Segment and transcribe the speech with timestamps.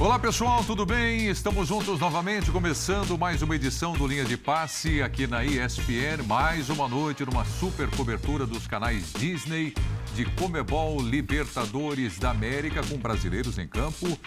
[0.00, 1.28] Olá pessoal, tudo bem?
[1.28, 6.22] Estamos juntos novamente, começando mais uma edição do Linha de Passe aqui na ESPN.
[6.26, 9.74] Mais uma noite numa super cobertura dos canais Disney
[10.14, 14.18] de Comebol Libertadores da América com brasileiros em campo.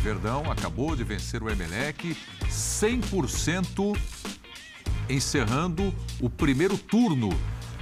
[0.00, 2.16] Verdão acabou de vencer o Emelec
[2.48, 3.96] 100%
[5.08, 7.30] encerrando o primeiro turno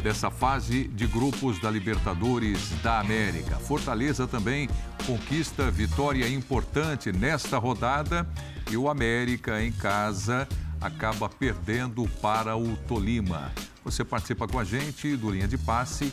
[0.02, 3.56] dessa fase de grupos da Libertadores da América.
[3.56, 4.68] Fortaleza também
[5.06, 8.28] conquista vitória importante nesta rodada
[8.70, 10.46] e o América em casa
[10.80, 13.50] acaba perdendo para o Tolima.
[13.84, 16.12] Você participa com a gente do Linha de Passe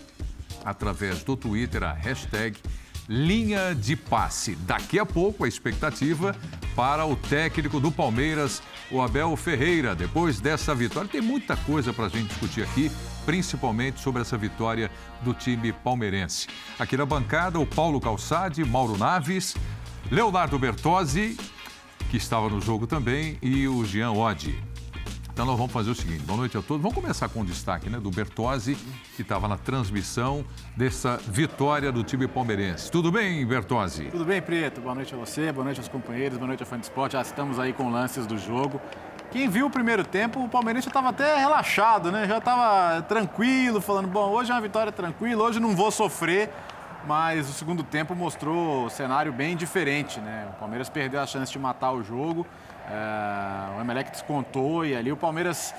[0.64, 2.58] através do Twitter, a hashtag
[3.08, 4.56] Linha de Passe.
[4.56, 6.36] Daqui a pouco a expectativa
[6.76, 9.96] para o técnico do Palmeiras, o Abel Ferreira.
[9.96, 12.92] Depois dessa vitória, tem muita coisa para a gente discutir aqui
[13.26, 14.90] principalmente sobre essa vitória
[15.22, 16.48] do time palmeirense.
[16.78, 19.56] Aqui na bancada, o Paulo Calçade, Mauro Naves,
[20.12, 21.38] Leonardo Bertozzi,
[22.10, 24.64] que estava no jogo também, e o Jean Oddi.
[25.36, 26.82] Então nós vamos fazer o seguinte, boa noite a todos.
[26.82, 28.78] Vamos começar com o destaque né, do Bertozzi,
[29.18, 30.46] que estava na transmissão
[30.78, 32.90] dessa vitória do time palmeirense.
[32.90, 34.06] Tudo bem, Bertozzi?
[34.06, 34.80] Tudo bem, Preto.
[34.80, 37.14] Boa noite a você, boa noite aos companheiros, boa noite ao fã de esporte.
[37.14, 38.80] Já estamos aí com lances do jogo.
[39.36, 42.26] Quem viu o primeiro tempo, o Palmeirense já estava até relaxado, né?
[42.26, 46.50] Já estava tranquilo, falando, bom, hoje é uma vitória tranquila, hoje não vou sofrer.
[47.06, 50.48] Mas o segundo tempo mostrou um cenário bem diferente, né?
[50.52, 52.48] O Palmeiras perdeu a chance de matar o jogo,
[52.90, 53.78] é...
[53.78, 55.76] o Emelec descontou e ali o Palmeiras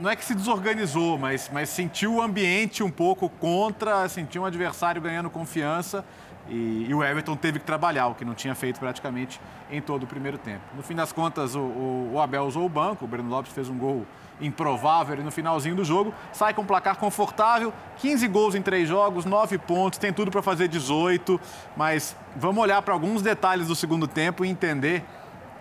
[0.00, 4.46] não é que se desorganizou, mas, mas sentiu o ambiente um pouco contra, sentiu um
[4.46, 6.04] adversário ganhando confiança
[6.50, 10.02] e, e, o Everton teve que trabalhar, o que não tinha feito praticamente em todo
[10.02, 10.60] o primeiro tempo.
[10.74, 13.68] No fim das contas, o, o, o Abel usou o banco, o Breno Lopes fez
[13.68, 14.04] um gol
[14.40, 18.88] improvável e no finalzinho do jogo, sai com um placar confortável, 15 gols em três
[18.88, 21.40] jogos, 9 pontos, tem tudo para fazer 18,
[21.76, 25.04] mas vamos olhar para alguns detalhes do segundo tempo e entender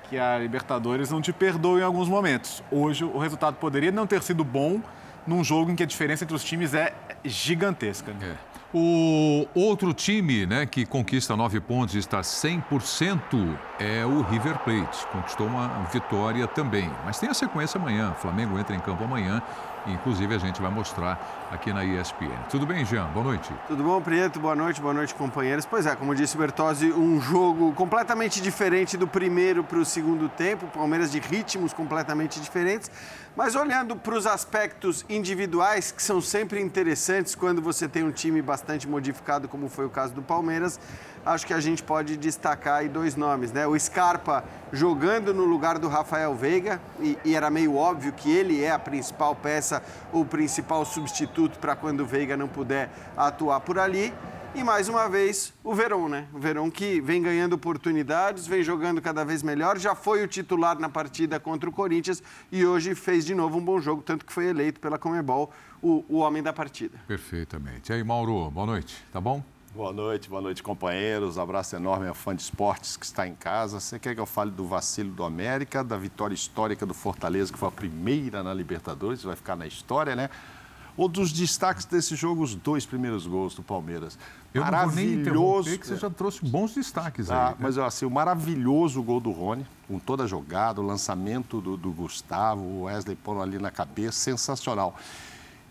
[0.09, 2.63] que a Libertadores não te perdoa em alguns momentos.
[2.72, 4.81] Hoje o resultado poderia não ter sido bom
[5.28, 8.11] num jogo em que a diferença entre os times é gigantesca.
[8.13, 8.35] Né?
[8.35, 8.48] É.
[8.72, 15.07] O outro time né, que conquista nove pontos e está 100% é o River Plate.
[15.07, 16.88] Conquistou uma vitória também.
[17.03, 18.12] Mas tem a sequência amanhã.
[18.12, 19.41] O Flamengo entra em campo amanhã
[19.88, 22.37] Inclusive, a gente vai mostrar aqui na ESPN.
[22.49, 23.07] Tudo bem, Jean?
[23.07, 23.51] Boa noite.
[23.67, 24.39] Tudo bom, Prieto?
[24.39, 25.65] Boa noite, boa noite, companheiros.
[25.65, 30.29] Pois é, como disse o Bertozzi, um jogo completamente diferente do primeiro para o segundo
[30.29, 30.67] tempo.
[30.67, 32.91] Palmeiras de ritmos completamente diferentes.
[33.35, 38.41] Mas olhando para os aspectos individuais, que são sempre interessantes quando você tem um time
[38.41, 40.79] bastante modificado, como foi o caso do Palmeiras,
[41.25, 43.66] acho que a gente pode destacar aí dois nomes, né?
[43.66, 48.63] O Scarpa jogando no lugar do Rafael Veiga, e, e era meio óbvio que ele
[48.63, 49.81] é a principal peça,
[50.11, 54.13] o principal substituto para quando o Veiga não puder atuar por ali.
[54.55, 56.27] E mais uma vez, o Verón, né?
[56.33, 60.79] O Verón que vem ganhando oportunidades, vem jogando cada vez melhor, já foi o titular
[60.79, 64.33] na partida contra o Corinthians e hoje fez de novo um bom jogo, tanto que
[64.33, 65.51] foi eleito pela Comebol
[65.81, 66.97] o, o homem da partida.
[67.07, 67.91] Perfeitamente.
[67.91, 69.44] E aí, Mauro, boa noite, tá bom?
[69.75, 71.38] Boa noite, boa noite, companheiros.
[71.38, 73.79] Abraço enorme ao fã de esportes que está em casa.
[73.79, 77.59] Você quer que eu fale do vacilo do América, da vitória histórica do Fortaleza, que
[77.59, 80.31] foi a primeira na Libertadores, vai ficar na história, né?
[80.99, 84.19] Ou dos destaques desse jogo, os dois primeiros gols do Palmeiras.
[84.53, 85.79] Eu maravilhoso.
[85.79, 87.49] Que você já trouxe bons destaques ah, aí.
[87.51, 87.55] Né?
[87.57, 91.89] Mas assim, o maravilhoso gol do Rony, com toda a jogada, o lançamento do, do
[91.89, 94.93] Gustavo, o Wesley pondo ali na cabeça, sensacional.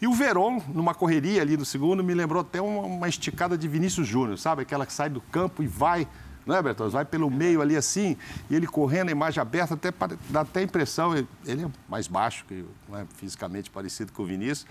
[0.01, 3.69] E o Verón, numa correria ali no segundo, me lembrou até uma, uma esticada de
[3.69, 4.63] Vinícius Júnior, sabe?
[4.63, 6.09] Aquela que sai do campo e vai,
[6.47, 6.93] não é, Bertoldo?
[6.93, 8.17] Vai pelo meio ali assim,
[8.49, 9.93] e ele correndo, a imagem aberta, até,
[10.31, 14.23] dá até a impressão, ele, ele é mais baixo, que não é fisicamente parecido com
[14.23, 14.67] o Vinícius,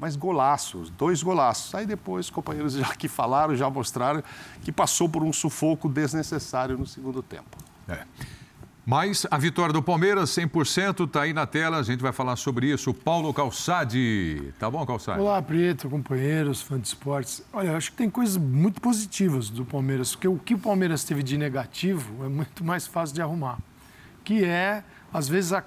[0.00, 1.74] mas golaços, dois golaços.
[1.74, 4.22] Aí depois, companheiros já que falaram, já mostraram
[4.62, 7.58] que passou por um sufoco desnecessário no segundo tempo.
[7.86, 8.04] É.
[8.86, 11.78] Mas a vitória do Palmeiras, 100%, está aí na tela.
[11.78, 12.94] A gente vai falar sobre isso.
[12.94, 14.52] Paulo Calçade.
[14.58, 15.20] Tá bom, Calçade?
[15.20, 17.44] Olá, Prieto, companheiros, fãs de esportes.
[17.52, 21.04] Olha, eu acho que tem coisas muito positivas do Palmeiras, porque o que o Palmeiras
[21.04, 23.58] teve de negativo é muito mais fácil de arrumar.
[24.24, 24.82] Que é,
[25.12, 25.62] às vezes, a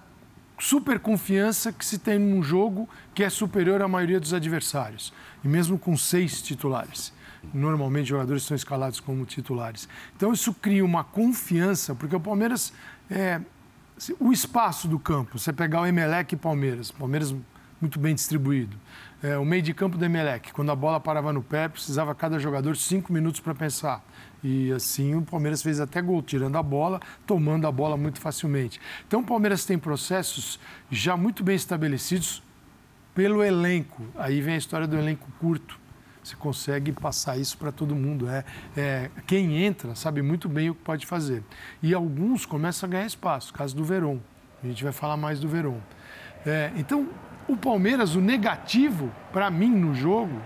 [0.63, 5.13] super confiança que se tem num jogo que é superior à maioria dos adversários.
[5.44, 7.12] E mesmo com seis titulares
[7.54, 9.89] normalmente jogadores são escalados como titulares.
[10.15, 12.71] Então isso cria uma confiança, porque o Palmeiras
[13.12, 13.42] é,
[14.19, 17.36] o espaço do campo, você pegar o Emelec e Palmeiras, Palmeiras
[17.80, 18.77] muito bem distribuído.
[19.21, 22.39] É, o meio de campo do Emelec, quando a bola parava no pé, precisava cada
[22.39, 24.04] jogador cinco minutos para pensar.
[24.44, 28.80] E assim o Palmeiras fez até gol, tirando a bola, tomando a bola muito facilmente.
[29.07, 30.60] Então o Palmeiras tem processos
[30.92, 32.44] já muito bem estabelecidos
[33.16, 34.04] pelo elenco.
[34.16, 35.80] Aí vem a história do elenco curto.
[36.24, 38.30] Você consegue passar isso para todo mundo.
[38.30, 38.45] É,
[38.78, 41.44] é, quem entra sabe muito bem o que pode fazer.
[41.81, 44.19] E alguns começam a ganhar espaço, caso do Verón.
[44.63, 45.80] A gente vai falar mais do Verón.
[46.46, 47.10] É, então,
[47.48, 50.42] o Palmeiras, o negativo, para mim, no jogo,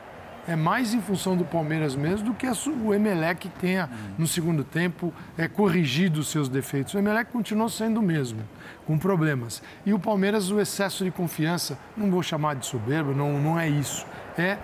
[0.48, 5.14] é mais em função do Palmeiras mesmo do que o Emelec tenha, no segundo tempo,
[5.38, 6.94] é, corrigido os seus defeitos.
[6.94, 8.40] O Emelec continuou sendo o mesmo,
[8.86, 9.62] com problemas.
[9.86, 13.68] E o Palmeiras, o excesso de confiança, não vou chamar de soberbo, não, não é
[13.68, 14.06] isso.
[14.38, 14.58] É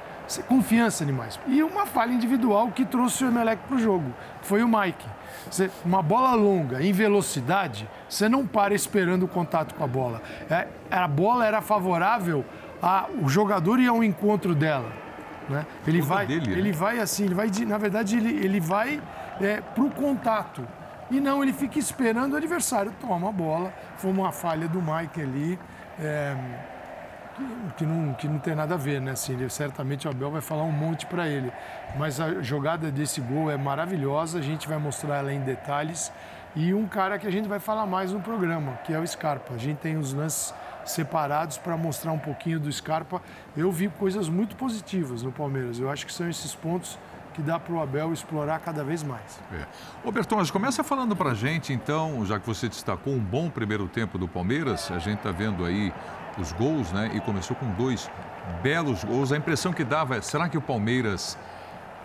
[0.48, 1.40] confiança demais.
[1.48, 4.14] E uma falha individual que trouxe o Emelec para o jogo.
[4.42, 5.06] Foi o Mike.
[5.52, 10.22] Você, uma bola longa, em velocidade, você não para esperando o contato com a bola.
[10.50, 12.46] É, a bola era favorável
[12.82, 15.03] ao jogador ir ao encontro dela.
[15.50, 15.66] Né?
[15.86, 16.58] Ele, vai, dele, né?
[16.58, 16.78] ele né?
[16.78, 19.02] vai assim, ele vai, na verdade, ele, ele vai
[19.42, 20.66] é, para o contato.
[21.12, 23.74] E não, ele fica esperando o adversário tomar a bola.
[23.98, 25.60] Foi uma falha do Mike ali,
[26.00, 26.36] é,
[27.36, 29.12] que, que, não, que não tem nada a ver, né?
[29.12, 31.52] Assim, ele, certamente o Abel vai falar um monte para ele.
[31.98, 36.12] Mas a jogada desse gol é maravilhosa, a gente vai mostrar ela em detalhes.
[36.56, 39.56] E um cara que a gente vai falar mais no programa, que é o Scarpa.
[39.56, 40.54] A gente tem os lances
[40.86, 43.22] separados para mostrar um pouquinho do Scarpa.
[43.56, 45.80] Eu vi coisas muito positivas no Palmeiras.
[45.80, 46.98] Eu acho que são esses pontos
[47.34, 49.40] que dá para o Abel explorar cada vez mais.
[49.52, 49.66] É.
[50.52, 54.28] Começa falando para a gente, então, já que você destacou um bom primeiro tempo do
[54.28, 55.92] Palmeiras, a gente está vendo aí
[56.38, 57.12] os gols, né?
[57.14, 58.10] E começou com dois
[58.62, 59.32] belos gols.
[59.32, 61.38] A impressão que dava é, será que o Palmeiras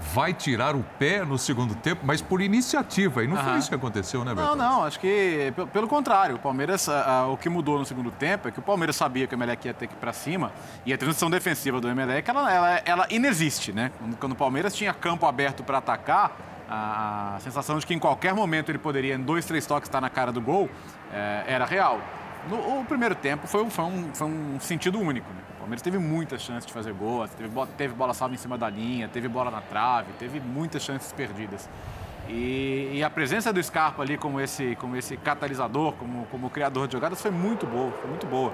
[0.00, 3.22] vai tirar o pé no segundo tempo, mas por iniciativa.
[3.24, 4.56] E não foi isso que aconteceu, né, Bertão?
[4.56, 4.84] Não, não.
[4.84, 8.50] Acho que, pelo contrário, o Palmeiras, a, a, o que mudou no segundo tempo é
[8.50, 10.52] que o Palmeiras sabia que o Emelec ia ter que ir para cima
[10.86, 13.90] e a transição defensiva do Emelec, ela, ela, ela inexiste, né?
[14.18, 16.36] Quando o Palmeiras tinha campo aberto para atacar,
[16.68, 20.00] a, a, sensação de que em qualquer momento ele poderia, em dois, três toques, estar
[20.00, 20.68] na cara do gol,
[21.12, 22.00] é, era real.
[22.48, 25.40] No o primeiro tempo foi, foi, um, foi um sentido único, né?
[25.58, 29.06] Palmeiras teve muitas chances de fazer gols, teve, teve bola salva em cima da linha,
[29.06, 31.68] teve bola na trave, teve muitas chances perdidas.
[32.26, 36.86] E, e, a presença do Scarpa ali como esse, como esse catalisador, como, como criador
[36.86, 38.52] de jogadas foi muito boa, foi muito boa.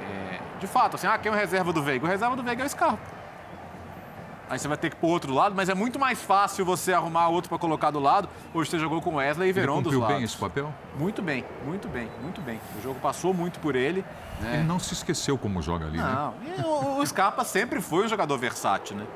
[0.00, 2.04] É, de fato, assim, ah, quem é o reserva do Veiga?
[2.04, 2.98] O reserva do Veiga é o Scarpa.
[4.48, 7.28] Aí você vai ter que pro outro lado, mas é muito mais fácil você arrumar
[7.28, 8.28] outro para colocar do lado.
[8.54, 10.14] Hoje você jogou com Wesley e Verón dos lados.
[10.14, 10.72] bem esse papel?
[10.96, 12.60] Muito bem, muito bem, muito bem.
[12.78, 14.04] O jogo passou muito por ele.
[14.40, 14.54] Né?
[14.54, 16.30] Ele não se esqueceu como joga ali, não.
[16.32, 16.64] né?
[16.64, 19.06] O, o Scarpa sempre foi um jogador versátil, né?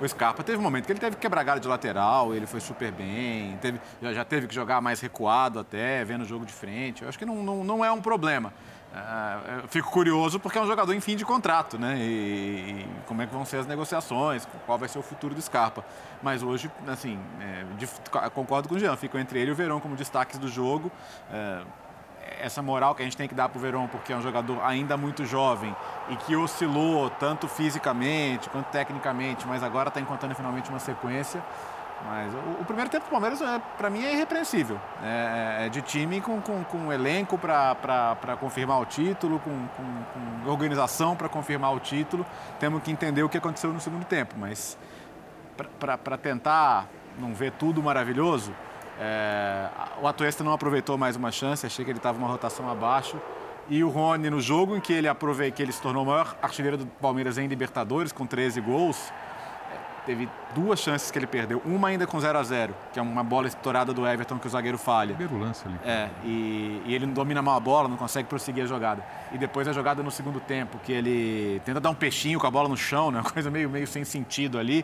[0.00, 2.60] O Scarpa teve um momento que ele teve que quebrar galho de lateral, ele foi
[2.60, 6.52] super bem, teve, já, já, teve que jogar mais recuado até, vendo o jogo de
[6.52, 7.02] frente.
[7.02, 8.52] Eu acho que não, não, não é um problema.
[8.92, 11.98] Uh, eu fico curioso porque é um jogador em fim de contrato, né?
[11.98, 15.42] E, e, como é que vão ser as negociações, qual vai ser o futuro do
[15.42, 15.84] Scarpa.
[16.22, 17.86] Mas hoje, assim, é, de,
[18.30, 20.90] concordo com o Jean, fico entre ele e o Verão como destaques do jogo.
[21.30, 21.62] É,
[22.40, 24.62] essa moral que a gente tem que dar para o Verão, porque é um jogador
[24.62, 25.74] ainda muito jovem
[26.08, 31.42] e que oscilou tanto fisicamente quanto tecnicamente, mas agora está encontrando finalmente uma sequência.
[32.06, 34.80] Mas o, o, primeiro tempo do Palmeiras, é, para mim, é irrepreensível.
[35.02, 40.42] É, é, é, de time com, com, com elenco para confirmar o título, com, com,
[40.44, 42.24] com organização para confirmar o título.
[42.60, 44.34] Temos que entender o que aconteceu no segundo tempo.
[44.38, 44.78] Mas
[45.78, 46.86] para tentar
[47.18, 48.54] não ver tudo maravilhoso,
[49.00, 49.68] é,
[50.00, 53.20] o Atuesta não aproveitou mais uma chance, achei que ele estava uma rotação abaixo.
[53.68, 56.34] E o Rony, no jogo em que ele aproveitou, que ele se tornou o maior
[56.40, 59.12] artilheiro do Palmeiras em Libertadores, com 13 gols,
[60.08, 61.60] teve duas chances que ele perdeu.
[61.66, 64.50] Uma ainda com 0 a 0 que é uma bola estourada do Everton que o
[64.50, 65.14] zagueiro falha.
[65.14, 65.78] Primeiro lance ali.
[65.84, 69.04] É, e, e ele não domina mal a bola, não consegue prosseguir a jogada.
[69.32, 72.50] E depois a jogada no segundo tempo, que ele tenta dar um peixinho com a
[72.50, 73.20] bola no chão, né?
[73.28, 74.82] Uma coisa meio, meio sem sentido ali.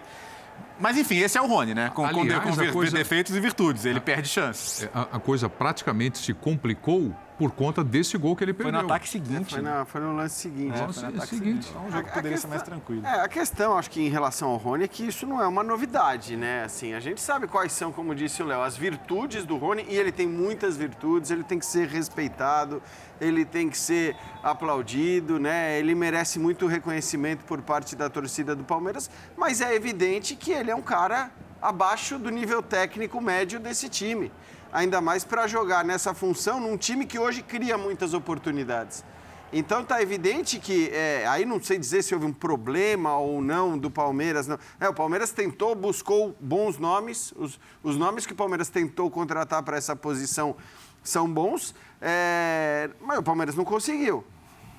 [0.78, 1.90] Mas enfim, esse é o Rony, né?
[1.95, 2.95] Com, Aliás, com, com coisa...
[2.95, 3.87] defeitos e virtudes.
[3.87, 4.85] Ele a, perde chances.
[4.85, 8.73] É, a, a coisa praticamente se complicou por conta desse gol que ele perdeu.
[8.73, 9.49] Foi no ataque seguinte.
[9.49, 10.75] É, foi, na, foi, no lance seguinte.
[10.75, 11.69] É, foi no ataque seguinte.
[11.69, 13.07] Então, um jogo poderia questão, ser mais tranquilo.
[13.07, 15.62] É, a questão, acho que em relação ao Rony, é que isso não é uma
[15.62, 16.64] novidade, né?
[16.64, 19.97] Assim, a gente sabe quais são, como disse o Léo, as virtudes do Rony, e
[19.97, 22.81] ele tem muitas virtudes, ele tem que ser respeitado,
[23.21, 25.79] ele tem que ser aplaudido, né?
[25.79, 30.71] Ele merece muito reconhecimento por parte da torcida do Palmeiras, mas é evidente que ele
[30.71, 34.31] é um cara abaixo do nível técnico médio desse time
[34.75, 39.04] ainda mais para jogar nessa função num time que hoje cria muitas oportunidades.
[39.52, 43.78] Então está evidente que, é, aí não sei dizer se houve um problema ou não
[43.78, 44.49] do Palmeiras.
[44.49, 44.59] Não.
[44.81, 49.62] É, o Palmeiras tentou, buscou bons nomes, os, os nomes que o Palmeiras tentou contratar
[49.62, 50.57] para essa posição
[51.04, 54.25] são bons, é, mas o Palmeiras não conseguiu.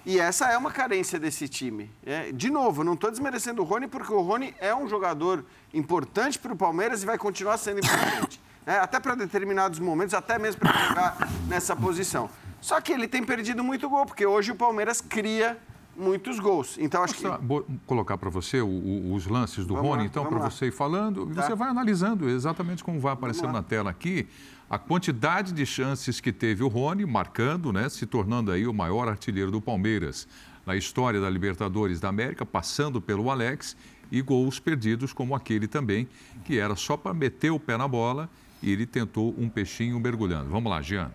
[0.06, 1.90] E essa é uma carência desse time.
[2.06, 6.38] É, de novo, não estou desmerecendo o Rony, porque o Rony é um jogador importante
[6.38, 8.80] para o Palmeiras e vai continuar sendo importante né?
[8.80, 12.30] até para determinados momentos, até mesmo para jogar nessa posição.
[12.62, 15.58] Só que ele tem perdido muito gol, porque hoje o Palmeiras cria
[15.98, 16.78] muitos gols.
[16.80, 20.02] Então acho Posso que bo- colocar para você o- o- os lances do Vamos Rony,
[20.04, 21.44] lá, então, para você ir falando, Tá.
[21.44, 24.28] você vai analisando exatamente como vai aparecendo na tela aqui,
[24.70, 29.08] a quantidade de chances que teve o Rony, marcando, né, se tornando aí o maior
[29.08, 30.28] artilheiro do Palmeiras
[30.66, 33.78] na história da Libertadores da América, passando pelo Alex,
[34.12, 36.08] e gols perdidos como aquele também,
[36.44, 38.30] que era só para meter o pé na bola
[38.66, 40.50] e ele tentou um peixinho mergulhando.
[40.50, 41.12] Vamos lá, Jean.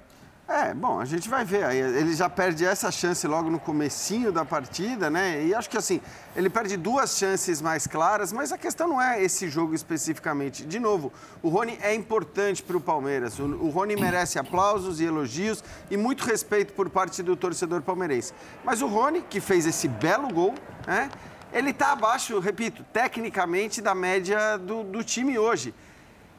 [0.46, 1.68] É, bom, a gente vai ver.
[1.72, 5.44] Ele já perde essa chance logo no comecinho da partida, né?
[5.44, 6.00] E acho que assim,
[6.34, 10.64] ele perde duas chances mais claras, mas a questão não é esse jogo especificamente.
[10.64, 13.38] De novo, o Rony é importante para o Palmeiras.
[13.38, 18.32] O, o Rony merece aplausos e elogios e muito respeito por parte do torcedor palmeirense.
[18.64, 20.54] Mas o Rony, que fez esse belo gol,
[20.86, 21.10] né?
[21.52, 25.74] Ele está abaixo, repito, tecnicamente da média do, do time hoje.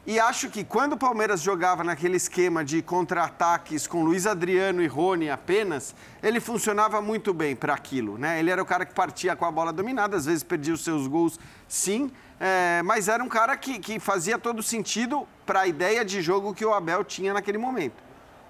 [0.06, 4.88] E acho que quando o Palmeiras jogava naquele esquema de contra-ataques com Luiz Adriano e
[4.88, 5.94] Rony apenas,
[6.24, 8.40] ele funcionava muito bem para aquilo, né?
[8.40, 11.06] Ele era o cara que partia com a bola dominada, às vezes perdia os seus
[11.06, 16.04] gols, sim, é, mas era um cara que, que fazia todo sentido para a ideia
[16.04, 18.02] de jogo que o Abel tinha naquele momento.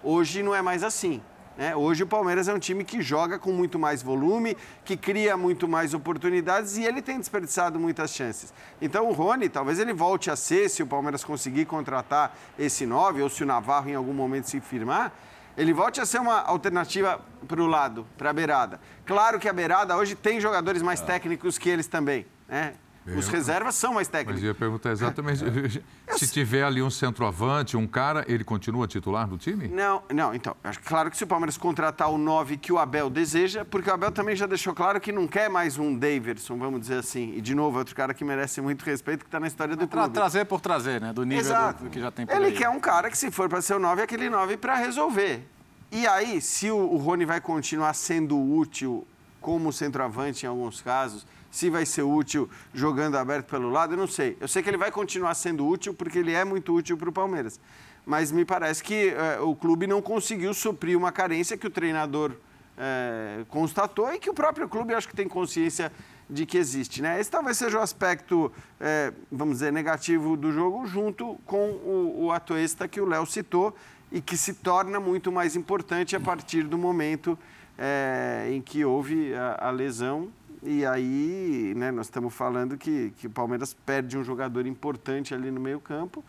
[0.02, 1.22] Hoje não é mais assim.
[1.58, 1.76] Né?
[1.76, 5.68] Hoje o Palmeiras é um time que joga com muito mais volume, que cria muito
[5.68, 8.54] mais oportunidades e ele tem desperdiçado muitas chances.
[8.82, 13.22] Então o Rony, talvez ele volte a ser, se o Palmeiras conseguir contratar esse 9,
[13.22, 15.12] ou se o Navarro em algum momento se firmar,
[15.58, 18.80] ele volte a ser uma alternativa para o lado, para a beirada.
[19.06, 22.26] Claro que a beirada hoje tem jogadores mais técnicos que eles também.
[22.48, 22.74] Né?
[23.04, 24.44] Os Eu- reservas são mais Mas técnicos.
[24.44, 25.44] eu ia perguntar exatamente,
[26.18, 29.68] se tiver ali um centroavante, um cara, ele continua titular do time?
[29.68, 30.56] Não, não, então,
[30.86, 34.12] claro que se o Palmeiras contratar o 9 que o Abel deseja, porque o Abel
[34.12, 37.34] também já deixou claro que não quer mais um Daverson, vamos dizer assim.
[37.36, 39.88] E, de novo, é outro cara que merece muito respeito, que está na história do
[39.88, 40.14] clube.
[40.14, 41.12] trazer por trazer, né?
[41.12, 41.80] Do nível Exato.
[41.80, 42.52] do, do que já tem por Ele aí.
[42.54, 45.48] quer um cara que, se for para ser o 9, é aquele 9 para resolver.
[45.92, 49.08] E aí, se o, o Rony vai continuar sendo útil
[49.42, 54.08] como centroavante em alguns casos, se vai ser útil jogando aberto pelo lado, eu não
[54.08, 54.38] sei.
[54.40, 57.12] Eu sei que ele vai continuar sendo útil porque ele é muito útil para o
[57.12, 57.60] Palmeiras.
[58.06, 62.32] Mas me parece que eh, o clube não conseguiu suprir uma carência que o treinador
[62.78, 65.92] eh, constatou e que o próprio clube acho que tem consciência
[66.28, 67.02] de que existe.
[67.02, 67.20] Né?
[67.20, 72.56] Esse talvez seja o aspecto, eh, vamos dizer, negativo do jogo, junto com o, o
[72.58, 73.76] extra que o Léo citou
[74.12, 77.38] e que se torna muito mais importante a partir do momento
[77.78, 80.30] eh, em que houve a, a lesão.
[80.64, 85.50] E aí, né, nós estamos falando que, que o Palmeiras perde um jogador importante ali
[85.50, 86.24] no meio-campo.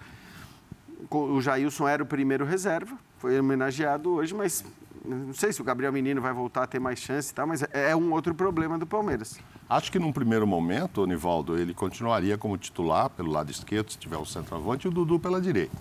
[1.10, 4.64] O Jailson era o primeiro reserva, foi homenageado hoje, mas
[5.04, 7.94] não sei se o Gabriel Menino vai voltar a ter mais chance tal, mas é
[7.94, 9.38] um outro problema do Palmeiras.
[9.68, 14.16] Acho que num primeiro momento, Nivaldo, ele continuaria como titular pelo lado esquerdo, se tiver
[14.16, 15.76] o centroavante, e o Dudu pela direita.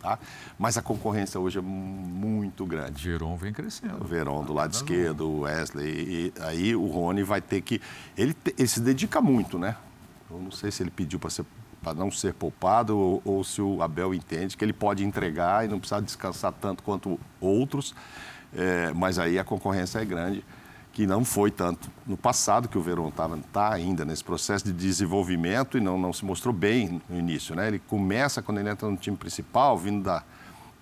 [0.00, 0.18] Tá?
[0.58, 3.06] Mas a concorrência hoje é muito grande.
[3.06, 4.02] Veron vem crescendo.
[4.02, 7.82] O Verón do lado esquerdo, o Wesley, e aí o Rony vai ter que.
[8.16, 9.76] Ele, ele se dedica muito, né?
[10.30, 14.14] Eu não sei se ele pediu para não ser poupado ou, ou se o Abel
[14.14, 17.94] entende que ele pode entregar e não precisa descansar tanto quanto outros,
[18.52, 20.44] É, mas aí a concorrência é grande,
[20.92, 24.72] que não foi tanto no passado, que o Verón estava tá ainda nesse processo de
[24.72, 27.68] desenvolvimento e não, não se mostrou bem no início, né?
[27.68, 30.24] Ele começa quando ele entra no time principal, vindo da,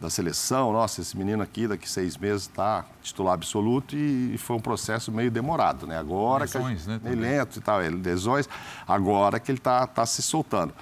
[0.01, 4.61] da seleção, nossa, esse menino aqui daqui seis meses está titular absoluto e, foi um
[4.61, 5.99] processo meio demorado, né?
[5.99, 7.31] Agora Lesões, que, né, meio também.
[7.31, 8.49] lento e tal, é, lesões,
[8.87, 10.73] agora que ele está tá se soltando.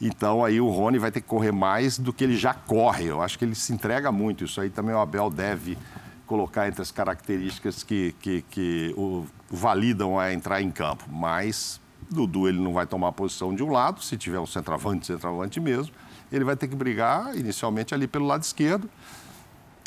[0.00, 3.04] Então aí o Rony vai ter que correr mais do que ele já corre.
[3.04, 4.42] Eu acho que ele se entrega muito.
[4.42, 5.78] Isso aí também o Abel deve
[6.32, 11.04] colocar entre as características que, que, que o validam a entrar em campo.
[11.10, 11.78] Mas
[12.10, 15.60] Dudu ele não vai tomar a posição de um lado, se tiver um centroavante, centroavante
[15.60, 15.92] mesmo.
[16.32, 18.88] Ele vai ter que brigar inicialmente ali pelo lado esquerdo.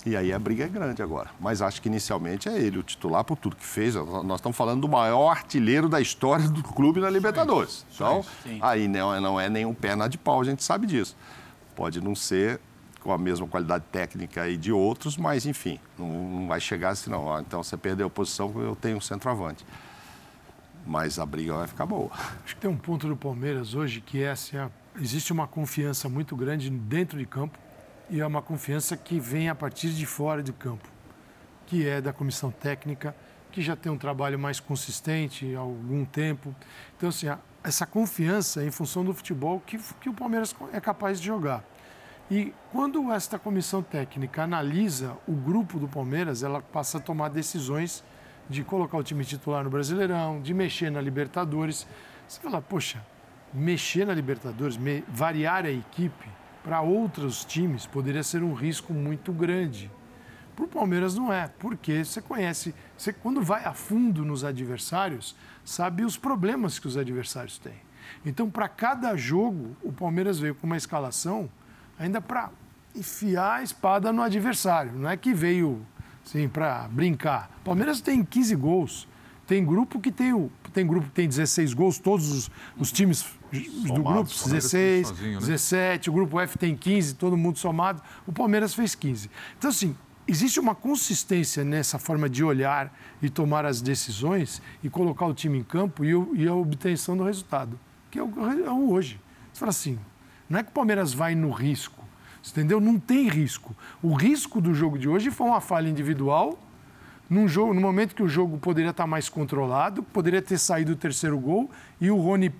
[0.05, 1.31] E aí a briga é grande agora.
[1.39, 3.95] Mas acho que inicialmente é ele o titular por tudo que fez.
[3.95, 7.83] Nós estamos falando do maior artilheiro da história do clube na Libertadores.
[7.91, 8.23] Então,
[8.61, 11.17] aí não, é- não é nenhum perna de pau, a gente sabe disso.
[11.75, 12.59] Pode não ser
[13.05, 17.11] com a mesma qualidade técnica aí de outros, mas enfim, não, não vai chegar assim,
[17.11, 17.39] não.
[17.39, 19.63] Então você perdeu a posição, eu tenho um centroavante.
[20.87, 22.09] Mas a briga vai ficar boa.
[22.43, 24.57] Acho que tem um ponto do Palmeiras hoje que é assim,
[24.99, 27.59] existe uma confiança muito grande dentro de campo
[28.09, 30.89] e é uma confiança que vem a partir de fora de campo,
[31.67, 33.15] que é da comissão técnica,
[33.51, 36.55] que já tem um trabalho mais consistente há algum tempo.
[36.97, 37.27] Então, assim,
[37.63, 41.63] essa confiança é em função do futebol que, que o Palmeiras é capaz de jogar.
[42.29, 48.03] E quando esta comissão técnica analisa o grupo do Palmeiras, ela passa a tomar decisões
[48.49, 51.87] de colocar o time titular no Brasileirão, de mexer na Libertadores.
[52.27, 53.05] Você fala, poxa,
[53.53, 56.27] mexer na Libertadores, me- variar a equipe
[56.63, 59.91] para outros times poderia ser um risco muito grande.
[60.55, 65.35] Para o Palmeiras não é, porque você conhece, você quando vai a fundo nos adversários,
[65.63, 67.75] sabe os problemas que os adversários têm.
[68.25, 71.49] Então, para cada jogo, o Palmeiras veio com uma escalação
[71.97, 72.49] ainda para
[72.95, 74.93] enfiar a espada no adversário.
[74.93, 75.85] Não é que veio
[76.25, 77.49] assim, para brincar.
[77.61, 79.07] O Palmeiras tem 15 gols.
[79.45, 80.51] Tem grupo que tem o.
[80.73, 83.25] Tem grupo que tem 16 gols, todos os, os times
[83.85, 85.39] do grupo, 16, sozinho, né?
[85.39, 88.01] 17, o grupo F tem 15, todo mundo somado.
[88.27, 89.29] O Palmeiras fez 15.
[89.57, 89.95] Então, assim,
[90.27, 95.59] existe uma consistência nessa forma de olhar e tomar as decisões e colocar o time
[95.59, 97.79] em campo e, e a obtenção do resultado,
[98.11, 98.29] que é o,
[98.65, 99.21] é o hoje.
[99.53, 99.97] Você fala assim,
[100.49, 102.03] não é que o Palmeiras vai no risco,
[102.47, 102.79] entendeu?
[102.79, 103.75] Não tem risco.
[104.01, 106.59] O risco do jogo de hoje foi uma falha individual
[107.29, 110.95] num jogo, no momento que o jogo poderia estar mais controlado, poderia ter saído o
[110.95, 112.53] terceiro gol e o Rony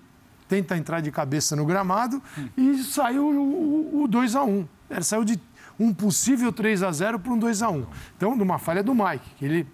[0.47, 2.49] tenta entrar de cabeça no gramado hum.
[2.57, 5.39] e saiu o, o 2 a 1 Ele saiu de
[5.79, 7.85] um possível 3 a 0 para um 2 a 1
[8.17, 9.67] Então, numa falha do Mike, que ele,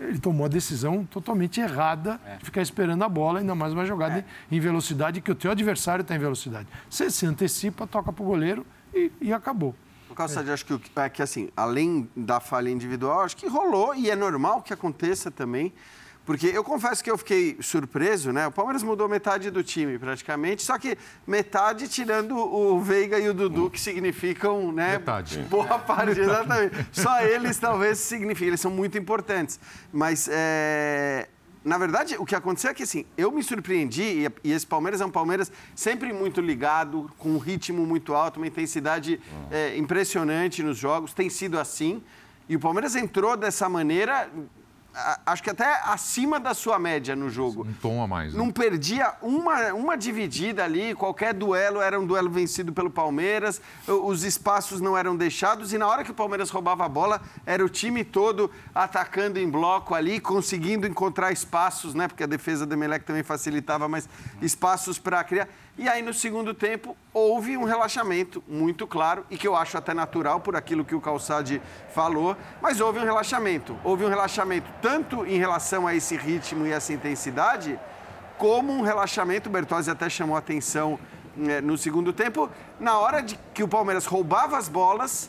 [0.00, 2.36] ele tomou a decisão totalmente errada é.
[2.36, 4.24] de ficar esperando a bola, ainda mais uma jogada é.
[4.54, 6.68] em velocidade, que o teu adversário está em velocidade.
[6.88, 9.74] Você se antecipa, toca para o goleiro e, e acabou.
[10.14, 10.52] Calçade, é.
[10.54, 14.62] acho que, é que, assim, além da falha individual, acho que rolou e é normal
[14.62, 15.72] que aconteça também.
[16.26, 18.48] Porque eu confesso que eu fiquei surpreso, né?
[18.48, 23.32] O Palmeiras mudou metade do time praticamente, só que metade tirando o Veiga e o
[23.32, 24.98] Dudu, que significam, né?
[24.98, 25.38] Metade.
[25.48, 26.74] Boa parte, exatamente.
[26.90, 29.60] Só eles talvez signifiquem, eles são muito importantes.
[29.92, 31.28] Mas é,
[31.64, 35.06] na verdade, o que aconteceu é que, assim, eu me surpreendi, e esse Palmeiras é
[35.06, 40.76] um Palmeiras sempre muito ligado, com um ritmo muito alto, uma intensidade é, impressionante nos
[40.76, 42.02] jogos, tem sido assim.
[42.48, 44.28] E o Palmeiras entrou dessa maneira
[45.24, 47.66] acho que até acima da sua média no jogo.
[47.66, 48.32] Um tom a mais.
[48.32, 48.38] Né?
[48.38, 54.24] Não perdia uma, uma dividida ali, qualquer duelo era um duelo vencido pelo Palmeiras, os
[54.24, 57.68] espaços não eram deixados e na hora que o Palmeiras roubava a bola, era o
[57.68, 62.08] time todo atacando em bloco ali, conseguindo encontrar espaços, né?
[62.08, 64.08] Porque a defesa do Emelec também facilitava, mas
[64.40, 65.48] espaços para criar.
[65.78, 69.92] E aí, no segundo tempo, houve um relaxamento muito claro e que eu acho até
[69.92, 71.60] natural por aquilo que o Calçade
[71.94, 73.78] falou, mas houve um relaxamento.
[73.84, 77.78] Houve um relaxamento tanto em relação a esse ritmo e essa intensidade,
[78.38, 80.98] como um relaxamento, o Bertozzi até chamou atenção
[81.36, 82.48] né, no segundo tempo,
[82.80, 85.28] na hora de que o Palmeiras roubava as bolas,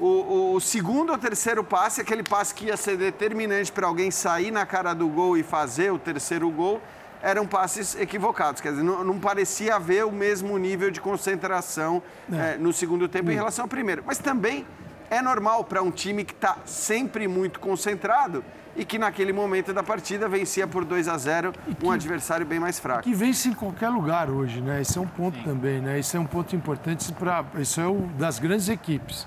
[0.00, 4.50] o, o, segundo ou terceiro passe, aquele passe que ia ser determinante para alguém sair
[4.50, 6.80] na cara do gol e fazer o terceiro gol,
[7.26, 8.60] eram passes equivocados.
[8.60, 12.00] Quer dizer, não, não parecia haver o mesmo nível de concentração
[12.32, 12.54] é.
[12.54, 13.38] É, no segundo tempo em hum.
[13.38, 14.04] relação ao primeiro.
[14.06, 14.64] Mas também
[15.10, 18.44] é normal para um time que está sempre muito concentrado
[18.76, 22.78] e que naquele momento da partida vencia por 2 a 0 um adversário bem mais
[22.78, 23.02] fraco.
[23.02, 24.82] Que vence em qualquer lugar hoje, né?
[24.82, 25.42] Esse é um ponto Sim.
[25.42, 25.98] também, né?
[25.98, 29.26] Esse é um ponto importante para isso é o das grandes equipes.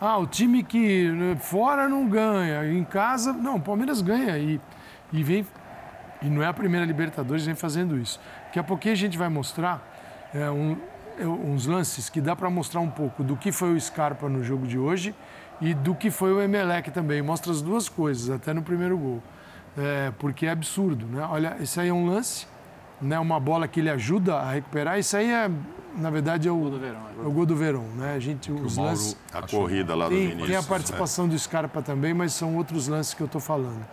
[0.00, 4.60] Ah, o time que né, fora não ganha, em casa não, o Palmeiras ganha e,
[5.12, 5.44] e vem
[6.22, 8.20] e não é a primeira Libertadores vem fazendo isso.
[8.46, 9.82] Daqui a pouquinho a gente vai mostrar
[10.34, 10.76] é, um,
[11.18, 14.42] é, uns lances que dá para mostrar um pouco do que foi o Scarpa no
[14.42, 15.14] jogo de hoje
[15.60, 17.22] e do que foi o Emelec também.
[17.22, 19.22] Mostra as duas coisas, até no primeiro gol.
[19.76, 21.26] É, porque é absurdo, né?
[21.30, 22.46] Olha, esse aí é um lance,
[23.00, 23.18] né?
[23.18, 24.98] uma bola que ele ajuda a recuperar.
[24.98, 25.50] Isso aí é,
[25.96, 27.26] na verdade, é o, gol do Verão, é.
[27.26, 28.14] o gol do Verão, né?
[28.14, 29.16] A gente, os Mauro, lances...
[29.32, 30.48] A corrida lá do tem, Vinícius.
[30.48, 33.84] Tem a participação do Scarpa também, mas são outros lances que eu estou falando.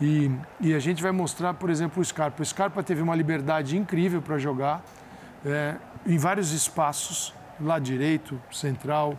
[0.00, 2.42] E, e a gente vai mostrar, por exemplo, o Scarpa.
[2.42, 4.84] O Scarpa teve uma liberdade incrível para jogar
[5.44, 9.18] é, em vários espaços, lado direito, central,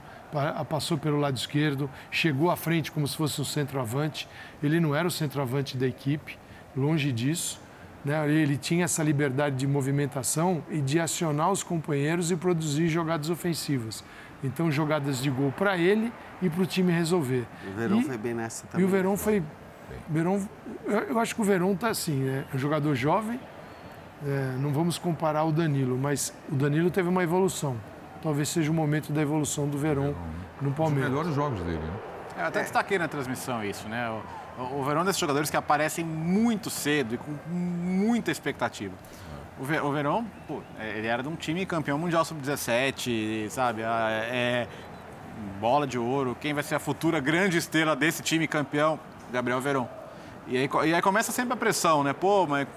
[0.69, 4.27] passou pelo lado esquerdo, chegou à frente como se fosse um centroavante.
[4.61, 6.37] Ele não era o centroavante da equipe,
[6.75, 7.59] longe disso.
[8.03, 8.29] Né?
[8.29, 14.03] Ele tinha essa liberdade de movimentação e de acionar os companheiros e produzir jogadas ofensivas.
[14.43, 17.45] Então, jogadas de gol para ele e para o time resolver.
[17.67, 18.85] O Verão e, foi bem nessa também.
[18.85, 19.43] E o Verão foi
[20.09, 20.41] Verón,
[21.09, 23.39] eu acho que o Verón está assim, é um jogador jovem.
[24.25, 27.77] É, não vamos comparar o Danilo, mas o Danilo teve uma evolução.
[28.21, 30.13] Talvez seja o momento da evolução do Verón
[30.59, 31.05] no Palmeiras.
[31.05, 32.16] Os melhores jogos dele, né?
[32.37, 34.07] Eu até destaquei na transmissão isso, né?
[34.59, 38.93] O, o Verón é desses jogadores que aparecem muito cedo e com muita expectativa.
[39.59, 43.81] O, Ver, o Verón, pô, é, ele era de um time campeão mundial sub-17, sabe?
[43.81, 44.67] É,
[45.59, 48.99] bola de ouro, quem vai ser a futura grande estrela desse time campeão?
[49.31, 49.89] Gabriel Verão.
[50.45, 52.13] E aí, e aí começa sempre a pressão, né?
[52.13, 52.67] Pô, mas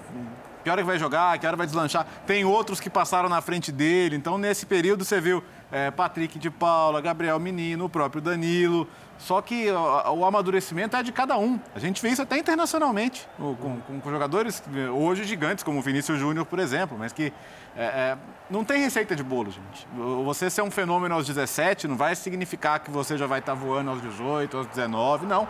[0.64, 2.06] que hora que vai jogar, que hora vai deslanchar.
[2.26, 4.16] Tem outros que passaram na frente dele.
[4.16, 8.88] Então, nesse período, você viu é, Patrick de Paula, Gabriel Menino, o próprio Danilo.
[9.18, 11.60] Só que o, o, amadurecimento é de cada um.
[11.74, 14.62] A gente vê isso até internacionalmente, com, com, com jogadores
[14.94, 17.32] hoje gigantes, como o Vinícius Júnior, por exemplo, mas que
[17.76, 19.86] é, é, não tem receita de bolo, gente.
[20.24, 23.90] Você ser um fenômeno aos 17 não vai significar que você já vai estar voando
[23.90, 25.46] aos 18, aos 19, não.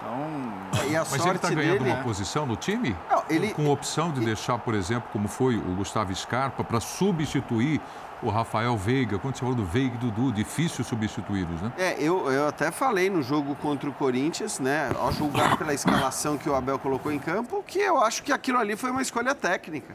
[0.00, 2.02] Então, e a Mas ele está ganhando dele, uma é...
[2.02, 2.96] posição no time?
[3.10, 3.52] Não, ele...
[3.52, 7.80] Com opção de deixar, por exemplo, como foi o Gustavo Scarpa, para substituir
[8.22, 9.18] o Rafael Veiga.
[9.18, 11.72] Quando você falou do Veiga e Dudu, difícil substituí-los, né?
[11.78, 14.90] É, eu, eu até falei no jogo contra o Corinthians, né?
[14.98, 18.58] Ao julgar pela escalação que o Abel colocou em campo, que eu acho que aquilo
[18.58, 19.94] ali foi uma escolha técnica.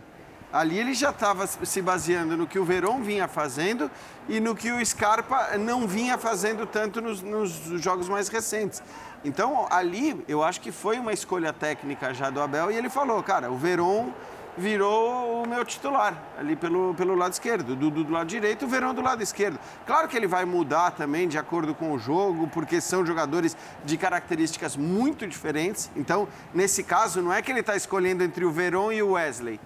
[0.51, 3.91] Ali ele já estava se baseando no que o Verón vinha fazendo
[4.29, 8.81] e no que o Scarpa não vinha fazendo tanto nos, nos jogos mais recentes.
[9.23, 13.21] Então, ali, eu acho que foi uma escolha técnica já do Abel e ele falou,
[13.21, 14.11] cara, o Verón
[14.57, 18.93] virou o meu titular ali pelo, pelo lado esquerdo, do, do lado direito, o Verão
[18.93, 19.59] do lado esquerdo.
[19.85, 23.97] Claro que ele vai mudar também de acordo com o jogo, porque são jogadores de
[23.97, 25.91] características muito diferentes.
[25.95, 29.59] Então, nesse caso, não é que ele está escolhendo entre o Verón e o Wesley,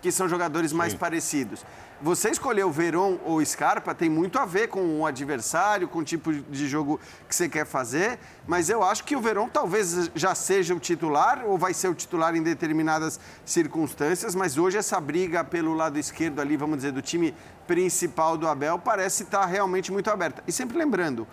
[0.00, 0.76] que são jogadores Sim.
[0.76, 1.64] mais parecidos
[2.02, 6.04] você escolher o Verón ou Scarpa tem muito a ver com o adversário, com o
[6.04, 10.34] tipo de jogo que você quer fazer, mas eu acho que o Verón talvez já
[10.34, 15.44] seja o titular ou vai ser o titular em determinadas circunstâncias, mas hoje essa briga
[15.44, 17.34] pelo lado esquerdo ali, vamos dizer, do time
[17.66, 20.42] principal do Abel parece estar realmente muito aberta.
[20.46, 21.26] E sempre lembrando,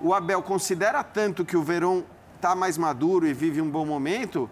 [0.00, 2.02] o Abel considera tanto que o Verón
[2.36, 4.48] está mais maduro e vive um bom momento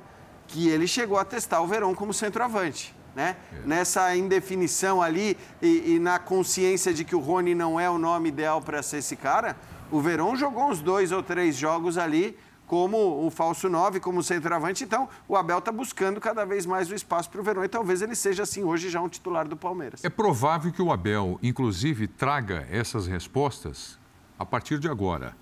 [0.46, 3.36] que ele chegou a testar o Verón como centroavante né?
[3.52, 3.66] É.
[3.66, 8.28] Nessa indefinição ali e, e, na consciência de que o Rony não é o nome
[8.28, 9.56] ideal para ser esse cara,
[9.90, 14.84] o Verón jogou uns dois ou três jogos ali como o falso 9, como centroavante.
[14.84, 18.00] Então, o Abel está buscando cada vez mais o espaço para o Verón e talvez
[18.00, 20.02] ele seja, assim, hoje já um titular do Palmeiras.
[20.04, 23.98] É provável que o Abel, inclusive, traga essas respostas
[24.38, 25.36] a partir de agora.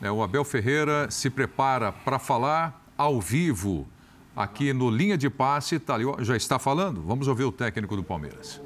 [0.00, 3.86] É, o Abel Ferreira se prepara para falar ao vivo
[4.38, 7.02] aqui no Linha de Passe, tá ali, já está falando?
[7.02, 8.60] Vamos ouvir o técnico do Palmeiras.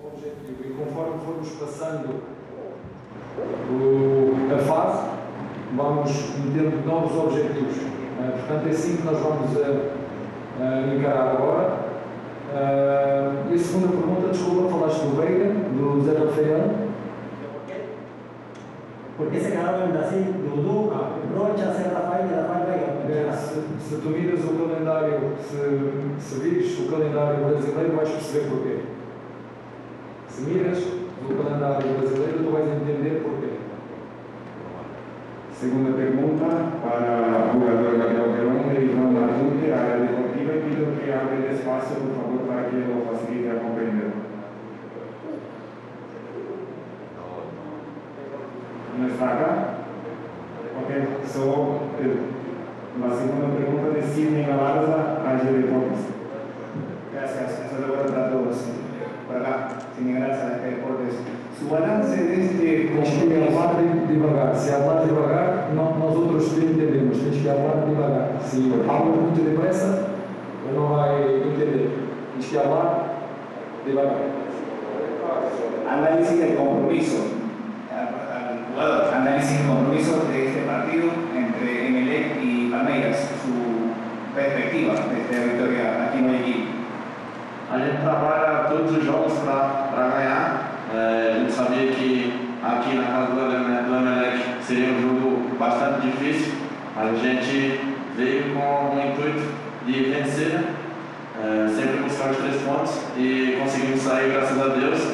[0.61, 2.23] E conforme formos passando
[4.53, 5.09] a fase,
[5.75, 6.11] vamos
[6.45, 7.77] metendo novos objetivos.
[7.79, 9.93] Uh, portanto, é assim que nós vamos uh,
[10.61, 11.93] uh, encarar agora.
[13.51, 16.93] e a segunda pergunta, desculpa, falaste do Veiga, do Zé Rafael.
[19.17, 20.91] ¿Por qué se quedaron en Brasil Dudu.
[21.35, 22.92] Rocha, Zé Rafael e Rafael Veiga?
[23.03, 28.79] Se, se tu miras o calendário, se, se vires o calendário brasileiro, vais perceber porquê.
[30.29, 33.55] Se miras o calendário brasileiro, tu vais entender porquê.
[35.53, 36.47] Segunda pergunta
[36.83, 41.95] para o jogador Gabriel Verón, de Iván Matute, área deportiva, e pido que abre espaço,
[41.95, 44.13] por favor, para que ele facilite a compreender.
[48.99, 49.75] no está acá.
[50.77, 50.91] Ok,
[51.27, 52.32] so,
[53.01, 56.01] la segunda pregunta de Sidney Galarza a de Deportes.
[57.13, 58.57] Gracias, eso lo voy a tratar todos.
[59.27, 61.15] Por acá, Sidney Galarza de Deportes.
[61.59, 62.93] Su balance de este...
[62.93, 63.77] Tens que falar
[64.09, 64.57] devagar.
[64.57, 67.19] Se falar devagar, não, nós outros te entendemos.
[67.19, 68.39] Tens que falar devagar.
[68.45, 70.09] Se fala muito depressa,
[70.75, 71.99] não vai entender.
[72.35, 73.27] Tens que falar
[73.87, 74.19] devagar.
[75.89, 77.43] Análisis de compromiso.
[79.15, 82.52] análisis y compromiso de este partido entre Emelec y
[82.83, 86.67] Palmeiras, su perspectiva de esta victoria aqui no Guayaquil.
[87.71, 90.73] A gente trabalha todos os jogos para ganhar.
[90.93, 96.55] É, a gente sabia que aqui na casa do Emelec seria um jogo bastante difícil.
[96.97, 97.81] A gente
[98.17, 99.49] veio com o intuito
[99.87, 100.65] de vencer,
[101.41, 105.13] é, sempre buscar os três pontos e conseguimos sair, graças a Deus.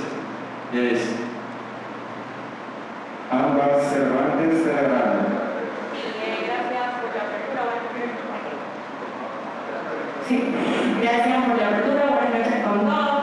[0.73, 1.17] E é isso.
[3.31, 5.48] Ambas Cervantes de
[10.29, 10.45] Sí,
[11.01, 12.11] gracias por la apertura.
[12.11, 13.18] Buenas noches con todos.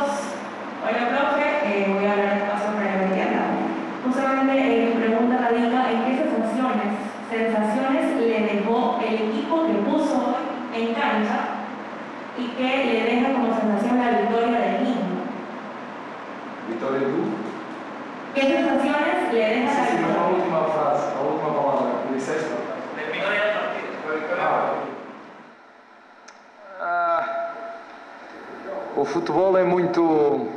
[29.06, 30.48] O futebol é muito.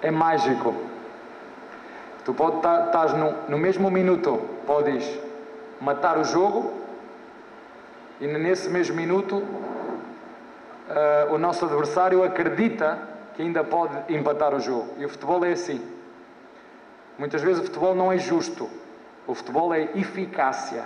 [0.00, 0.74] é mágico.
[2.24, 5.04] Tu podes estar no, no mesmo minuto, podes
[5.78, 6.72] matar o jogo
[8.18, 14.94] e nesse mesmo minuto uh, o nosso adversário acredita que ainda pode empatar o jogo.
[14.96, 15.78] E o futebol é assim.
[17.18, 18.70] Muitas vezes o futebol não é justo.
[19.26, 20.84] O futebol é eficácia.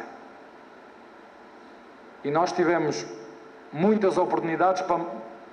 [2.25, 3.07] E nós tivemos
[3.73, 5.05] muitas oportunidades para,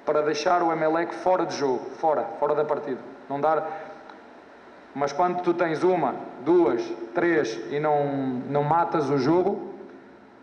[0.06, 3.00] para deixar o Emelec fora de jogo, fora, fora da partida.
[3.30, 3.92] Não dar.
[4.94, 6.82] Mas quando tu tens uma, duas,
[7.16, 8.06] três e não,
[8.50, 9.74] não matas o jogo,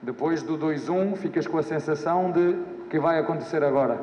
[0.03, 2.57] depois do 2-1 ficas com a sensação de
[2.89, 4.01] que vai acontecer agora.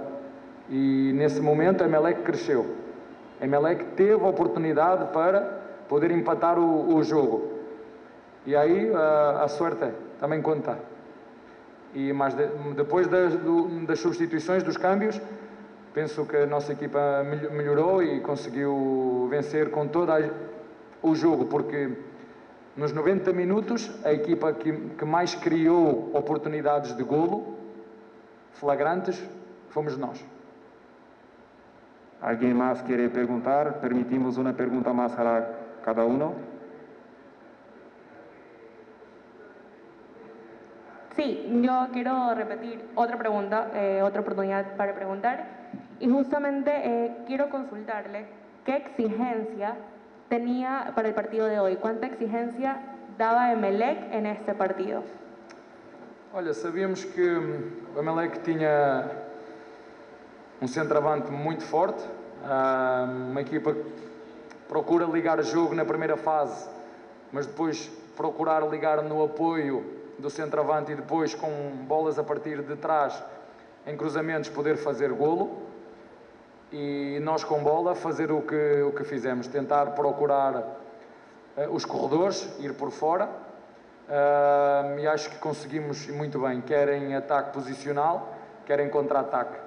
[0.70, 2.76] E nesse momento Emelec cresceu.
[3.41, 5.41] Emelec teve a oportunidade para
[5.89, 7.58] poder empatar o, o jogo.
[8.46, 10.78] E aí a, a sorte também conta.
[11.93, 15.20] E mas de, depois das, do, das substituições, dos câmbios,
[15.98, 20.14] penso que a nossa equipa melhorou e conseguiu vencer com todo
[21.02, 21.90] o jogo, porque
[22.76, 27.58] nos 90 minutos a equipa que, que mais criou oportunidades de golo
[28.54, 29.18] flagrantes
[29.70, 30.24] fomos nós.
[32.22, 33.82] Alguém mais quer perguntar?
[33.82, 35.50] Permitimos uma pergunta mais para
[35.84, 36.36] cada um.
[41.16, 45.57] Sí, yo quiero repetir otra pregunta, eh, otra oportunidad para preguntar.
[46.00, 48.28] Y justamente eh, quiero consultarle
[48.66, 49.76] qué exigencia
[50.30, 51.78] tenía para el partido de hoy.
[51.78, 52.82] ¿Cuánta exigencia
[53.18, 55.04] daba Emelec en este partido?
[56.34, 57.38] Olha, sabíamos que
[57.96, 59.10] o Emelec tinha
[60.62, 62.04] um centroavante muito forte,
[63.32, 64.08] uma equipa que
[64.68, 66.70] procura ligar jogo na primeira fase,
[67.32, 69.84] mas depois procurar ligar no apoio
[70.20, 71.50] do centroavante e depois com
[71.88, 73.24] bolas a partir de trás
[73.86, 75.66] em cruzamentos poder fazer golo
[76.71, 82.47] e nós com bola fazer o que, o que fizemos, tentar procurar uh, os corredores,
[82.60, 83.30] ir por fora.
[84.08, 88.34] Uh, e acho que conseguimos muito bem, quer em ataque posicional,
[88.65, 89.58] quer em contra-ataque.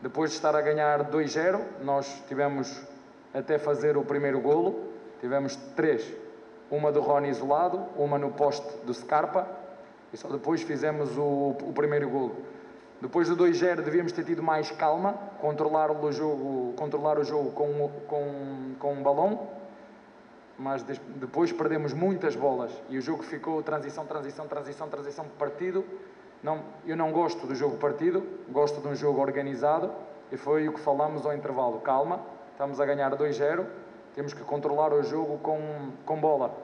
[0.00, 2.82] Depois de estar a ganhar 2-0, nós tivemos
[3.32, 6.12] até fazer o primeiro golo, tivemos três,
[6.70, 9.46] uma do Rony isolado, uma no poste do Scarpa.
[10.12, 12.36] E só depois fizemos o, o primeiro golo.
[13.04, 17.90] Depois do 2-0 devíamos ter tido mais calma, controlar o jogo, controlar o jogo com,
[18.08, 19.46] com, com um balão,
[20.58, 25.84] mas depois perdemos muitas bolas e o jogo ficou transição, transição, transição, transição, partido.
[26.42, 29.92] Não, eu não gosto do jogo partido, gosto de um jogo organizado
[30.32, 31.80] e foi o que falamos ao intervalo.
[31.80, 33.66] Calma, estamos a ganhar 2-0,
[34.14, 36.56] temos que controlar o jogo com, com bola.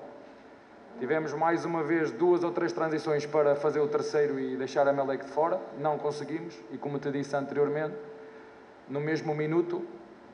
[1.00, 4.92] Tivemos mais uma vez duas ou três transições para fazer o terceiro e deixar a
[4.92, 5.58] Melec de fora.
[5.78, 7.94] Não conseguimos e, como te disse anteriormente,
[8.86, 9.82] no mesmo minuto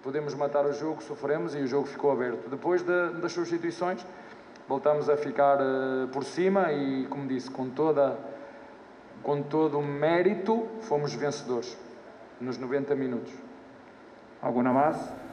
[0.02, 2.50] podemos matar o jogo, sofremos e o jogo ficou aberto.
[2.50, 4.04] Depois de, das substituições,
[4.66, 8.18] voltamos a ficar uh, por cima e, como disse, com, toda,
[9.22, 11.78] com todo o mérito, fomos vencedores
[12.40, 13.32] nos 90 minutos.
[14.42, 15.25] Alguma mais?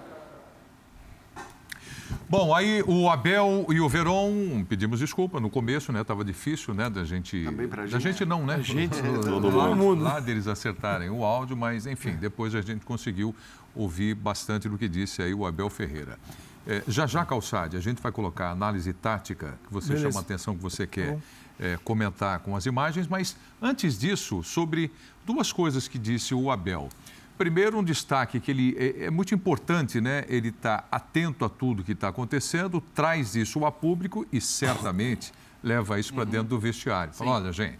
[2.33, 6.03] Bom, aí o Abel e o Veron pedimos desculpa no começo, né?
[6.03, 7.43] Tava difícil, né, da gente.
[7.43, 8.01] Também pra da gente.
[8.01, 8.55] gente não, né?
[8.57, 10.01] A gente, todo todo mundo.
[10.01, 13.35] Lá deles acertarem o áudio, mas enfim, depois a gente conseguiu
[13.75, 16.17] ouvir bastante do que disse aí o Abel Ferreira.
[16.65, 20.09] É, já já, Calçade, a gente vai colocar a análise tática que você Beleza.
[20.09, 21.19] chama a atenção, que você quer
[21.59, 24.91] é, comentar com as imagens, mas antes disso, sobre
[25.23, 26.89] duas coisas que disse o Abel.
[27.37, 30.23] Primeiro, um destaque que ele é, é muito importante, né?
[30.27, 35.31] Ele está atento a tudo que está acontecendo, traz isso a público e certamente
[35.63, 37.13] leva isso para dentro do vestiário.
[37.13, 37.79] Fala, olha, gente,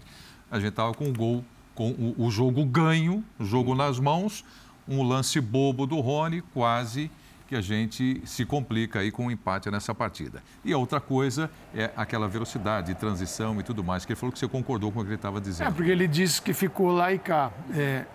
[0.50, 4.44] a gente estava com o gol, com o, o jogo ganho, o jogo nas mãos,
[4.88, 7.10] um lance bobo do Rony, quase
[7.46, 10.42] que a gente se complica aí com um empate nessa partida.
[10.64, 14.38] E a outra coisa é aquela velocidade, transição e tudo mais, que ele falou que
[14.38, 15.72] você concordou com o que ele estava É, dizendo.
[15.74, 17.52] porque ele disse que ficou lá e cá.
[17.72, 18.06] É,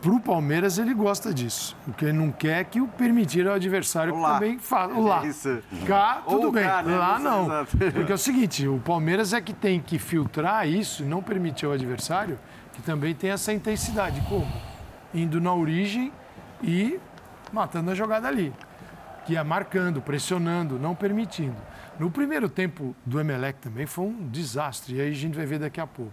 [0.00, 1.76] para o Palmeiras, ele gosta disso.
[1.86, 4.34] O que ele não quer é que o permitir ao adversário O lá.
[4.34, 4.98] também faça.
[4.98, 5.26] Lá.
[5.26, 5.58] Isso.
[5.86, 6.64] Cá, Ou tudo bem.
[6.64, 6.96] cá, né?
[6.96, 7.48] Lá não.
[7.92, 11.66] Porque é o seguinte, o Palmeiras é que tem que filtrar isso e não permitir
[11.66, 12.38] ao adversário
[12.72, 14.20] que também tem essa intensidade.
[14.28, 14.46] Como?
[15.14, 16.12] Indo na origem
[16.62, 17.00] e
[17.52, 18.52] matando a jogada ali.
[19.24, 21.56] Que é marcando, pressionando, não permitindo.
[21.98, 24.96] No primeiro tempo do Emelec também foi um desastre.
[24.96, 26.12] E aí a gente vai ver daqui a pouco.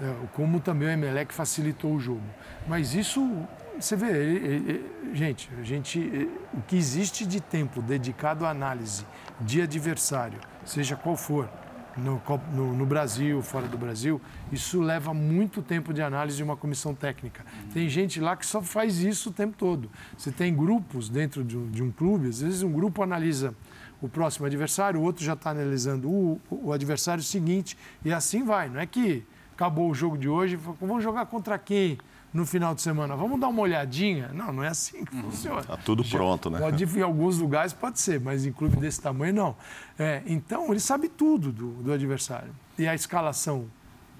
[0.00, 2.22] É, como também o Emelec facilitou o jogo.
[2.66, 3.30] Mas isso,
[3.78, 8.50] você vê, ele- ele- gente, a gente, eh, o que existe de tempo dedicado à
[8.50, 9.04] análise
[9.40, 11.48] de adversário, seja qual for,
[11.96, 12.20] no,
[12.54, 14.18] no- no Brasil, fora do Brasil,
[14.50, 17.44] isso leva muito tempo de análise de uma comissão técnica.
[17.74, 19.90] Tem gente lá que só faz isso o tempo todo.
[20.16, 23.54] Você tem grupos dentro de um, de um clube, às vezes um grupo analisa
[24.00, 28.68] o próximo adversário, o outro já está analisando o, o adversário seguinte, e assim vai.
[28.70, 29.22] Não é que
[29.54, 31.98] acabou o jogo de hoje, vamos jogar contra quem?
[32.32, 34.30] no final de semana, vamos dar uma olhadinha?
[34.32, 35.62] Não, não é assim que funciona.
[35.62, 36.58] Tá tudo pronto, né?
[36.58, 39.56] Pode ir em alguns lugares, pode ser, mas em clube desse tamanho, não.
[39.98, 42.50] É, então, ele sabe tudo do, do adversário.
[42.78, 43.66] E a escalação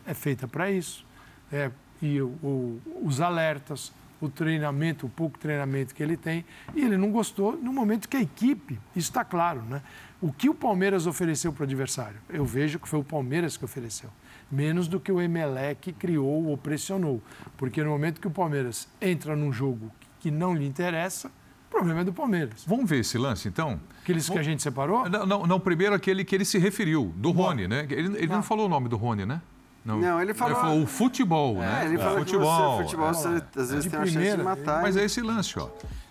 [0.07, 1.07] é feita para isso.
[1.51, 1.71] É,
[2.03, 6.45] e o, o, os alertas, o treinamento, o pouco treinamento que ele tem.
[6.75, 9.81] E ele não gostou no momento que a equipe, isso está claro, né?
[10.21, 12.19] O que o Palmeiras ofereceu para o adversário?
[12.29, 14.11] Eu vejo que foi o Palmeiras que ofereceu.
[14.53, 17.23] Menos do que o Emelec criou ou pressionou.
[17.57, 22.03] Porque no momento que o Palmeiras entra num jogo que não lhe interessa, o problema
[22.03, 22.63] é do Palmeiras.
[22.67, 23.81] Vamos ver esse lance, então?
[24.03, 25.09] Aqueles que a gente separou?
[25.09, 27.87] Não, não, não, primeiro aquele que ele se referiu, do Rony, né?
[27.89, 29.41] Ele, ele não falou o nome do Rony, né?
[29.85, 30.53] Não, ele falou...
[30.55, 31.85] Ele falou o futebol, É, né?
[31.87, 32.77] ele o falou futebol.
[32.77, 34.83] você, futebol, você, às vezes De tem uma chance de primeira, matar.
[34.83, 35.69] Mas é esse lance, ó.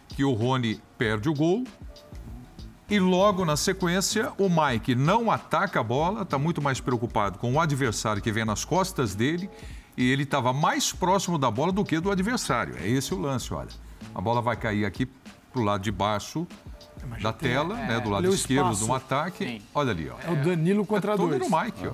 [0.10, 1.64] Que o Rony perde o gol
[2.92, 7.54] e logo na sequência o Mike não ataca a bola, está muito mais preocupado com
[7.54, 9.50] o adversário que vem nas costas dele
[9.96, 12.76] e ele estava mais próximo da bola do que do adversário.
[12.78, 13.70] É esse o lance, olha.
[14.14, 15.08] A bola vai cair aqui
[15.54, 16.46] pro lado de baixo
[17.22, 18.84] da tela, né, do lado o esquerdo espaço.
[18.86, 19.62] de um ataque.
[19.74, 20.18] Olha ali, ó.
[20.30, 21.50] É o Danilo contra Tudo dois.
[21.50, 21.94] no Mike, ó.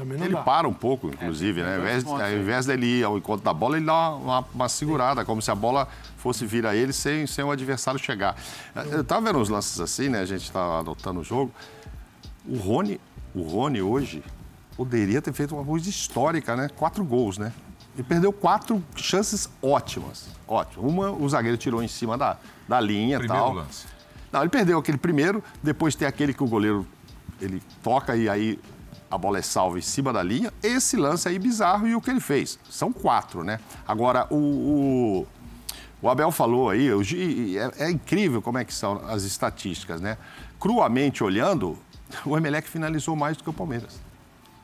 [0.00, 0.42] Também não Ele dá.
[0.42, 1.74] para um pouco, inclusive, né?
[1.74, 5.24] Ao invés, ao invés dele ir ao encontro da bola, ele dá uma, uma segurada,
[5.26, 5.86] como se a bola
[6.16, 8.34] fosse vir a ele sem, sem o adversário chegar.
[8.90, 10.20] Eu estava vendo uns lances assim, né?
[10.20, 11.52] A gente está anotando o jogo.
[12.46, 12.98] O Rony,
[13.34, 14.22] o Rony hoje
[14.74, 16.70] poderia ter feito uma coisa histórica, né?
[16.74, 17.52] Quatro gols, né?
[17.94, 20.28] Ele perdeu quatro chances ótimas.
[20.48, 20.88] Ótimo.
[20.88, 23.52] Uma, o zagueiro tirou em cima da, da linha e tal.
[23.52, 23.84] lance.
[24.32, 26.86] Não, ele perdeu aquele primeiro, depois tem aquele que o goleiro
[27.40, 28.58] ele toca e aí
[29.10, 30.52] a bola é salva em cima da linha.
[30.62, 32.58] Esse lance aí bizarro e o que ele fez.
[32.70, 33.58] São quatro, né?
[33.86, 35.26] Agora, o, o,
[36.00, 40.16] o Abel falou aí, o é, é incrível como é que são as estatísticas, né?
[40.60, 41.76] Cruamente olhando,
[42.24, 43.98] o Emelec finalizou mais do que o Palmeiras.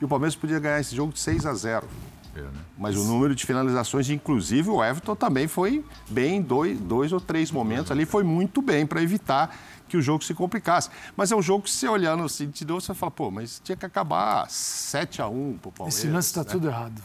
[0.01, 1.89] E o Palmeiras podia ganhar esse jogo de 6 a 0.
[2.37, 2.51] É, né?
[2.77, 7.21] Mas o número de finalizações, inclusive o Everton também foi bem em dois, dois ou
[7.21, 9.57] três momentos ali, foi muito bem para evitar
[9.88, 10.90] que o jogo se complicasse.
[11.16, 13.77] Mas é um jogo que você olhando assim, de novo, você fala, pô, mas tinha
[13.77, 15.99] que acabar 7 a 1 pro Palmeiras.
[15.99, 16.51] Esse lance está né?
[16.51, 17.03] tudo errado.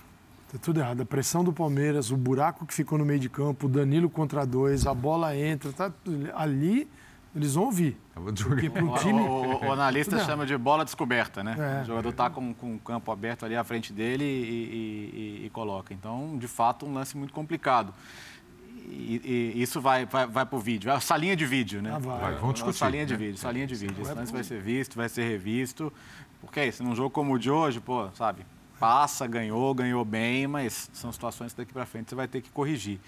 [0.47, 1.01] Está tudo errado.
[1.01, 4.45] A pressão do Palmeiras, o buraco que ficou no meio de campo, o Danilo contra
[4.45, 6.87] dois, a bola entra, tá tudo- ali
[7.33, 7.97] eles vão ouvir.
[8.13, 9.21] Porque pro O, time.
[9.21, 11.55] o- o analista Tudo chama de bola descoberta, né?
[11.57, 11.83] É.
[11.83, 15.45] O jogador está com, com o campo aberto ali à frente dele e, e- e-
[15.45, 15.93] e coloca.
[15.93, 17.93] Então, de fato, um lance muito complicado.
[18.89, 21.93] E, e isso vai, vai, vai para o vídeo, vai a salinha de vídeo, né?
[21.95, 22.19] Ah, vai.
[22.19, 23.19] Vai, vamos discutir, Salinha de né?
[23.19, 24.01] vídeo, salinha de vídeo.
[24.01, 25.93] Esse lance vai ser visto, vai ser revisto.
[26.41, 28.45] Porque é isso, num jogo como o de hoje, pô, sabe?
[28.79, 32.49] Passa, ganhou, ganhou bem, mas são situações que daqui para frente você vai ter que
[32.49, 32.99] corrigir.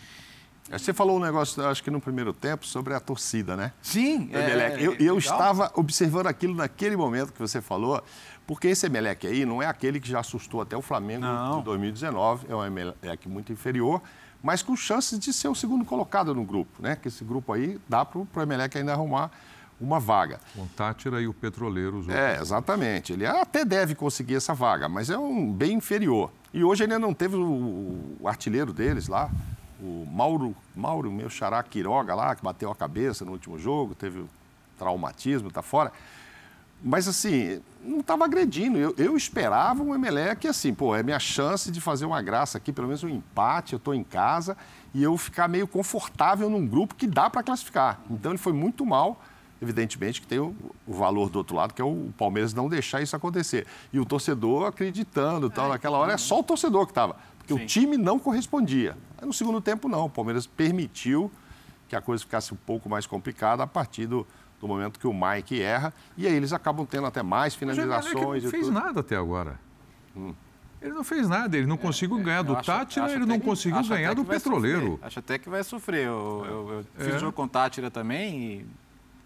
[0.71, 3.73] Você falou um negócio, acho que no primeiro tempo, sobre a torcida, né?
[3.81, 4.81] Sim, Emelec.
[4.81, 8.01] eu, eu estava observando aquilo naquele momento que você falou,
[8.47, 11.59] porque esse Emelec aí não é aquele que já assustou até o Flamengo Não.
[11.59, 14.01] de 2019, é um Emelec muito inferior,
[14.43, 16.97] mas com chances de ser o segundo colocado no grupo, né?
[16.97, 19.32] Que esse grupo aí dá para o Emelec ainda arrumar
[19.79, 20.39] uma vaga.
[20.53, 21.99] Com Tátira e o Petroleiro.
[21.99, 23.13] Os É, exatamente.
[23.13, 26.29] Ele até deve conseguir essa vaga, mas é um bem inferior.
[26.53, 29.32] E hoje ainda não teve o, o artilheiro deles lá,
[29.82, 34.25] o Mauro, Mauro, meu xará Quiroga lá, que bateu a cabeça no último jogo, teve
[34.77, 35.91] traumatismo, tá fora.
[36.84, 38.78] Mas assim, não estava agredindo.
[38.78, 42.74] Eu, eu esperava um Emelec assim, pô, é minha chance de fazer uma graça aqui,
[42.74, 44.58] pelo menos um empate, eu estou em casa,
[44.93, 48.02] e eu ficar meio confortável num grupo que dá para classificar.
[48.10, 49.19] Então ele foi muito mal
[49.63, 50.54] evidentemente que tem o,
[50.86, 53.65] o valor do outro lado, que é o Palmeiras não deixar isso acontecer.
[53.93, 57.65] E o torcedor acreditando, tal, naquela hora é só o torcedor que estava, porque o
[57.65, 58.98] time não correspondia.
[59.17, 60.06] Aí, no segundo tempo, não.
[60.06, 61.32] O Palmeiras permitiu
[61.88, 64.28] que a coisa ficasse um pouco mais complicada a partir do,
[64.63, 67.60] do momento que o Mike erra, e aí eles acabam tendo até mais Mas o
[67.60, 68.73] finalizações não e fez tudo.
[68.73, 69.60] nada até agora.
[70.82, 73.45] Ele não fez nada, ele não conseguiu ganhar do acho- Tátira, acho ele não que-
[73.45, 74.91] conseguiu ganhar do Petroleiro.
[74.91, 74.99] sofrer.
[75.08, 76.06] Acho até que vai sofrer.
[76.08, 77.19] Eu, eu- eu fiz É.
[77.19, 78.65] jogo com o Tátira também e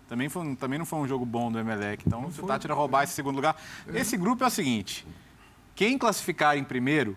[0.10, 2.04] também, foi, também não foi um jogo bom do Emelec.
[2.06, 3.56] Então, se o Tátira roubar esse segundo lugar...
[3.93, 5.06] Esse grupo é o seguinte,
[5.76, 7.15] quem classificar em primeiro,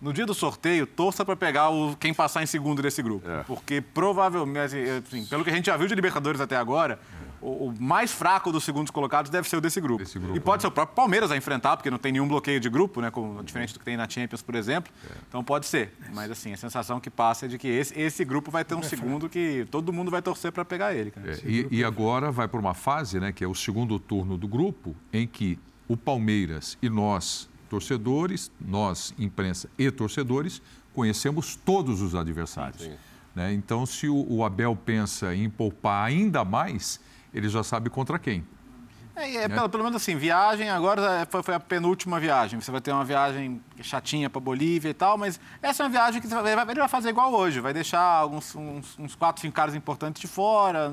[0.00, 3.28] no dia do sorteio, torça para pegar o, quem passar em segundo desse grupo.
[3.28, 3.42] É.
[3.44, 6.98] Porque provavelmente, assim, pelo que a gente já viu de Libertadores até agora,
[7.40, 10.04] o, o mais fraco dos segundos colocados deve ser o desse grupo.
[10.04, 10.60] Desse grupo, e pode né?
[10.62, 13.10] ser o próprio Palmeiras a enfrentar, porque não tem nenhum bloqueio de grupo, né?
[13.10, 14.92] Como, diferente do que tem na Champions, por exemplo.
[15.28, 15.96] Então pode ser.
[16.12, 18.82] Mas assim, a sensação que passa é de que esse, esse grupo vai ter um
[18.82, 21.10] segundo que todo mundo vai torcer para pegar ele.
[21.10, 21.32] Cara.
[21.32, 24.46] É, e, e agora vai para uma fase, né, que é o segundo turno do
[24.46, 30.62] grupo, em que o Palmeiras e nós, torcedores, nós, imprensa e torcedores,
[30.94, 32.90] conhecemos todos os adversários.
[33.34, 33.52] né?
[33.52, 37.00] Então, se o, o Abel pensa em poupar ainda mais,
[37.32, 38.44] ele já sabe contra quem.
[39.20, 42.58] É, é, pelo, pelo, menos assim, viagem agora é, foi, foi, a penúltima viagem.
[42.60, 46.22] Você vai ter uma viagem chatinha para Bolívia e tal, mas essa é uma viagem
[46.22, 47.60] que vai, ele vai fazer igual hoje.
[47.60, 50.90] Vai deixar alguns, uns, uns quatro, cinco caras importantes de fora,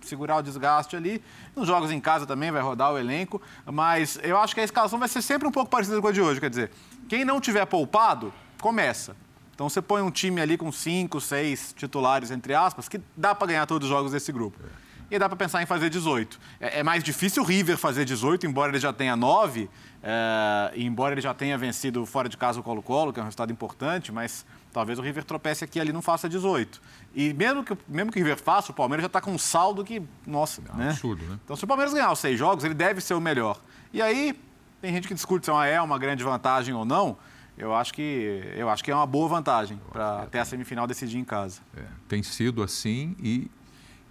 [0.00, 1.22] segurar o desgaste ali.
[1.54, 4.98] Nos jogos em casa também vai rodar o elenco, mas eu acho que a escalação
[4.98, 6.40] vai ser sempre um pouco parecida com a de hoje.
[6.40, 6.70] Quer dizer,
[7.08, 9.14] quem não tiver poupado, começa.
[9.54, 13.48] Então você põe um time ali com cinco, seis titulares, entre aspas, que dá para
[13.48, 14.58] ganhar todos os jogos desse grupo.
[15.10, 16.38] E dá para pensar em fazer 18.
[16.60, 19.68] É, é, mais difícil o River fazer 18, embora ele já tenha 9,
[20.02, 23.24] é, e embora ele já tenha vencido fora de casa o Colo-Colo, que é um
[23.24, 26.80] resultado importante, mas talvez o River tropece aqui e ali não faça 18.
[27.14, 29.82] E mesmo que, mesmo que o River faça, o Palmeiras já está com um saldo
[29.82, 30.90] que, nossa, é né?
[30.90, 31.38] absurdo, né?
[31.42, 33.58] Então se o Palmeiras ganhar os seis jogos, ele deve ser o melhor.
[33.92, 34.38] E aí,
[34.82, 37.16] tem gente que discute se é uma grande vantagem ou não.
[37.56, 41.18] Eu acho que, eu acho que é uma boa vantagem para até a semifinal decidir
[41.18, 41.60] em casa.
[41.76, 43.50] É, tem sido assim e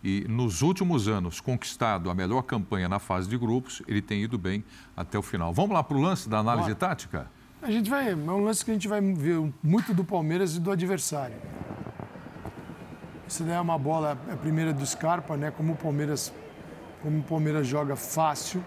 [0.03, 4.37] e nos últimos anos, conquistado a melhor campanha na fase de grupos, ele tem ido
[4.37, 4.63] bem
[4.95, 5.53] até o final.
[5.53, 6.75] Vamos lá para o lance da análise Bora.
[6.75, 7.31] tática?
[7.61, 8.11] A gente vai.
[8.11, 11.35] É um lance que a gente vai ver muito do Palmeiras e do adversário.
[13.27, 15.51] Isso daí é uma bola, é a primeira do Scarpa, né?
[15.51, 16.31] Como o Palmeiras,
[17.01, 18.63] como o Palmeiras joga fácil,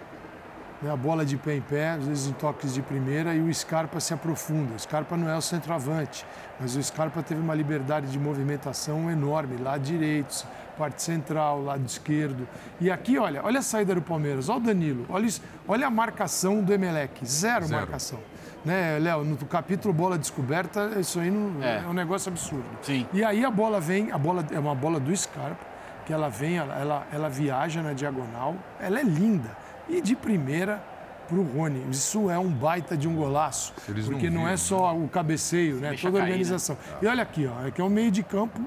[0.82, 0.90] né?
[0.90, 4.00] a bola de pé em pé, às vezes em toques de primeira, e o Scarpa
[4.00, 4.74] se aprofunda.
[4.74, 6.24] O Scarpa não é o centroavante,
[6.58, 12.48] mas o Scarpa teve uma liberdade de movimentação enorme, lá direito, parte central, lado esquerdo.
[12.80, 15.90] E aqui, olha, olha a saída do Palmeiras, olha o Danilo, olha, isso, olha a
[15.90, 17.80] marcação do Emelec, zero, zero.
[17.80, 18.18] marcação.
[18.64, 21.82] Né, Léo, no capítulo bola descoberta, isso aí não, é.
[21.82, 21.86] é.
[21.86, 22.66] um negócio absurdo.
[22.82, 23.06] Sim.
[23.12, 25.64] E aí a bola vem, a bola é uma bola do Scarpa,
[26.04, 29.56] que ela vem, ela, ela, ela viaja na diagonal, ela é linda.
[29.90, 30.82] E de primeira
[31.28, 31.84] para o Rony.
[31.90, 33.72] Isso é um baita de um golaço.
[33.88, 35.96] Eles porque não, não é só o cabeceio, né?
[36.00, 36.76] Toda a organização.
[36.76, 36.98] Cair, né?
[37.02, 38.60] E olha aqui, ó, aqui é um meio de campo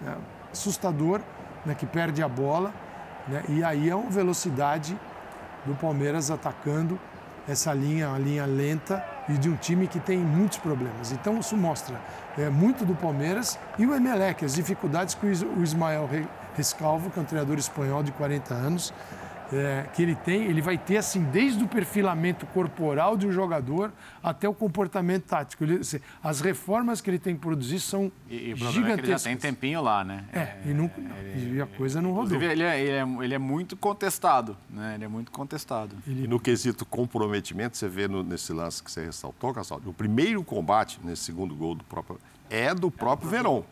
[0.00, 0.16] né?
[0.52, 1.20] assustador
[1.64, 2.72] né, que perde a bola.
[3.28, 4.98] Né, e aí é uma velocidade
[5.66, 6.98] do Palmeiras atacando
[7.48, 11.12] essa linha, uma linha lenta e de um time que tem muitos problemas.
[11.12, 12.00] Então isso mostra
[12.38, 16.08] é, muito do Palmeiras e o Emelec, as dificuldades que o Ismael
[16.56, 18.92] Rescalvo, que é um treinador espanhol de 40 anos,
[19.52, 23.92] é, que ele tem, ele vai ter assim, desde o perfilamento corporal de um jogador
[24.22, 25.64] até o comportamento tático.
[25.64, 28.86] Ele, assim, as reformas que ele tem que produzir são e, e gigantescas.
[28.86, 30.24] É que ele já tem tempinho lá, né?
[30.32, 30.90] É, é e, não,
[31.36, 32.40] e a coisa não rodou.
[32.40, 34.94] Ele é, ele, é, ele é muito contestado, né?
[34.94, 35.96] Ele é muito contestado.
[36.06, 36.24] Ele...
[36.24, 40.42] E no quesito comprometimento, você vê no, nesse lance que você ressaltou, Cassaldo, o primeiro
[40.42, 42.18] combate nesse segundo gol do próprio
[42.48, 43.62] é do próprio Verón.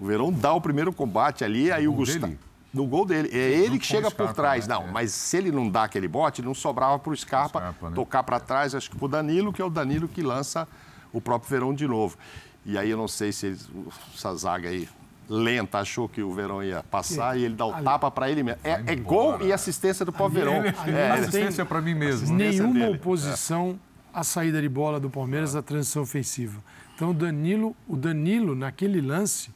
[0.00, 2.36] O Verón dá o primeiro combate ali, aí o Gustavo
[2.74, 3.30] no gol dele.
[3.32, 4.66] É ele que chega Scarpa, por trás.
[4.66, 4.74] Né?
[4.74, 4.90] Não, é.
[4.90, 7.94] mas se ele não dá aquele bote, não sobrava para o Scarpa, Scarpa né?
[7.94, 10.66] tocar para trás, acho que para o Danilo, que é o Danilo que lança
[11.12, 12.18] o próprio Verão de novo.
[12.66, 13.70] E aí eu não sei se eles,
[14.14, 14.88] essa zaga aí
[15.28, 18.42] lenta achou que o Verão ia passar e ele dá o ali, tapa para ele
[18.42, 18.60] mesmo.
[18.64, 20.64] É, é, gol e assistência do próprio Verão.
[20.86, 22.34] é, assistência para mim mesmo.
[22.34, 22.96] Nenhuma dele.
[22.96, 23.78] oposição
[24.12, 26.62] à saída de bola do Palmeiras, à transição ofensiva.
[26.94, 29.50] Então o Danilo, o Danilo naquele lance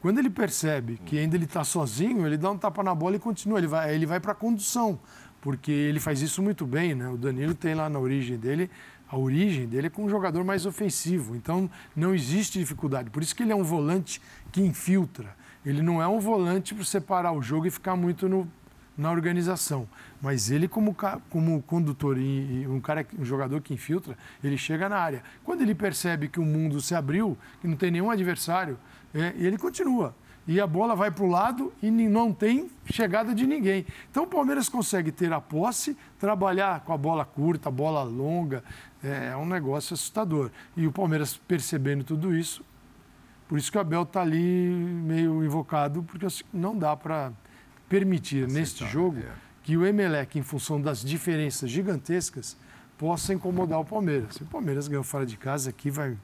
[0.00, 3.18] quando ele percebe que ainda ele está sozinho, ele dá um tapa na bola e
[3.18, 3.58] continua.
[3.58, 4.98] Ele vai, ele vai para a condução,
[5.40, 6.94] porque ele faz isso muito bem.
[6.94, 7.08] Né?
[7.08, 8.70] O Danilo tem lá na origem dele,
[9.10, 11.34] a origem dele é com um jogador mais ofensivo.
[11.34, 13.10] Então não existe dificuldade.
[13.10, 14.22] Por isso que ele é um volante
[14.52, 15.36] que infiltra.
[15.66, 18.48] Ele não é um volante para separar o jogo e ficar muito no,
[18.96, 19.88] na organização.
[20.20, 20.96] Mas ele, como,
[21.30, 25.22] como condutor e, um, cara, um jogador que infiltra, ele chega na área.
[25.44, 28.78] Quando ele percebe que o mundo se abriu, que não tem nenhum adversário,
[29.20, 30.14] é, e ele continua.
[30.46, 33.84] E a bola vai para o lado e não tem chegada de ninguém.
[34.10, 38.64] Então o Palmeiras consegue ter a posse, trabalhar com a bola curta, a bola longa.
[39.04, 40.50] É, é um negócio assustador.
[40.74, 42.64] E o Palmeiras percebendo tudo isso,
[43.46, 47.30] por isso que o Abel está ali meio invocado, porque não dá para
[47.86, 49.32] permitir Aceitar, neste jogo é.
[49.62, 52.56] que o Emelec, em função das diferenças gigantescas,
[52.96, 54.34] possa incomodar o Palmeiras.
[54.34, 56.16] Se o Palmeiras ganhou fora de casa, aqui vai.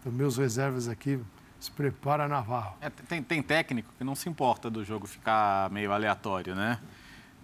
[0.00, 1.18] Então, meus reservas aqui
[1.64, 2.76] se prepara Navarro.
[2.80, 6.78] É, tem, tem técnico que não se importa do jogo ficar meio aleatório, né?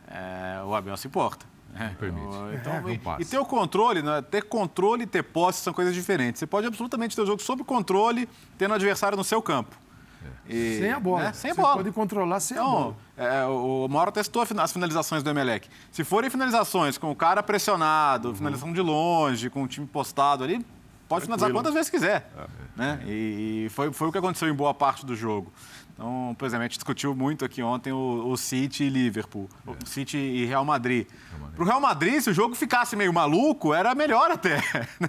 [0.07, 1.47] É, o Abel se importa.
[1.73, 1.97] Né?
[1.99, 2.27] Permite.
[2.55, 4.21] Então, é, e, e, ter o controle, né?
[4.23, 6.41] ter controle e ter posse são coisas diferentes.
[6.41, 9.77] Você pode absolutamente ter o jogo sob controle, tendo o adversário no seu campo.
[10.49, 10.53] É.
[10.53, 11.23] E, sem a bola.
[11.25, 11.33] Né?
[11.33, 11.77] Sem Você bola.
[11.77, 12.97] pode controlar sem então, a bola.
[13.17, 15.69] É, o Mauro testou as finalizações do Emelec.
[15.93, 18.35] Se forem finalizações com o cara pressionado, uhum.
[18.35, 20.65] finalização de longe, com o time postado ali,
[21.11, 22.31] pode finalizar quantas vezes quiser.
[22.39, 22.47] É.
[22.77, 23.03] Né?
[23.05, 25.53] E foi, foi o que aconteceu em boa parte do jogo.
[26.01, 29.77] Então, por exemplo, a gente discutiu muito aqui ontem o, o City e Liverpool, o
[29.87, 31.07] City e Real Madrid.
[31.55, 34.57] Para o Real Madrid, se o jogo ficasse meio maluco, era melhor até.
[34.99, 35.09] né?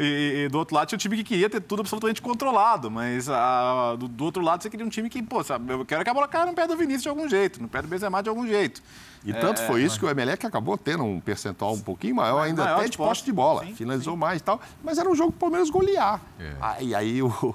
[0.00, 3.28] E, e do outro lado tinha um time que queria ter tudo absolutamente controlado, mas
[3.28, 6.10] a- do, do outro lado você queria um time que, pô, sabe, eu quero que
[6.10, 8.28] a bola caia no pé do Vinícius de algum jeito, no pé do Benzema de
[8.28, 8.82] algum jeito.
[9.24, 12.40] E tanto É, foi isso que o Emelec acabou tendo um percentual um pouquinho maior
[12.40, 13.64] ainda Maior até de posse de bola.
[13.64, 14.60] Sim, Finalizou mais e tal.
[14.82, 16.20] Mas era um jogo para o Palmeiras golear.
[16.40, 16.82] É.
[16.82, 17.54] E aí o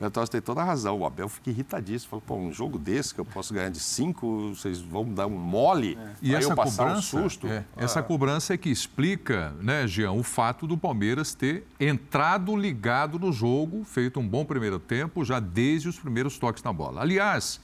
[0.00, 0.98] Bertossi tem toda a razão.
[0.98, 2.08] O Abel fica irritadíssimo.
[2.10, 5.38] Falou, pô, um jogo desse que eu posso ganhar de cinco, vocês vão dar um
[5.38, 7.46] mole E pra essa eu passar cobrança, um susto.
[7.46, 13.18] é, essa cobrança é que explica, né, Jean, o fato do Palmeiras ter entrado ligado
[13.18, 17.02] no jogo, feito um bom primeiro tempo, já desde os primeiros toques na bola.
[17.02, 17.60] Aliás,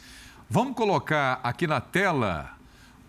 [0.51, 2.51] vamos colocar aqui na tela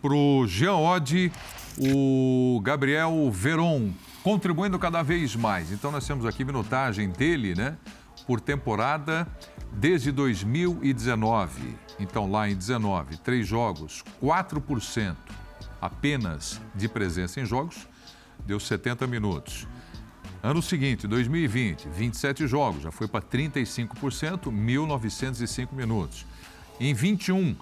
[0.02, 1.32] para o Jean Oddi
[1.78, 3.92] o Gabriel Veron,
[4.24, 5.72] contribuindo cada vez mais.
[5.72, 7.76] Então nós temos aqui minutagem dele, né,
[8.28, 9.26] por temporada
[9.72, 11.76] desde 2019.
[12.00, 15.16] Então lá em 19, três jogos, 4%
[15.82, 17.88] apenas de presença em jogos,
[18.46, 19.66] deu 70 minutos.
[20.44, 26.26] Ano seguinte, 2020, 27 jogos, já foi para 35%, 1.905 minutos.
[26.80, 27.56] Em 21,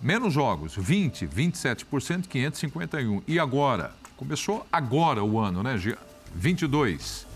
[0.00, 3.22] menos jogos, 20, 27%, 551.
[3.26, 3.94] E agora?
[4.16, 5.78] Começou agora o ano, né?
[5.78, 5.96] Gia?
[6.34, 7.26] 22.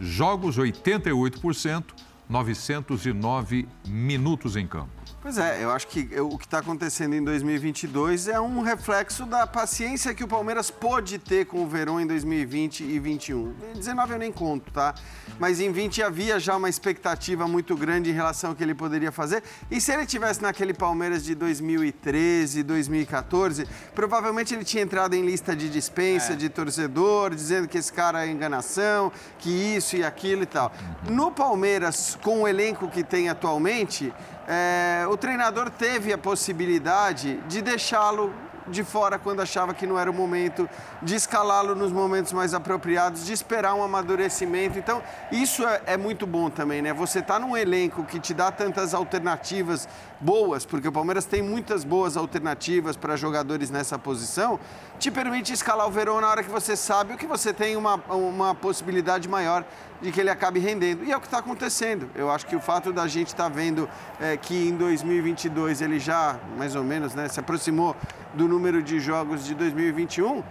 [0.00, 1.84] Jogos, 88%,
[2.28, 5.07] 909 minutos em campo.
[5.20, 9.48] Pois é, eu acho que o que está acontecendo em 2022 é um reflexo da
[9.48, 13.52] paciência que o Palmeiras pôde ter com o Verón em 2020 e 21.
[13.74, 14.94] Em 19 eu nem conto, tá?
[15.36, 19.10] Mas em 20 havia já uma expectativa muito grande em relação ao que ele poderia
[19.10, 19.42] fazer.
[19.68, 23.66] E se ele tivesse naquele Palmeiras de 2013, 2014,
[23.96, 28.30] provavelmente ele tinha entrado em lista de dispensa de torcedor, dizendo que esse cara é
[28.30, 30.72] enganação, que isso e aquilo e tal.
[31.10, 34.12] No Palmeiras, com o elenco que tem atualmente,
[34.50, 38.32] é, o treinador teve a possibilidade de deixá-lo
[38.68, 40.68] de fora quando achava que não era o momento,
[41.02, 44.78] de escalá-lo nos momentos mais apropriados, de esperar um amadurecimento.
[44.78, 46.92] Então, isso é, é muito bom também, né?
[46.92, 49.88] Você tá num elenco que te dá tantas alternativas
[50.20, 54.58] boas, porque o Palmeiras tem muitas boas alternativas para jogadores nessa posição,
[54.98, 58.54] te permite escalar o Verão na hora que você sabe que você tem uma, uma
[58.54, 59.64] possibilidade maior
[60.00, 61.04] de que ele acabe rendendo.
[61.04, 62.08] E é o que está acontecendo.
[62.14, 63.88] Eu acho que o fato da gente estar vendo
[64.20, 67.96] é, que em 2022 ele já, mais ou menos, né, se aproximou
[68.34, 70.42] do número de jogos de 2021,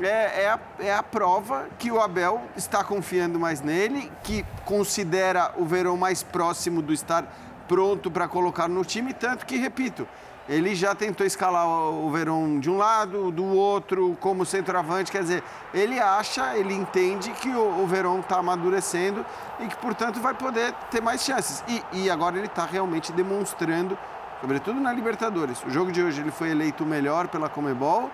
[0.00, 5.52] é, é, a, é a prova que o Abel está confiando mais nele, que considera
[5.56, 7.24] o Verão mais próximo do estar
[7.68, 10.06] pronto para colocar no time, tanto que, repito,
[10.48, 15.12] ele já tentou escalar o Verón de um lado, do outro, como centroavante.
[15.12, 19.24] Quer dizer, ele acha, ele entende que o, o Verón está amadurecendo
[19.60, 21.62] e que, portanto, vai poder ter mais chances.
[21.68, 23.96] E, e agora ele está realmente demonstrando,
[24.42, 25.62] sobretudo na Libertadores.
[25.64, 28.10] O jogo de hoje ele foi eleito o melhor pela Comebol.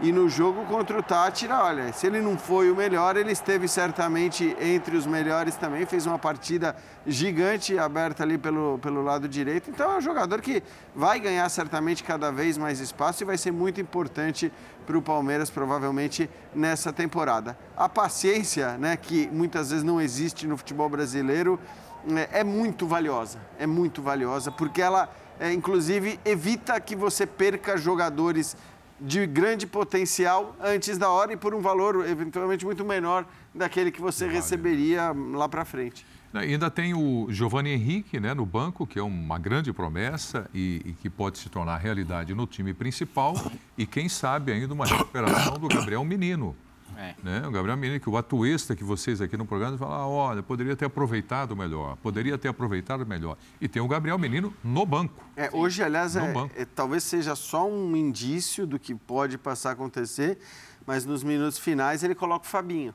[0.00, 3.68] E no jogo contra o Tátira, olha, se ele não foi o melhor, ele esteve
[3.68, 5.86] certamente entre os melhores também.
[5.86, 9.70] Fez uma partida gigante aberta ali pelo, pelo lado direito.
[9.70, 10.62] Então é um jogador que
[10.94, 14.52] vai ganhar certamente cada vez mais espaço e vai ser muito importante
[14.84, 17.56] para o Palmeiras, provavelmente, nessa temporada.
[17.76, 21.58] A paciência, né, que muitas vezes não existe no futebol brasileiro,
[22.04, 23.38] né, é muito valiosa.
[23.58, 25.08] É muito valiosa, porque ela,
[25.38, 28.56] é, inclusive, evita que você perca jogadores
[29.00, 34.00] de grande potencial antes da hora e por um valor eventualmente muito menor daquele que
[34.00, 36.06] você receberia lá para frente.
[36.32, 40.92] Ainda tem o Giovanni Henrique né, no banco, que é uma grande promessa e, e,
[40.94, 43.34] que pode se tornar realidade no time principal.
[43.78, 46.56] E quem sabe ainda uma recuperação do Gabriel Menino.
[46.98, 47.14] É.
[47.22, 47.46] Né?
[47.46, 50.84] O Gabriel Menino, que o atuista que vocês aqui no programa falam, olha, poderia ter
[50.84, 53.36] aproveitado melhor, poderia ter aproveitado melhor.
[53.60, 55.24] E tem o Gabriel Menino no banco.
[55.36, 59.72] É, hoje, aliás, é, é, talvez seja só um indício do que pode passar a
[59.72, 60.38] acontecer,
[60.86, 62.94] mas nos minutos finais ele coloca o Fabinho.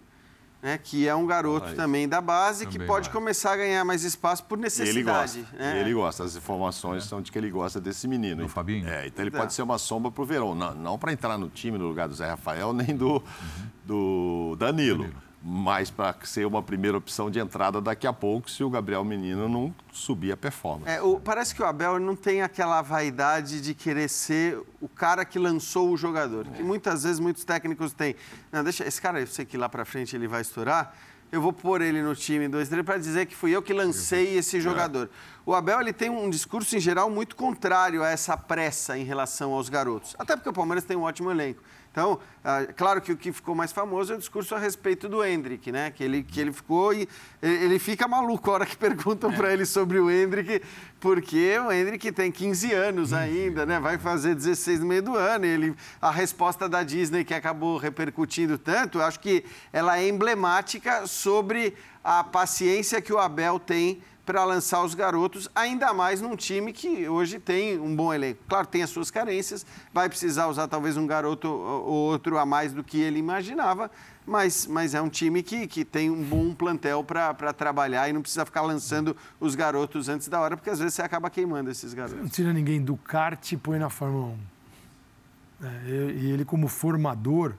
[0.62, 3.14] Né, que é um garoto também da base também que pode vai.
[3.14, 5.39] começar a ganhar mais espaço por necessidade.
[5.39, 5.57] Ele gosta.
[5.57, 5.80] Né?
[5.80, 6.24] Ele gosta.
[6.26, 7.07] As informações é.
[7.07, 8.43] são de que ele gosta desse menino.
[8.43, 8.86] Do Fabinho?
[8.86, 10.53] É, então ele pode ser uma sombra para o Verão.
[10.53, 13.22] Não, não para entrar no time no lugar do Zé Rafael, nem do, uhum.
[13.86, 15.03] do Danilo.
[15.03, 15.28] Danilo.
[15.41, 19.47] Mas para ser uma primeira opção de entrada daqui a pouco, se o Gabriel Menino
[19.47, 20.91] não subir a performance.
[20.91, 25.23] É, o, parece que o Abel não tem aquela vaidade de querer ser o cara
[25.23, 26.45] que lançou o jogador.
[26.45, 28.15] Que muitas vezes muitos técnicos têm.
[28.51, 30.93] Não, deixa esse cara, eu sei que lá para frente ele vai estourar.
[31.31, 34.35] Eu vou pôr ele no time 2, 3 para dizer que fui eu que lancei
[34.35, 35.09] esse jogador.
[35.45, 39.53] O Abel ele tem um discurso em geral muito contrário a essa pressa em relação
[39.53, 40.15] aos garotos.
[40.17, 41.61] Até porque o Palmeiras tem um ótimo elenco.
[41.91, 45.23] Então, ah, claro que o que ficou mais famoso é o discurso a respeito do
[45.23, 45.91] Hendrick, né?
[45.91, 47.07] Que ele, que ele ficou e
[47.41, 50.61] ele fica maluco a hora que perguntam para ele sobre o Hendrick,
[50.99, 53.79] porque o Hendrick tem 15 anos ainda, né?
[53.79, 55.45] Vai fazer 16 no meio do ano.
[55.45, 61.07] E ele, a resposta da Disney que acabou repercutindo tanto, acho que ela é emblemática
[61.07, 66.71] sobre a paciência que o Abel tem para lançar os garotos, ainda mais num time
[66.71, 68.39] que hoje tem um bom elenco.
[68.47, 72.71] Claro, tem as suas carências, vai precisar usar talvez um garoto ou outro a mais
[72.71, 73.89] do que ele imaginava,
[74.27, 78.21] mas, mas é um time que, que tem um bom plantel para trabalhar e não
[78.21, 81.95] precisa ficar lançando os garotos antes da hora, porque às vezes você acaba queimando esses
[81.95, 82.30] Não garotos.
[82.30, 85.65] tira ninguém do kart e põe na Fórmula 1.
[85.65, 87.55] É, e ele, como formador,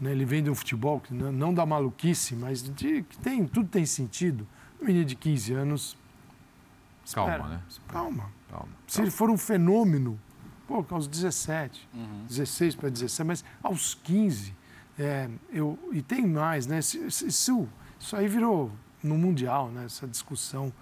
[0.00, 3.46] né, ele vem de um futebol que não, não dá maluquice, mas de, que tem,
[3.46, 4.48] tudo tem sentido.
[4.82, 5.96] Menino de 15 anos.
[7.14, 7.62] Calma, espera, né?
[7.88, 8.30] Calma.
[8.50, 8.68] Calma.
[8.86, 10.18] Se ele for um fenômeno,
[10.66, 12.24] pô, aos 17, Uhum.
[12.28, 14.54] 16 para 17, mas aos 15,
[14.98, 16.80] é, eu, e tem mais, né?
[16.82, 17.68] Se- se- Isso,
[17.98, 18.70] isso aí virou
[19.02, 19.84] no Mundial, né?
[19.86, 20.72] Essa discussão,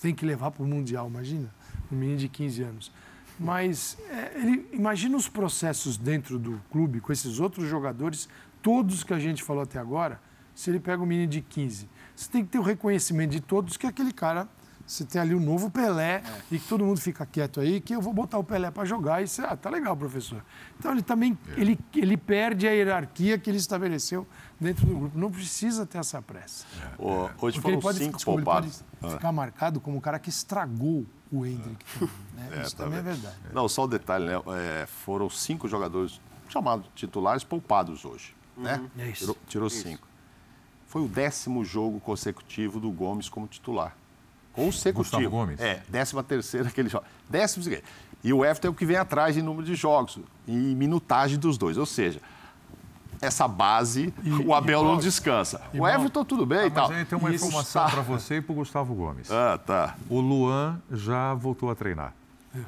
[0.00, 1.48] tem que levar para o Mundial, imagina,
[1.92, 2.90] um menino de 15 anos.
[3.38, 8.28] Mas é, ele, imagina os processos dentro do clube com esses outros jogadores,
[8.62, 10.20] todos que a gente falou até agora,
[10.54, 11.88] se ele pega um menino de 15.
[12.18, 14.48] Você tem que ter o reconhecimento de todos que aquele cara,
[14.84, 18.00] você tem ali o novo Pelé e que todo mundo fica quieto aí, que eu
[18.00, 20.44] vou botar o Pelé para jogar e você, ah, tá legal, professor.
[20.76, 24.26] Então ele também, ele, ele perde a hierarquia que ele estabeleceu
[24.58, 25.16] dentro do grupo.
[25.16, 26.66] Não precisa ter essa pressa.
[26.98, 28.84] Ô, hoje Porque foram ele pode, cinco desculpa, ele poupados.
[29.00, 31.84] pode ficar marcado como o cara que estragou o Hendrick.
[32.00, 32.48] também, né?
[32.50, 33.36] É, Isso tá também é verdade.
[33.52, 34.42] Não, só o detalhe, né?
[34.82, 38.34] É, foram cinco jogadores chamados titulares poupados hoje.
[38.56, 38.90] Né?
[38.98, 39.20] É isso.
[39.20, 40.07] Tirou, tirou cinco.
[40.88, 43.94] Foi o décimo jogo consecutivo do Gomes como titular.
[44.52, 44.98] Consecutivo.
[45.20, 45.60] Gustavo Gomes?
[45.60, 47.04] É, décima terceira que ele joga.
[47.28, 47.82] Décimo segundo.
[48.24, 51.56] E o Everton é o que vem atrás em número de jogos e minutagem dos
[51.56, 51.78] dois.
[51.78, 52.20] Ou seja,
[53.20, 54.12] essa base,
[54.44, 55.60] o Abel não descansa.
[55.72, 56.88] O Everton tudo bem e Ah, tal.
[56.88, 59.30] mas aí tem uma E informação tá- para você e para o Gustavo Gomes.
[59.30, 59.94] Ah, tá.
[60.08, 62.12] O Luan já voltou a treinar.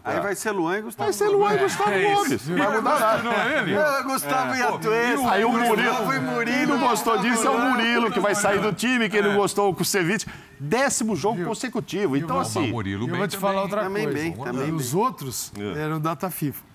[0.04, 2.02] Aí vai ser Luan e Gustavo Vai ser Luan e Gustavo É.
[2.14, 2.48] Gomes.
[2.48, 3.22] Não vai mudar nada.
[3.22, 3.76] Não é ele?
[3.78, 5.30] Ah, Gustavo e Atuesta.
[5.32, 6.76] Aí o Murilo, Gustavo e quem Murilo.
[6.78, 9.82] não gostou disso é o Murilo, que vai sair do time, quem não gostou com
[9.82, 10.26] o Ceviche.
[10.58, 12.16] Décimo jogo consecutivo.
[12.16, 12.68] Então, assim.
[12.70, 13.48] Murilo eu vou te também.
[13.48, 14.18] falar outra Também coisa.
[14.18, 14.74] bem, também bem.
[14.74, 15.82] Os outros É.
[15.82, 16.69] eram data FIFA.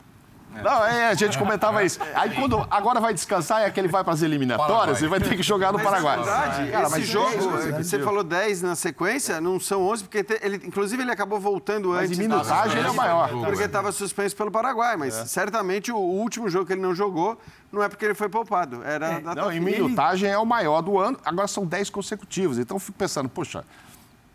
[0.64, 1.99] Não, é, a gente comentava isso.
[2.14, 5.36] Aí quando agora vai descansar, é que ele vai para as eliminatórias e vai ter
[5.36, 6.14] que jogar no Mas Paraguai.
[6.20, 10.03] É verdade, Cara, esse mas jogo, dez você falou 10 na sequência, não são 11,
[10.03, 12.20] porque te- ele, inclusive ele acabou voltando Mas antes.
[12.20, 13.30] em minutagem ele é o maior.
[13.30, 17.38] Porque estava suspenso pelo Paraguai, mas certamente o último jogo que ele não jogou
[17.72, 20.97] não é porque ele foi poupado, era da Não, em minutagem é o maior do
[20.97, 22.58] ano, agora são 10 consecutivos.
[22.58, 23.64] Então eu fico pensando, poxa,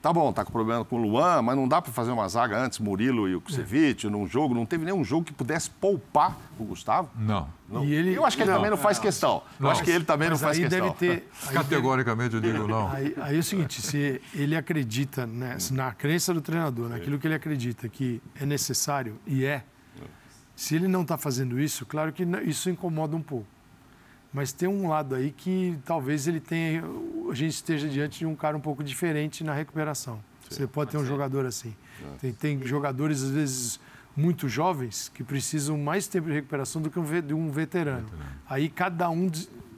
[0.03, 2.59] tá bom, tá com problema com o Luan, mas não dá para fazer uma zaga
[2.59, 6.65] antes, Murilo e o Kusevich, num jogo, não teve nenhum jogo que pudesse poupar o
[6.65, 7.11] Gustavo.
[7.17, 7.49] Não.
[7.69, 7.85] Não.
[7.85, 8.57] E ele- eu acho que ele Não.
[8.59, 9.43] também não faz questão.
[9.59, 9.71] Eu Não.
[9.71, 10.81] acho que ele também não Mas faz aí questão.
[10.89, 11.29] deve ter.
[11.49, 12.91] aí Categoricamente eu digo não.
[12.91, 17.27] Aí, aí é o seguinte, se ele acredita né, na crença do treinador, naquilo que
[17.27, 19.63] ele acredita que é necessário e é,
[20.57, 23.47] se ele não está fazendo isso, claro que não- isso incomoda um pouco.
[24.33, 26.85] Mas tem um lado aí que talvez ele tenha,
[27.31, 30.21] a gente esteja diante de um cara um pouco diferente na recuperação.
[30.49, 31.75] Você pode ter um jogador assim.
[32.21, 33.81] Tem, tem jogadores, às vezes,
[34.17, 38.09] muito jovens que precisam mais tempo de recuperação do que um, de um veterano.
[38.49, 39.29] Aí cada um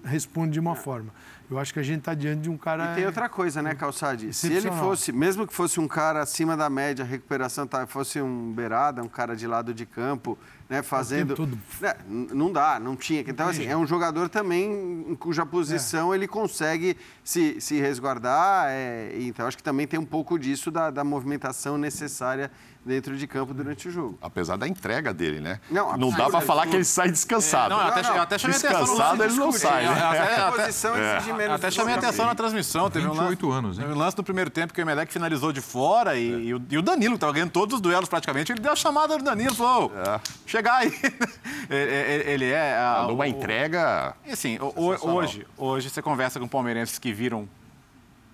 [0.05, 1.11] responde de uma forma.
[1.51, 2.93] Eu acho que a gente está diante de um cara.
[2.93, 4.33] E tem outra coisa, né, Calçade?
[4.33, 8.53] Se ele fosse, mesmo que fosse um cara acima da média, recuperação tá, fosse um
[8.53, 10.39] beirada, um cara de lado de campo,
[10.69, 11.35] né, fazendo.
[11.35, 11.59] todo.
[11.79, 13.21] Né, n- não dá, não tinha.
[13.21, 18.69] Então, assim, é um jogador também em cuja posição ele consegue se, se resguardar.
[18.71, 22.51] é, então, acho que também tem um pouco disso da, da movimentação necessária
[22.85, 24.19] dentro de campo durante o jogo.
[24.21, 25.61] Apesar da entrega dele, né?
[25.71, 27.73] Não, Não dá para falar que ele sai descansado.
[27.75, 29.35] É, não, eu até, Não, eu até chamei atenção no Descansado lance.
[29.35, 29.91] ele não sai, né?
[29.93, 32.91] Até- A até- posição exige menos Até chamei atenção na transmissão.
[32.91, 33.85] Teve um 28 lance, anos, hein?
[33.85, 36.63] Teve um lance no primeiro tempo que o Emelec finalizou de fora e, e o,
[36.71, 39.23] e o Danilo, que estava ganhando todos os duelos praticamente, ele deu a chamada do
[39.23, 40.93] Danilo, falou, "Ô, chegar aí.
[41.71, 42.77] ele, ele- é...
[42.77, 44.15] a- Numa o- entrega.
[44.27, 44.59] E assim,
[45.03, 47.49] hoje, hoje você conversa com palmeirenses que viram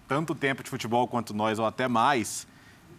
[0.06, 2.46] tanto tempo de futebol quanto nós, ou até mais,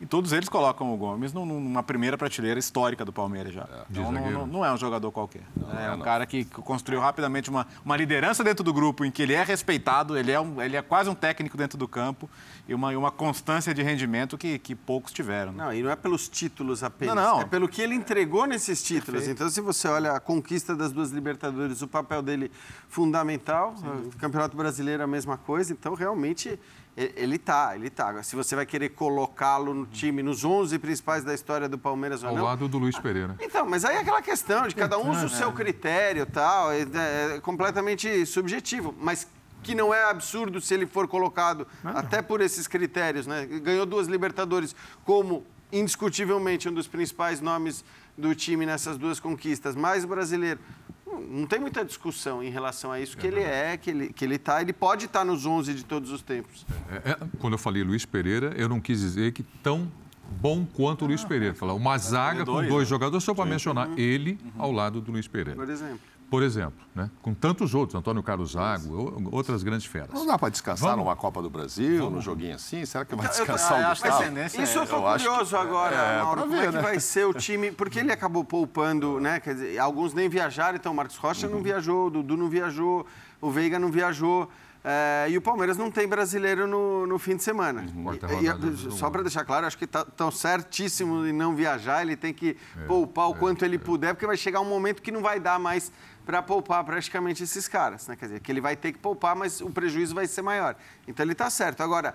[0.01, 3.63] e todos eles colocam o Gomes num- numa primeira prateleira histórica do Palmeiras já.
[3.89, 5.41] De Então, não, não- não é um jogador qualquer.
[5.77, 6.03] é é, um não.
[6.05, 10.17] cara que construiu rapidamente uma, uma liderança dentro do grupo, em que ele é respeitado,
[10.17, 12.29] ele é, um- ele é quase um técnico dentro do campo,
[12.67, 15.51] e uma, uma constância de rendimento que, que poucos tiveram.
[15.51, 15.63] né?
[15.65, 17.15] Não, e não é pelos títulos apenas.
[17.15, 17.41] Não, não.
[17.41, 19.27] É pelo que ele entregou nesses títulos.
[19.27, 22.51] Então, se você olha a conquista das duas Libertadores, o papel dele
[22.87, 23.73] fundamental.
[24.13, 25.71] O Campeonato Brasileiro, a mesma coisa.
[25.73, 26.59] Então, realmente,
[26.97, 28.09] Ele tá, ele tá.
[28.09, 32.23] Agora, Se você vai querer colocá-lo no time, nos 11 principais da história do Palmeiras
[32.23, 32.43] ou Ao não.
[32.43, 33.35] lado do Luiz Pereira.
[33.39, 36.71] Então, mas aí é aquela questão de cada um usa o seu critério e tal,
[36.71, 39.27] é, é completamente subjetivo, mas
[39.63, 43.45] que não é absurdo se ele for colocado até por esses critérios, né?
[43.45, 44.75] Ganhou duas Libertadores
[45.05, 47.83] como indiscutivelmente um dos principais nomes
[48.19, 50.59] do time nessas duas conquistas, mais brasileiro.
[51.05, 54.37] Não- tem muita discussão em relação a isso, que ele é, que ele, que ele
[54.37, 56.65] tá, ele pode estar nos 11 de todos os tempos.
[56.89, 59.91] É, é, quando eu falei Luiz Pereira, eu não quis dizer que tão
[60.39, 61.55] bom quanto o Luiz Pereira.
[61.55, 62.85] Falar uma zaga com dois, né?
[62.85, 65.59] jogadores, só para mencionar ele ao lado do Luiz Pereira.
[65.59, 65.99] Por exemplo.
[66.29, 67.09] Por exemplo, né?
[67.23, 70.09] com tantos outros, Antônio Carlos Zago, o- outras grandes feras.
[70.13, 71.05] Não dá para descansar Vamos.
[71.05, 72.85] numa Copa do Brasil, num joguinho assim?
[72.85, 74.39] Será que vai Então, eu descansar ah, o acho que a Gustavo?
[74.63, 76.41] Isso eu Eu acho curioso que- agora, é, Mauro.
[76.41, 76.81] Como é ver, que né?
[76.81, 77.71] vai ser o time?
[77.71, 79.39] Porque ele acabou poupando, né?
[79.39, 81.55] Quer dizer, alguns nem viajaram, então o Marcos Rocha Uhum.
[81.55, 83.05] não viajou, o Dudu não viajou,
[83.41, 84.47] o Veiga não viajou.
[84.81, 87.83] é, e o Palmeiras não tem brasileiro no, no fim de semana.
[87.93, 88.13] Uhum.
[88.13, 92.33] E- e- só para deixar claro, acho que estão certíssimo em não viajar, ele tem
[92.33, 95.37] que É, poupar o quanto ele puder, porque vai chegar um momento que não vai
[95.37, 95.91] dar mais
[96.29, 98.07] para poupar praticamente esses caras.
[98.07, 98.15] Né?
[98.15, 100.75] Quer dizer, que ele vai ter que poupar, mas o prejuízo vai ser maior.
[101.07, 101.81] Então ele está certo.
[101.81, 102.13] Agora,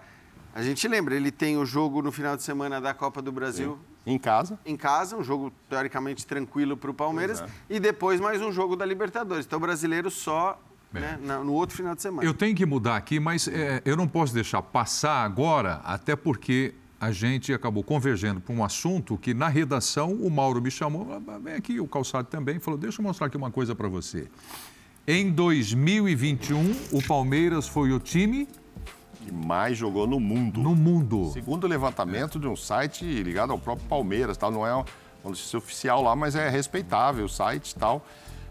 [0.54, 3.76] a gente lembra, ele tem o jogo no final de semana da Copa do Brasil
[4.06, 8.52] Em casa, em casa, um jogo teoricamente tranquilo para o Palmeiras, e depois mais um
[8.52, 9.46] jogo da Libertadores.
[9.46, 10.60] Então o brasileiro só
[10.92, 12.24] né, na- no outro final de semana.
[12.24, 16.72] Eu tenho que mudar aqui, mas é, eu não posso deixar passar agora, até porque
[17.04, 21.38] a gente acabou convergendo para um assunto que na redação o Mauro me chamou, "Ah,
[21.38, 24.26] vem aqui, o Calçado também, falou: deixa eu mostrar aqui uma coisa para você.
[25.06, 28.48] Em 2021, o Palmeiras foi o time
[29.22, 30.62] que mais jogou no mundo.
[30.62, 31.30] no mundo.
[31.30, 34.86] Segundo o levantamento de um site ligado ao próprio Palmeiras, tal, não é uma
[35.22, 38.06] notícia oficial lá, mas é respeitável o site e tal.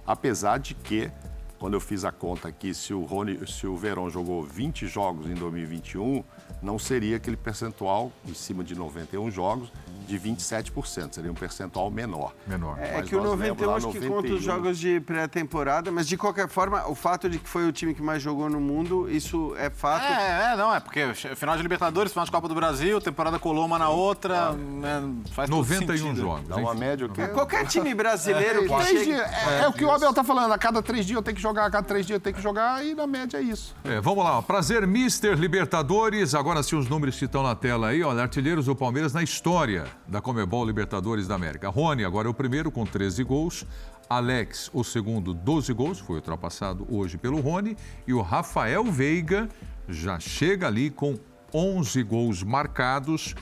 [0.05, 1.09] Apesar de que,
[1.57, 5.25] quando eu fiz a conta aqui, se o, Rony, se o Verón jogou 20 jogos
[5.25, 6.23] em 2021,
[6.63, 9.69] não seria aquele percentual em cima de 91 jogos
[10.07, 12.33] de 27%, seria um percentual menor.
[12.45, 12.77] Menor.
[12.79, 14.35] É Mas que o nós 91 lembra lá acho que conta 91.
[14.35, 17.93] os jogos de pré-temporada, mas de qualquer forma, o fato de que foi o time
[17.93, 20.03] que mais jogou no mundo, isso é fato.
[20.05, 23.65] É, é, não, é porque final de Libertadores, final de Copa do Brasil, temporada colou
[23.65, 25.01] uma na outra, né,
[25.31, 26.21] faz todo 91 sentido.
[26.21, 26.47] jogos.
[26.47, 27.27] Dá uma média o quê?
[27.27, 29.05] Qualquer time brasileiro que Três chegue...
[29.05, 31.35] dias, é, é o que o Abel tá falando, a cada três dias eu tenho
[31.35, 33.75] que jogar, a cada três dias eu tenho que jogar, e na média é isso.
[33.83, 36.35] É, vamos lá, prazer Mister Libertadores.
[36.35, 39.85] Agora sim os números que estão na tela aí, olha, artilheiros do Palmeiras na história
[40.07, 41.69] da Comebol Libertadores da América.
[41.69, 43.65] Rony agora é o primeiro com 13 gols.
[44.09, 47.75] Alex, o segundo, 12 gols, foi ultrapassado hoje pelo Rony.
[48.05, 49.47] E o Rafael Veiga
[49.87, 51.17] já chega ali com
[51.53, 53.33] 11 gols marcados.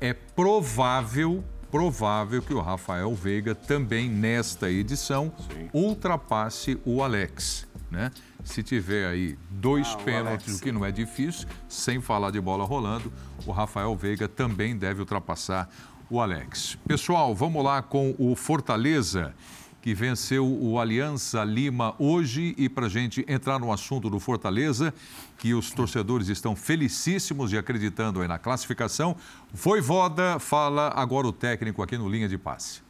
[0.00, 5.32] É provável, provável que o Rafael Veiga também nesta edição
[5.72, 8.10] ultrapasse o Alex, né?
[8.44, 10.60] Se tiver aí dois Ah, o pênaltis, Alex.
[10.60, 13.12] o que não é difícil, sem falar de bola rolando,
[13.44, 15.68] o Rafael Veiga também deve ultrapassar
[16.08, 16.78] o Alex.
[16.86, 19.34] Pessoal, vamos lá com o Fortaleza,
[19.82, 22.54] que venceu o Aliança Lima hoje.
[22.56, 24.94] E para gente entrar no assunto do Fortaleza,
[25.38, 29.16] que os torcedores estão felicíssimos e acreditando aí na classificação,
[29.52, 32.84] Voivoda fala agora o técnico aqui no Linha de Passe.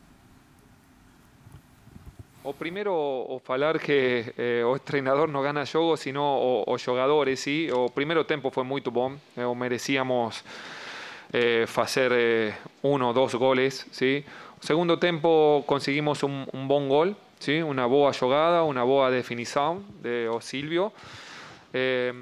[2.44, 7.40] O primeiro, o falar que eh, o treinador não gana jogo, sino o, os jogadores,
[7.40, 7.68] sim.
[7.72, 9.16] O primeiro tempo foi muito bom.
[9.36, 10.44] Eh, merecíamos
[11.36, 14.24] eh, fazer eh, um ou dois goles, sim.
[14.62, 17.62] O segundo tempo conseguimos um, um bom gol, sim.
[17.62, 20.90] Uma boa jogada, uma boa definição de o Silvio.
[21.74, 22.14] Eh,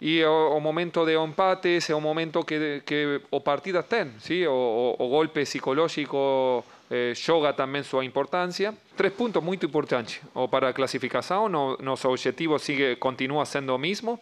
[0.00, 4.10] e o, o momento de empate esse é o momento que, que o partido tem,
[4.20, 4.46] sim?
[4.46, 8.74] O, o, o golpe psicológico eh, joga também sua importância.
[8.96, 10.20] Três pontos muito importantes.
[10.34, 14.18] O para a classificação, no, nosso objetivo sigue, continua sendo o mesmo.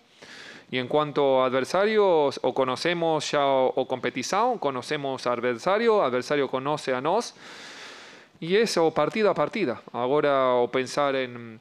[0.72, 6.00] E em quanto ao adversário, o conhecemos já o, o competição, conhecemos o adversário, o
[6.00, 7.34] adversário conhece a nós.
[8.40, 9.78] E esse é o partida a partida.
[9.92, 11.60] Agora, o pensar em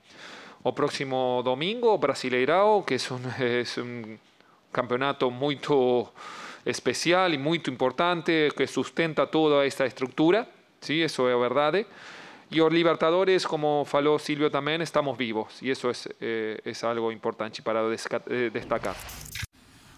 [0.63, 4.17] o próximo domingo, Brasileirão, que é um, é um
[4.71, 6.07] campeonato muito
[6.65, 10.47] especial e muito importante, que sustenta toda esta estrutura,
[10.79, 11.85] sim, isso é verdade.
[12.61, 15.89] Os Libertadores, como falou Silvio também, estamos vivos, e isso
[16.21, 18.95] é, é, algo importante para eh, destacar.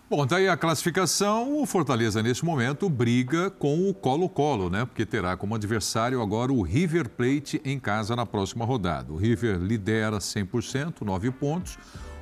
[0.07, 4.85] Bom, daí a classificação, o Fortaleza neste momento briga com o Colo-Colo, né?
[4.85, 9.11] Porque terá como adversário agora o River Plate em casa na próxima rodada.
[9.11, 11.79] O River lidera 100%, 9 pontos.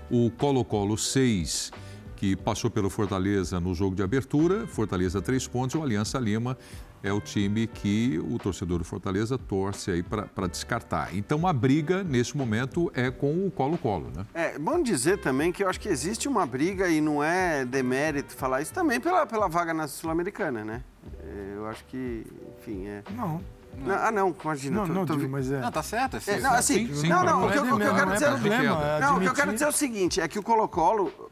[0.10, 1.74] O Colo-Colo 6,
[2.16, 4.66] que passou pelo Fortaleza no jogo de abertura.
[4.66, 6.58] Fortaleza três pontos o Aliança Lima
[7.04, 11.14] é o time que o torcedor do Fortaleza torce aí para descartar.
[11.14, 14.26] Então a briga nesse momento é com o Colo-Colo, né?
[14.34, 18.34] É bom dizer também que eu acho que existe uma briga e não é demérito
[18.36, 20.82] falar isso também pela, pela vaga na Sul-Americana, né?
[21.20, 22.26] É, Eu acho que,
[22.60, 23.04] enfim, é.
[23.16, 23.42] Não.
[23.78, 24.78] Não, ah, não, imagina.
[24.78, 25.60] Não, tô- não, tô- digo, mas é.
[25.60, 26.18] Não, tá certo.
[26.28, 27.88] É, não, assim, Sim, sim, não, não, não o que, eu- é o que é
[27.88, 31.32] é quero dizer é o seguinte, é que o Colo-Colo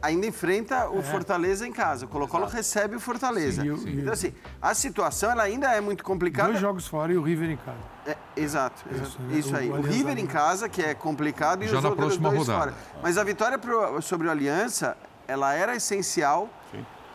[0.00, 2.04] ainda enfrenta o Fortaleza em casa.
[2.06, 3.62] O Colo-Colo recebe o Fortaleza.
[3.62, 4.32] Sim, o- Então, assim,
[4.62, 6.48] a situação ela ainda é muito complicada.
[6.50, 7.78] Dois jogos fora e o River em casa.
[8.06, 9.08] É, exato, exato.
[9.08, 9.38] Isso, né?
[9.38, 9.68] Isso aí.
[9.70, 12.46] O O, River em casa, que é complicado, e Já os na outros próxima dois
[12.48, 12.72] rodada.
[12.72, 12.74] fora.
[13.02, 14.96] Mas a vitória pro- sobre o Aliança,
[15.26, 16.48] ela era essencial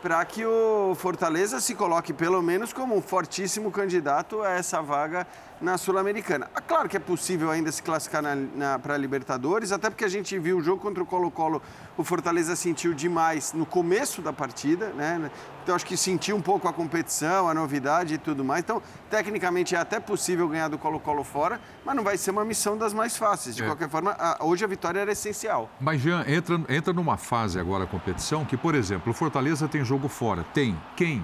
[0.01, 5.25] para que o Fortaleza se coloque pelo menos como um fortíssimo candidato a essa vaga
[5.61, 6.49] na Sul-Americana.
[6.53, 8.23] Ah, Claro que é possível ainda se classificar
[8.81, 11.61] para a Libertadores, até porque a gente viu o jogo contra o Colo-Colo,
[11.97, 15.29] o Fortaleza sentiu demais no começo da partida, né?
[15.63, 18.63] Então acho que sentiu um pouco a competição, a novidade e tudo mais.
[18.63, 22.77] Então, tecnicamente é até possível ganhar do Colo-Colo fora, mas não vai ser uma missão
[22.77, 23.55] das mais fáceis.
[23.55, 23.65] De É.
[23.65, 25.69] qualquer forma, a- hoje a vitória era essencial.
[25.79, 29.85] Mas, Jean, entra, entra numa fase agora a competição que, por exemplo, o Fortaleza tem
[29.85, 30.43] jogo fora.
[30.53, 31.23] Tem quem?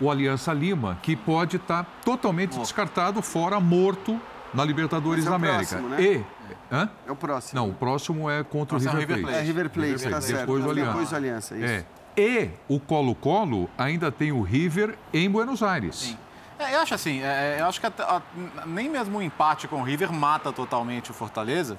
[0.00, 4.20] O Aliança Lima, que pode estar totalmente descartado, fora, morto
[4.52, 5.76] na Libertadores é da o América.
[5.76, 6.02] próximo, né?
[6.02, 6.24] E.
[6.70, 6.88] Hã?
[7.06, 7.60] É o próximo.
[7.60, 9.36] Não, o próximo é contra o é River River Plate.
[9.36, 10.40] É River Plate, tá certo.
[10.40, 10.90] Depois o Aliança.
[10.92, 11.64] Depois o Aliança, isso.
[11.64, 11.84] É.
[12.18, 15.96] E o Colo-Colo ainda tem o River em Buenos Aires.
[15.96, 16.18] Sim.
[16.58, 18.22] É, eu acho assim, é, eu acho que a-
[18.64, 21.76] nem mesmo o empate com o River mata totalmente o Fortaleza,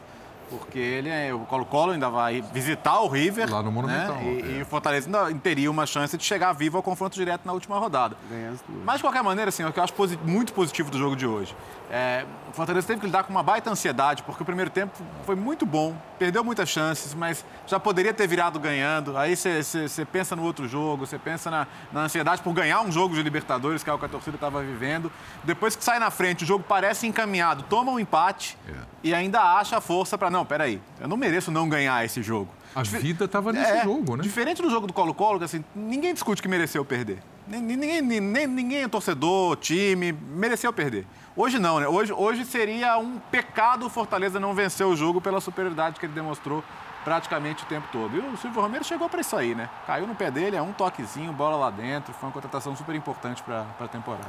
[0.49, 3.51] porque ele é, o Colo-Colo ainda vai visitar o River.
[3.51, 4.23] Lá no Monumental, né?
[4.23, 4.57] E, é.
[4.57, 7.77] e o Fortaleza ainda teria uma chance de chegar vivo ao confronto direto na última
[7.77, 8.15] rodada.
[8.85, 11.25] Mas, de qualquer maneira, assim, o que eu acho posi- muito positivo do jogo de
[11.27, 11.55] hoje.
[11.89, 14.91] É, o Fortaleza teve que lidar com uma baita ansiedade, porque o primeiro tempo
[15.25, 19.17] foi muito bom, perdeu muitas chances, mas já poderia ter virado ganhando.
[19.17, 23.15] Aí você pensa no outro jogo, você pensa na, na ansiedade por ganhar um jogo
[23.15, 25.09] de Libertadores, que é o que a torcida estava vivendo.
[25.45, 28.73] Depois que sai na frente, o jogo parece encaminhado, toma um empate É.
[29.03, 32.49] e ainda acha a força para, não, peraí, eu não mereço não ganhar esse jogo.
[32.75, 34.23] A vida estava nesse É, jogo, né?
[34.23, 37.19] Diferente do jogo do Colo-Colo, que assim, ninguém discute que mereceu perder.
[37.47, 41.07] Nin- Ninguém, nin- nem, ninguém é torcedor, time, mereceu perder.
[41.35, 41.87] Hoje não, né?
[41.87, 46.13] Hoje, hoje seria um pecado o Fortaleza não vencer o jogo pela superioridade que ele
[46.13, 46.63] demonstrou
[47.03, 48.15] praticamente o tempo todo.
[48.15, 49.69] E o Silvio Romero chegou para isso aí, né?
[49.87, 52.13] Caiu no pé dele, é um toquezinho, bola lá dentro.
[52.13, 54.27] Foi uma contratação super importante para a temporada.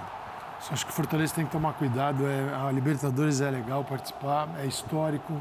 [0.71, 2.25] Acho que o Fortaleza tem que tomar cuidado.
[2.27, 5.41] É, a Libertadores é legal participar, é histórico,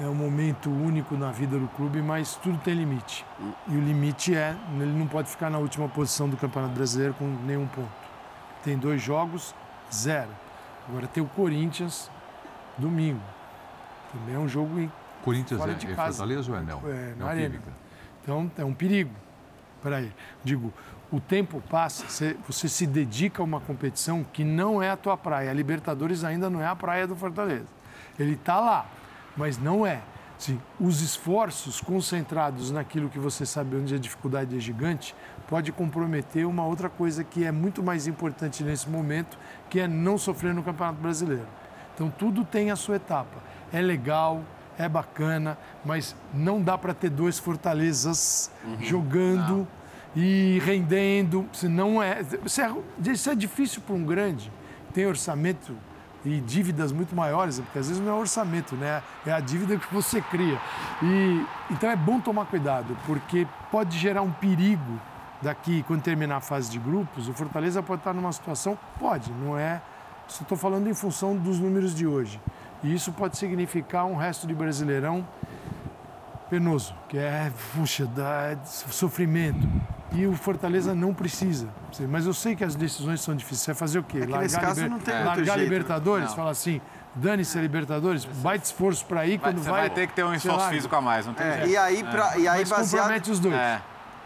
[0.00, 3.26] é um momento único na vida do clube, mas tudo tem limite.
[3.66, 7.26] E o limite é, ele não pode ficar na última posição do Campeonato Brasileiro com
[7.44, 7.90] nenhum ponto.
[8.62, 9.54] Tem dois jogos,
[9.92, 10.30] zero.
[10.88, 12.10] Agora tem o Corinthians
[12.76, 13.20] domingo.
[14.12, 14.90] Também é um jogo em
[15.24, 16.18] Corinthians Fora é, de é casa.
[16.18, 16.78] Fortaleza ou é não?
[16.78, 17.28] É, na Neoquímica.
[17.28, 17.60] arena.
[18.22, 19.10] Então é um perigo
[19.82, 20.14] para ele.
[20.44, 20.72] Digo,
[21.10, 25.16] o tempo passa, você, você se dedica a uma competição que não é a tua
[25.16, 25.50] praia.
[25.50, 27.66] A Libertadores ainda não é a praia do Fortaleza.
[28.18, 28.86] Ele está lá,
[29.38, 30.02] mas não é.
[30.36, 35.14] Sim, os esforços concentrados naquilo que você sabe onde a dificuldade é gigante
[35.48, 40.16] pode comprometer uma outra coisa que é muito mais importante nesse momento, que é não
[40.16, 41.46] sofrer no Campeonato Brasileiro.
[41.94, 43.42] Então tudo tem a sua etapa.
[43.72, 44.44] É legal,
[44.78, 49.66] é bacana, mas não dá para ter dois fortalezas jogando
[50.14, 51.48] e rendendo.
[51.52, 52.72] Se não é, isso é,
[53.10, 54.52] isso é difícil para um grande.
[54.94, 55.76] Tem orçamento
[56.24, 59.02] e dívidas muito maiores, porque às vezes não é orçamento, né?
[59.26, 60.58] É a dívida que você cria.
[61.02, 65.00] E então é bom tomar cuidado, porque pode gerar um perigo
[65.40, 67.28] daqui quando terminar a fase de grupos.
[67.28, 69.80] O Fortaleza pode estar numa situação, pode, não é.
[70.26, 72.40] Só estou falando em função dos números de hoje.
[72.82, 75.26] E isso pode significar um resto de Brasileirão
[76.48, 79.66] penoso, que é, puxa, dá sofrimento.
[80.12, 81.68] E o Fortaleza não precisa.
[82.08, 83.60] Mas eu sei que as decisões são difíceis.
[83.60, 84.20] Você vai fazer o quê?
[84.22, 85.64] É nesse caso não tem muito largar jeito, né?
[85.64, 86.28] Libertadores?
[86.30, 86.36] Não.
[86.36, 86.80] Fala assim,
[87.14, 89.80] dane-se a Libertadores, baita esforço para ir, Vai- quando você vai...
[89.82, 91.68] vai ter que ter um esforço físico a mais, não tem É, jeito.
[91.68, 93.02] e aí, pra, e aí Mas baseado...
[93.02, 93.54] compromete os dois.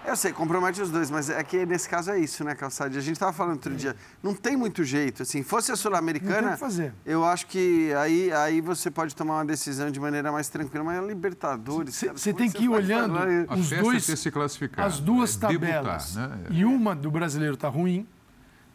[0.04, 0.10] É.
[0.10, 2.98] Eu sei, compromete os dois, mas é que nesse caso é isso, né, Calçade?
[2.98, 5.82] A gente estava falando outro dia, não tem muito jeito, assim, fosse a Não tem
[5.82, 6.58] Sul-Americana,
[7.06, 10.98] eu acho que aí, aí você pode tomar uma decisão de maneira mais tranquila, mas
[10.98, 12.00] a Libertadores...
[12.00, 13.58] cara, Você tem é que ir olhando falar?
[13.58, 14.86] Os dois, é se classificado.
[14.88, 16.16] as duas é debutar, tabelas.
[16.16, 16.38] né?
[16.50, 18.06] E uma do brasileiro está ruim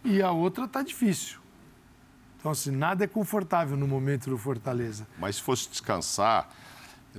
[0.03, 1.39] e a outra está difícil.
[2.39, 5.07] Então, assim, nada é confortável no momento do Fortaleza.
[5.19, 6.49] Mas se fosse descansar,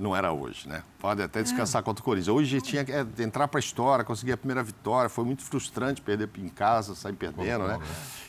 [0.01, 0.83] não era hoje, né?
[0.99, 2.27] Pode até descansar contra o Corinthians.
[2.27, 5.09] Hoje tinha que é, entrar para a história, conseguir a primeira vitória.
[5.09, 7.79] Foi muito frustrante perder em casa, sair perdendo, né?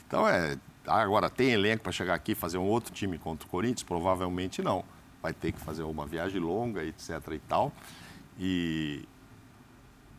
[0.07, 0.57] Então, é.
[0.87, 3.83] Agora, tem elenco para chegar aqui e fazer um outro time contra o Corinthians?
[3.83, 4.85] Provavelmente não.
[5.23, 7.11] Vai ter que fazer uma viagem longa, etc.
[7.33, 7.73] e tal.
[8.39, 9.05] E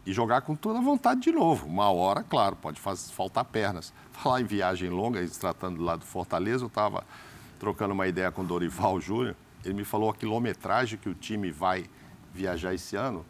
[0.05, 1.67] e jogar com toda a vontade de novo.
[1.67, 3.93] Uma hora, claro, pode faz, faltar pernas.
[4.11, 7.03] Falar em viagem longa, se tratando lá do Fortaleza, eu estava
[7.59, 9.35] trocando uma ideia com o Dorival Júnior.
[9.63, 11.85] Ele me falou a quilometragem que o time vai
[12.33, 13.25] viajar esse ano,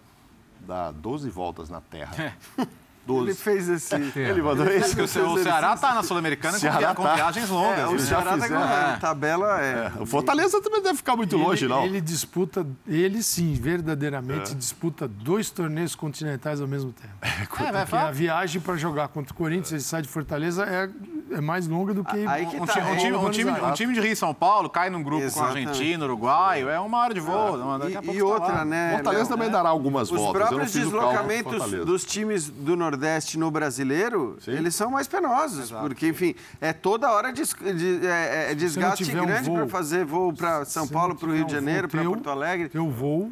[0.60, 2.36] dá 12 voltas na Terra.
[3.06, 3.26] 12.
[3.26, 3.96] Ele fez esse.
[3.96, 5.00] Ele mandou esse.
[5.20, 7.16] O, o Ceará está na Sul-Americana com, com, tá.
[7.16, 7.80] viagens longas.
[7.80, 8.00] É, o?
[8.00, 9.62] Ceará está com a tabela.
[9.62, 9.92] É.
[10.00, 11.84] O Fortaleza também deve ficar muito ele, longe, não.
[11.84, 17.14] Ele disputa, ele sim, verdadeiramente disputa dois torneios continentais ao mesmo tempo.
[17.60, 20.90] É, vai a viagem para jogar contra o Corinthians, ele sai de Fortaleza, é,
[21.34, 22.26] é mais longa do que.
[22.28, 24.34] Aí que Um, tá, um é time, um, time, um time de Rio e São
[24.34, 25.64] Paulo cai num grupo Exatamente.
[25.66, 27.36] com Argentina, Uruguai, é uma hora de voo.
[27.36, 28.66] a E, pouco e tá outra, lá.
[28.66, 28.92] né?
[28.94, 29.30] Fortaleza Léo?
[29.38, 30.34] também dará algumas Os voltas.
[30.36, 35.72] Eu não próprios do deslocamentos dos times do Nordeste no brasileiro, eles são mais penosos.
[35.72, 40.06] Porque, enfim, é toda hora des- de- é- é desgaste tiver um grande para fazer
[40.06, 42.70] voo para São Paulo, para o Rio de Janeiro, para Porto Alegre.
[42.70, 43.32] Teu voo,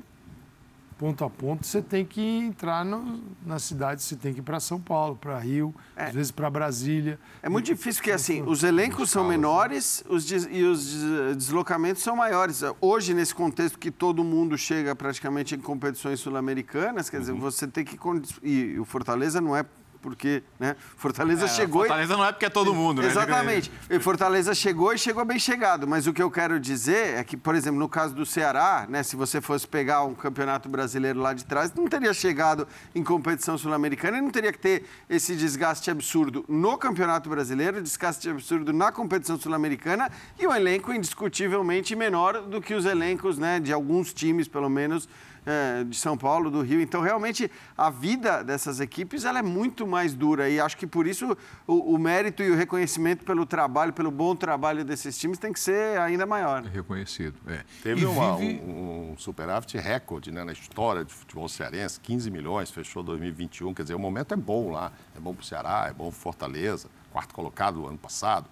[1.00, 4.60] ponto a ponto, você tem que entrar no- na cidade, você tem que ir para
[4.60, 7.18] São Paulo, para Rio, às vezes para Brasília.
[7.42, 12.04] É muito difícil porque, assim, os elencos são menores os des- e os des- deslocamentos
[12.04, 12.62] são maiores.
[12.82, 17.40] Hoje, nesse contexto que todo mundo chega praticamente em competições sul-americanas, quer dizer, Uhum.
[17.40, 17.98] você tem que...
[18.44, 19.64] E o Fortaleza não é
[20.02, 20.76] porque, né?
[20.98, 21.84] Fortaleza É, chegou...
[21.84, 23.08] e- Fortaleza não é porque é todo mundo, né?
[23.08, 23.72] Exatamente.
[23.90, 25.88] E Fortaleza chegou e chegou bem chegado.
[25.88, 29.04] Mas o que eu quero dizer é que, por exemplo, no caso do Ceará, né,
[29.04, 33.58] se você fosse pegar um campeonato brasileiro lá de trás, não teria chegado em competição
[33.58, 38.92] sul-americana e não teria que ter esse desgaste absurdo no campeonato brasileiro, desgaste absurdo na
[38.92, 44.48] competição sul-americana e um elenco indiscutivelmente menor do que os elencos né, de alguns times,
[44.48, 45.08] pelo menos,
[45.50, 46.80] é, de São Paulo, do Rio.
[46.82, 50.50] Então, realmente, a vida dessas equipes ela é muito mais dura.
[50.50, 51.36] E acho que por isso
[51.66, 55.60] o, o mérito e o reconhecimento pelo trabalho, pelo bom trabalho desses times, tem que
[55.60, 56.62] ser ainda maior.
[56.64, 57.36] Reconhecido.
[57.48, 57.64] É.
[57.82, 62.70] Teve uma- vive- um, um superávit recorde né, na história de futebol cearense, 15 milhões,
[62.70, 63.74] fechou 2021.
[63.74, 64.92] Quer dizer, o momento é bom lá.
[65.16, 68.46] É bom para o Ceará, é bom para Fortaleza, quarto colocado ano passado.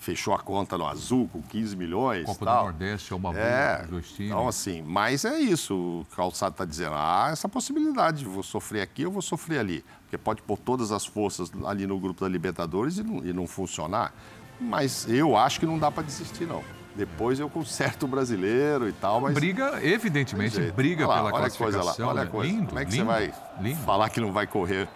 [0.00, 2.24] Fechou a conta no azul com 15 milhões.
[2.24, 2.64] Copa do tal.
[2.66, 4.30] Nordeste é uma boa É, dos times.
[4.30, 9.02] então assim, mas é isso, o Calçado está dizendo, ah, essa possibilidade, vou sofrer aqui,
[9.02, 12.98] eu vou sofrer ali, porque pode pôr todas as forças ali no grupo da Libertadores
[12.98, 14.14] e não, e não funcionar,
[14.60, 16.62] mas eu acho que não dá para desistir não.
[16.94, 19.34] Depois eu conserto o brasileiro e tal, mas...
[19.34, 22.08] Briga, evidentemente, briga Olha lá, pela olha a coisa lá, classificação.
[22.08, 22.30] olha a né?
[22.30, 22.52] coisa.
[22.52, 23.80] Lindo, Como é que lindo, você vai lindo.
[23.82, 24.88] falar que não vai correr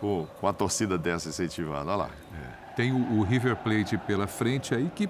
[0.00, 1.90] com, com a torcida dessa incentivando?
[1.90, 2.10] Olha lá.
[2.76, 5.08] Tem o, o River Plate pela frente aí que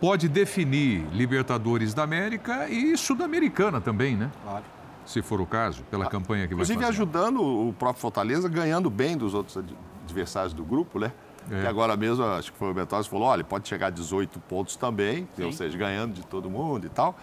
[0.00, 4.30] pode definir Libertadores da América e Sul-Americana também, né?
[4.42, 4.64] Claro.
[5.04, 6.90] Se for o caso, pela campanha que vai Inclusive fazer.
[6.90, 9.72] ajudando o próprio Fortaleza, ganhando bem dos outros ad-
[10.04, 11.12] adversários do grupo, né?
[11.48, 11.60] É.
[11.62, 14.74] Que agora mesmo, acho que foi o que falou, olha, pode chegar a 18 pontos
[14.74, 17.16] também, ou seja, ganhando de todo mundo e tal.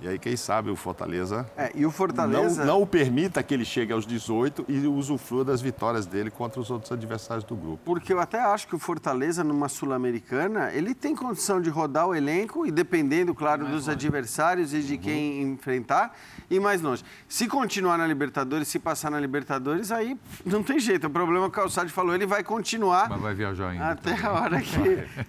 [0.00, 2.64] E aí, quem sabe, o Fortaleza, É, e o Fortaleza.
[2.64, 6.70] não, não permita que ele chegue aos 18 e usufrua das vitórias dele contra os
[6.72, 7.80] outros adversários do grupo.
[7.84, 12.14] Porque eu até acho que o Fortaleza, numa Sul-Americana, ele tem condição de rodar o
[12.14, 16.16] elenco e dependendo, claro, dos adversários e de quem enfrentar,
[16.50, 17.04] e mais longe.
[17.28, 21.06] Se continuar na Libertadores, se passar na Libertadores, aí não tem jeito.
[21.06, 23.90] O problema que o Calçade falou, ele vai continuar Mas vai viajar ainda.
[23.92, 24.78] até a hora que...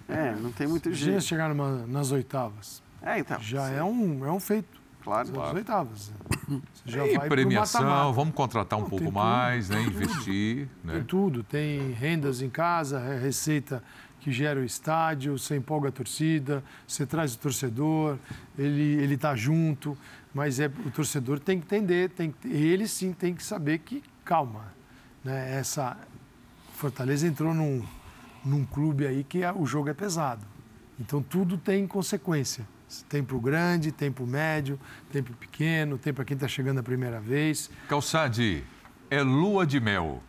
[0.10, 1.22] É, não tem muito jeito.
[1.22, 2.83] chegar numa- nas oitavas.
[3.04, 3.40] É, então.
[3.42, 4.82] Já é um, é um feito.
[5.04, 5.42] Claro.
[5.42, 6.12] As oitavas.
[6.48, 9.20] Você já E vai premiação, vamos contratar um Não, pouco tem tudo.
[9.24, 9.82] mais, né?
[9.82, 10.68] Investir.
[10.86, 11.04] Tem Né?
[11.08, 13.84] tudo, tem rendas em casa, é receita
[14.22, 18.18] que gera o estádio, você empolga a torcida, você traz o torcedor,
[18.58, 19.98] ele ele está junto,
[20.34, 24.74] mas é o torcedor tem que entender, tem ele sim tem que saber que calma,
[25.26, 25.58] né?
[25.60, 25.98] Essa
[26.76, 27.84] Fortaleza entrou num,
[28.46, 30.46] num clube aí que é- o jogo é pesado,
[30.98, 32.66] então tudo tem consequência.
[33.10, 34.80] Tem para o grande, tem para o médio,
[35.12, 37.70] tem para o pequeno, tem para quem está chegando a primeira vez.
[37.90, 38.64] Calçade,
[39.10, 40.22] é lua de mel.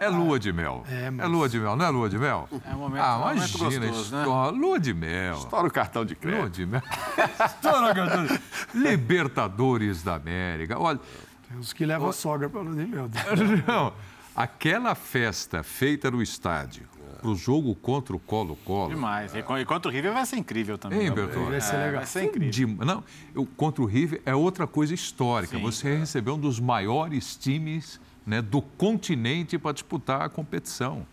[0.00, 0.84] É lua de mel.
[0.90, 2.48] É, mas- lua de mel, não é lua de mel?
[2.66, 4.20] É um momento, Ah, um momento imagina, gostoso, né?
[4.22, 5.34] estoura- lua de mel.
[5.38, 6.50] Estoura o cartão de Lua crédito.
[6.50, 6.82] de mel.
[7.46, 8.40] Estoura o cartão de-
[8.74, 10.78] Libertadores da América.
[10.78, 11.00] Olha,
[11.48, 13.24] Tem uns que levam a sogra para o meu Deus.
[13.66, 13.92] não,
[14.36, 16.86] aquela festa feita no estádio
[17.20, 18.90] pro jogo contra o Colo-Colo.
[18.94, 19.34] Demais.
[19.34, 21.00] E co- e contra o River vai ser incrível também.
[21.00, 21.14] Hein, né?
[21.14, 21.50] Bertone?
[21.50, 21.94] Vai ser É, legal.
[21.96, 22.50] Vai ser incrível.
[22.50, 23.04] De- não,
[23.34, 25.56] eu- contra o River é outra coisa histórica.
[25.56, 31.06] Sim, Você recebeu um dos maiores times né, do continente para disputar a competição.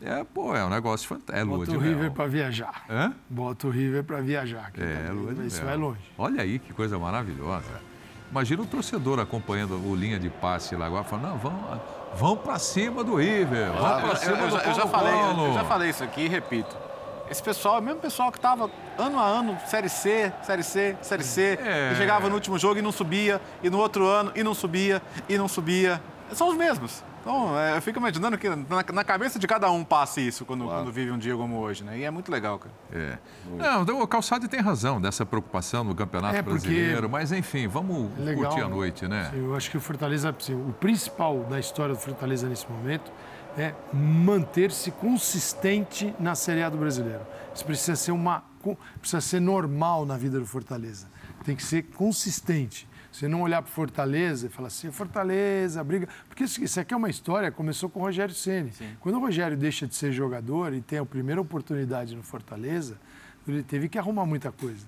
[0.00, 1.38] É, pô, é um negócio fantástico.
[1.38, 1.78] É Bota o.
[1.78, 2.84] River para viajar.
[2.88, 3.14] Hã?
[3.30, 4.70] Bota o River para viajar.
[4.76, 5.66] É, também lua de Isso mel.
[5.66, 6.00] vai longe.
[6.18, 7.80] Olha aí que coisa maravilhosa.
[8.30, 11.60] Imagina o torcedor acompanhando o linha de passe lá agora, falando, não, vamos,
[12.14, 15.12] vamos para cima do River, vamos para Eu, cima eu do já, eu já falei,
[15.12, 16.76] Colo-Colo." eu já falei isso aqui e repito.
[17.30, 20.96] Esse pessoal é o mesmo pessoal que estava ano a ano, Série C, Série C,
[21.02, 21.90] Série C, É.
[21.92, 25.02] e chegava no último jogo e não subia, e no outro ano e não subia,
[25.28, 26.00] e não subia.
[26.32, 27.02] são os mesmos.
[27.26, 30.62] Então, é, eu fico imaginando que na, na, cabeça de cada um passe isso quando,
[30.62, 30.84] claro.
[30.84, 31.98] quando, vive um dia como hoje, né?
[31.98, 32.72] E é muito legal, cara.
[32.92, 33.18] É.
[33.58, 38.16] Não, então, o Calçado tem razão dessa preocupação no Campeonato é Brasileiro, mas enfim, vamos
[38.16, 39.32] é legal, curtir a noite, né?
[39.34, 43.10] Eu acho que o Fortaleza, assim, o principal da história do Fortaleza nesse momento
[43.58, 47.26] é manter-se consistente na Série A do Brasileiro.
[47.52, 48.44] Isso precisa ser uma
[49.00, 51.08] precisa ser normal na vida do Fortaleza.
[51.44, 52.88] Tem que ser consistente.
[53.16, 56.06] Você não olhar para Fortaleza e falar assim, Fortaleza, briga.
[56.28, 58.70] Porque isso aqui é uma história, começou com o Rogério Ceni.
[59.00, 62.98] Quando o Rogério deixa de ser jogador e tem a primeira oportunidade no Fortaleza,
[63.48, 64.86] ele teve que arrumar muita coisa.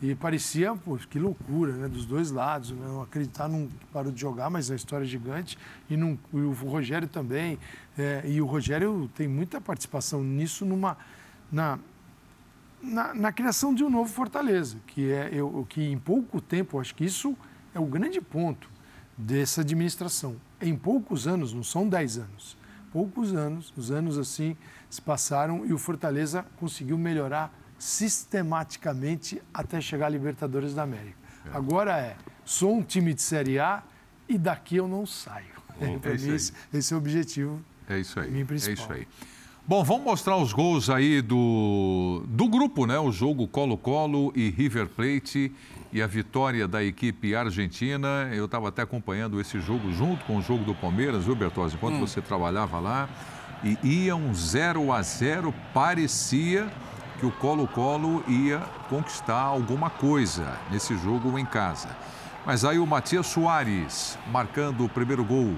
[0.00, 1.86] E parecia, pô, que loucura, né?
[1.86, 2.70] Dos dois lados.
[2.70, 2.78] Né?
[2.86, 5.58] Não acreditar num parou de jogar, mas a história é gigante.
[5.90, 7.58] E, num, e o Rogério também.
[7.98, 10.96] É, e o Rogério tem muita participação nisso numa.
[11.52, 11.78] Na,
[12.82, 16.94] na, na, criação de um novo Fortaleza, que é eu, que em pouco tempo, acho
[16.94, 17.36] que isso
[17.76, 18.70] é o grande ponto
[19.16, 20.36] dessa administração.
[20.60, 22.56] Em poucos anos, não são 10 anos,
[22.90, 24.56] poucos anos, os anos assim
[24.88, 31.18] se passaram e o Fortaleza conseguiu melhorar sistematicamente até chegar à Libertadores da América.
[31.44, 31.56] É.
[31.56, 33.82] Agora é, sou um time de Série A
[34.26, 35.54] e daqui eu não saio.
[35.78, 37.62] É, Para mim, esse, esse, é o objetivo.
[37.88, 38.44] É isso aí.
[38.44, 38.70] Principal.
[38.70, 39.08] É isso aí.
[39.68, 43.00] Bom, vamos mostrar os gols aí do, do grupo, né?
[43.00, 45.52] O jogo Colo-Colo e River Plate
[45.92, 48.30] e a vitória da equipe argentina.
[48.32, 51.74] Eu estava até acompanhando esse jogo junto com o jogo do Palmeiras, viu, Bertozzi?
[51.74, 52.00] Enquanto hum.
[52.06, 53.08] você trabalhava lá.
[53.64, 56.72] E ia um 0 a 0 parecia
[57.18, 61.88] que o Colo-Colo ia conquistar alguma coisa nesse jogo em casa.
[62.46, 65.56] Mas aí o Matias Soares marcando o primeiro gol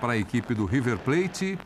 [0.00, 1.56] para a equipe do River Plate.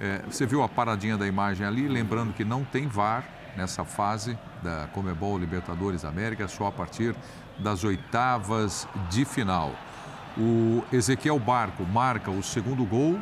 [0.00, 3.24] É, você viu a paradinha da imagem ali, lembrando que não tem VAR
[3.56, 7.14] nessa fase da Comebol Libertadores América, só a partir
[7.58, 9.72] das oitavas de final.
[10.36, 13.20] O Ezequiel Barco marca o segundo gol.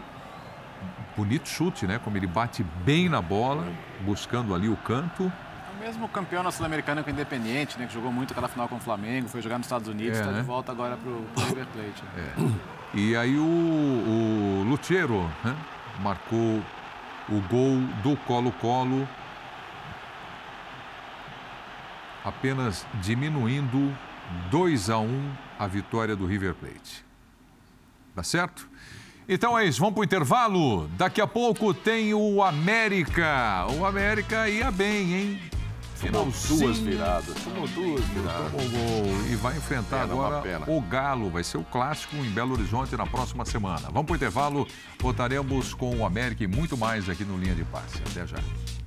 [1.14, 2.00] Bonito chute, né?
[2.02, 3.70] Como ele bate bem na bola,
[4.00, 5.24] buscando ali o canto.
[5.24, 7.86] É o mesmo campeão sul-americano com o Independiente, né?
[7.86, 10.32] Que jogou muito aquela final com o Flamengo, foi jogar nos Estados Unidos, está é,
[10.32, 10.40] né?
[10.40, 12.02] de volta agora para o River Plate.
[12.16, 12.72] É.
[12.94, 15.54] E aí o, o Lutiero, né?
[16.00, 16.62] Marcou
[17.28, 19.08] o gol do Colo-Colo,
[22.24, 23.94] apenas diminuindo
[24.50, 27.04] 2 a 1 a vitória do River Plate.
[28.14, 28.68] Tá certo?
[29.28, 30.88] Então é isso, vamos para o intervalo.
[30.98, 33.66] Daqui a pouco tem o América.
[33.78, 35.40] O América ia bem, hein?
[36.10, 37.34] Tomou duas viradas.
[37.44, 38.50] Tomou duas viradas.
[38.50, 39.30] Tomou gol.
[39.30, 41.30] E vai enfrentar pena, agora o Galo.
[41.30, 43.88] Vai ser o clássico em Belo Horizonte na próxima semana.
[43.90, 44.66] Vamos para o intervalo.
[44.98, 47.98] Voltaremos com o América e muito mais aqui no Linha de Passe.
[48.10, 48.81] Até já.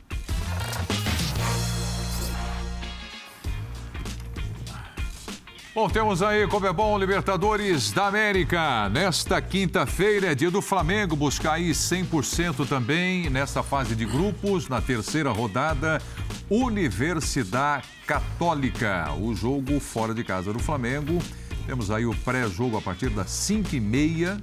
[5.76, 8.88] Bom, temos aí Comebol Libertadores da América.
[8.88, 14.80] Nesta quinta-feira é dia do Flamengo buscar aí 100% também nesta fase de grupos, na
[14.80, 16.02] terceira rodada,
[16.50, 19.14] Universidade Católica.
[19.20, 21.22] O jogo fora de casa do Flamengo.
[21.68, 24.42] Temos aí o pré-jogo a partir das 5h30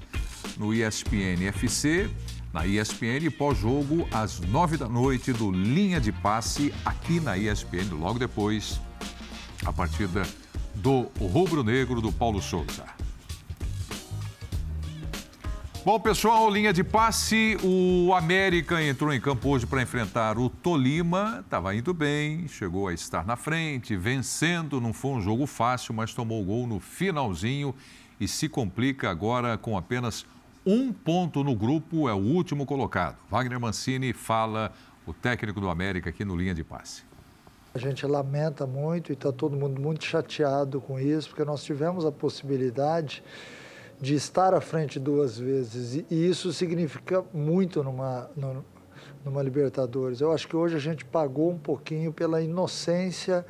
[0.58, 2.10] no ESPN FC.
[2.52, 8.18] Na ESPN, pós-jogo, às 9 da noite, do Linha de Passe, aqui na ESPN, logo
[8.18, 8.78] depois,
[9.64, 10.26] a partir da
[10.74, 12.84] do Rubro Negro do Paulo Souza.
[15.84, 17.56] Bom, pessoal, linha de passe.
[17.60, 21.40] O América entrou em campo hoje para enfrentar o Tolima.
[21.44, 24.80] Estava indo bem, chegou a estar na frente, vencendo.
[24.80, 27.74] Não foi um jogo fácil, mas tomou o gol no finalzinho
[28.20, 30.24] e se complica agora com apenas
[30.64, 32.08] um ponto no grupo.
[32.08, 33.16] É o último colocado.
[33.28, 34.72] Wagner Mancini fala,
[35.04, 37.02] o técnico do América, aqui no linha de passe.
[37.74, 42.04] A gente lamenta muito e está todo mundo muito chateado com isso, porque nós tivemos
[42.04, 43.24] a possibilidade
[43.98, 48.28] de estar à frente duas vezes e isso significa muito numa,
[49.24, 50.20] numa Libertadores.
[50.20, 53.46] Eu acho que hoje a gente pagou um pouquinho pela inocência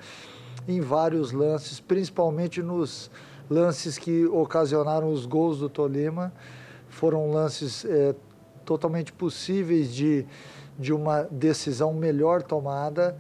[0.69, 3.11] em vários lances, principalmente nos
[3.51, 6.33] lances que ocasionaram os gols do Tolima.
[6.89, 8.15] Foram lances é,
[8.65, 10.25] totalmente possíveis de,
[10.79, 13.19] de uma decisão melhor tomada.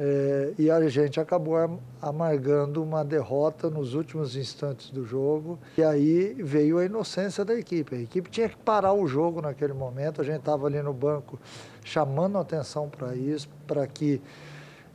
[0.00, 1.56] É, e a gente acabou
[2.00, 5.58] amargando uma derrota nos últimos instantes do jogo.
[5.76, 7.96] E aí veio a inocência da equipe.
[7.96, 10.20] A equipe tinha que parar o jogo naquele momento.
[10.20, 11.38] A gente estava ali no banco
[11.82, 14.22] chamando atenção para isso, para que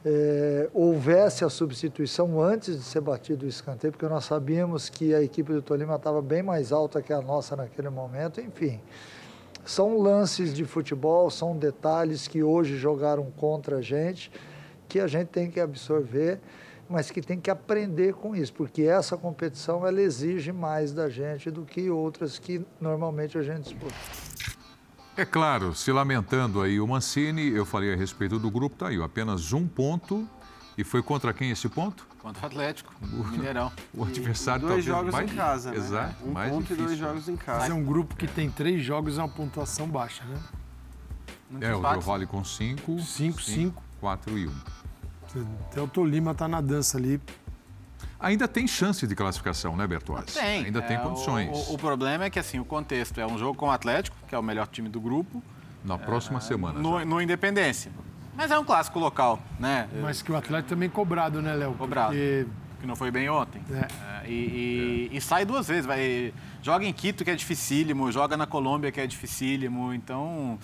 [0.05, 5.21] é, houvesse a substituição antes de ser batido o escanteio, porque nós sabíamos que a
[5.21, 8.39] equipe do Tolima estava bem mais alta que a nossa naquele momento.
[8.39, 8.79] Enfim,
[9.65, 14.31] são lances de futebol, são detalhes que hoje jogaram contra a gente
[14.93, 16.39] que a gente tem que absorver
[16.87, 21.49] mas que tem que aprender com isso, porque essa competição ela exige mais da gente
[21.49, 23.95] do que outras que normalmente a gente disputa.
[25.17, 29.01] É claro, se lamentando aí o Mancini, eu falei a respeito do grupo, tá aí,
[29.01, 30.27] apenas um ponto.
[30.77, 32.05] E foi contra quem esse ponto?
[32.19, 33.71] Contra o Atlético, o Mineirão.
[33.95, 35.77] O adversário dois talvez jogos mais em casa, né?
[35.77, 36.83] Exato, um mais ponto difícil.
[36.83, 37.59] e dois jogos em casa.
[37.59, 40.39] Mas é um grupo que tem três jogos e uma pontuação baixa, né?
[41.61, 42.99] É, o Del Valle com cinco.
[42.99, 43.81] Cinco, cinco.
[43.99, 44.55] Quatro e um.
[45.69, 47.19] Até o Tolima tá na dança ali.
[48.19, 50.33] Ainda tem chance de classificação, né, Bertozzi?
[50.39, 50.65] Tem.
[50.65, 51.49] Ainda tem É, condições.
[51.69, 54.33] O, o- problema é que assim, o contexto é um jogo com o Atlético, que
[54.33, 55.43] é o melhor time do grupo,
[55.83, 56.79] Na próxima semana.
[56.79, 57.91] no, no Independência.
[58.35, 59.87] Mas é um clássico local, né?
[60.01, 61.73] Mas que o Atlético também cobrado, né, Léo?
[61.73, 62.13] Cobrado.
[62.13, 62.47] Porque
[62.81, 63.61] Que não foi bem ontem.
[63.71, 64.25] É.
[64.25, 65.85] É, e, e- e sai duas vezes.
[65.85, 69.93] Vai, joga em Quito, que é dificílimo, joga na Colômbia, que é dificílimo.
[69.93, 70.57] Então,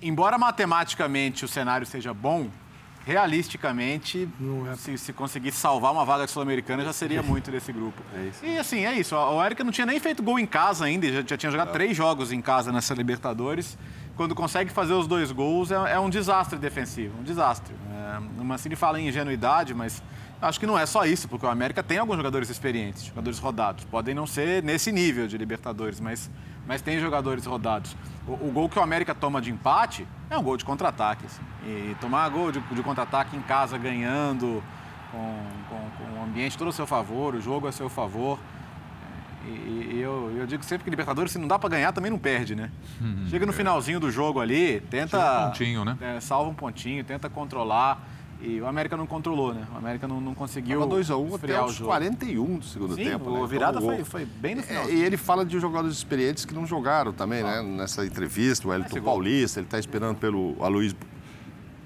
[0.00, 2.48] embora matematicamente o cenário seja bom,
[3.04, 4.28] realisticamente,
[4.70, 4.76] é.
[4.76, 8.02] se, se conseguisse salvar uma vaga sul-americana, já seria muito desse grupo.
[8.42, 9.14] E assim, é isso.
[9.14, 11.96] O América não tinha nem feito gol em casa ainda, já, já tinha jogado três
[11.96, 13.76] jogos em casa nessa Libertadores.
[14.16, 17.74] Quando consegue fazer os dois gols, é, é um desastre defensivo, um desastre.
[17.90, 20.02] É, o Mancini fala em ingenuidade, mas
[20.40, 23.84] acho que não é só isso, porque o América tem alguns jogadores experientes, jogadores rodados.
[23.84, 26.30] Podem não ser nesse nível de Libertadores, mas,
[26.66, 27.96] mas tem jogadores rodados.
[28.26, 31.26] O, o gol que o América toma de empate é um gol de contra-ataque.
[31.26, 31.42] assim.
[31.64, 34.62] E tomar gol de, de contra-ataque em casa ganhando,
[35.10, 38.38] com, com, com o ambiente todo a seu favor, o jogo a seu favor.
[39.44, 42.18] E, e eu, eu digo sempre que Libertadores, se não dá para ganhar, também não
[42.18, 42.70] perde, né?
[43.28, 45.18] Chega no finalzinho do jogo ali, tenta.
[45.18, 45.96] Um pontinho, né?
[46.00, 48.00] é, salva um pontinho, tenta controlar.
[48.44, 49.64] E o América não controlou, né?
[49.72, 50.80] O América não, não conseguiu.
[50.80, 51.90] Tava 2x1 até esfriar o os jogo.
[51.90, 53.36] 41 do segundo Sim, tempo.
[53.36, 53.46] a né?
[53.46, 54.90] virada Então, foi, foi bem no É, final.
[54.90, 57.62] e ele fala de jogadores experientes que não jogaram também, né?
[57.62, 60.96] Nessa entrevista, o Elton Paulista, ele está esperando pelo Aloysio,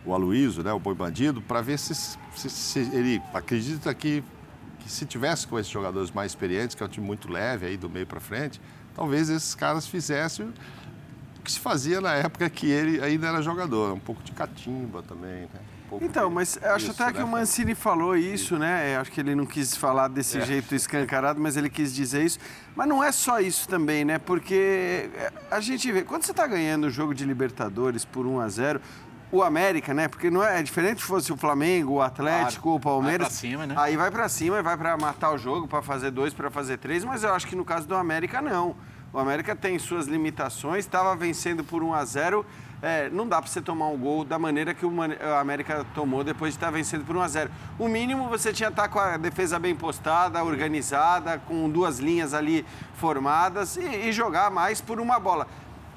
[0.05, 0.73] o Aloysio, né?
[0.73, 4.25] O Boi Bandido, para ver se, se- se ele acredita que,
[4.79, 7.77] que se tivesse com esses jogadores mais experientes, que é um time muito leve aí
[7.77, 8.59] do meio para frente,
[8.95, 10.47] talvez esses caras fizessem
[11.39, 15.03] o que se fazia na época que ele ainda era jogador, um pouco de catimba
[15.03, 15.61] também, né?
[15.89, 17.25] Pouco Então, mas eu acho isso, até que né?
[17.25, 18.97] o Mancini falou isso, né?
[18.97, 20.41] Acho que ele não quis falar desse É.
[20.45, 22.39] jeito escancarado, mas ele quis dizer isso.
[22.75, 24.19] Mas não é só isso também, né?
[24.19, 25.09] Porque
[25.51, 28.81] a gente vê, quando você está ganhando o jogo de Libertadores por 1 a 0
[29.33, 30.07] o América, né?
[30.09, 32.77] Porque não é, é diferente se fosse o Flamengo, o Atlético, Claro.
[32.77, 33.27] o Palmeiras.
[33.27, 33.75] Vai pra cima, né?
[33.77, 36.79] Aí vai pra cima e vai pra matar o jogo, pra fazer dois, pra fazer
[36.79, 37.05] três.
[37.05, 38.77] Mas eu acho que no caso do América, não.
[39.13, 42.45] O América tem suas limitações, estava vencendo por 1 a 0
[42.83, 44.93] é, não dá para você tomar um gol da maneira que o
[45.41, 48.75] América tomou depois de estar vencendo por 1 a 0 O mínimo você tinha que
[48.75, 54.51] estar com a defesa bem postada, organizada, com duas linhas ali formadas e, e jogar
[54.51, 55.47] mais por uma bola.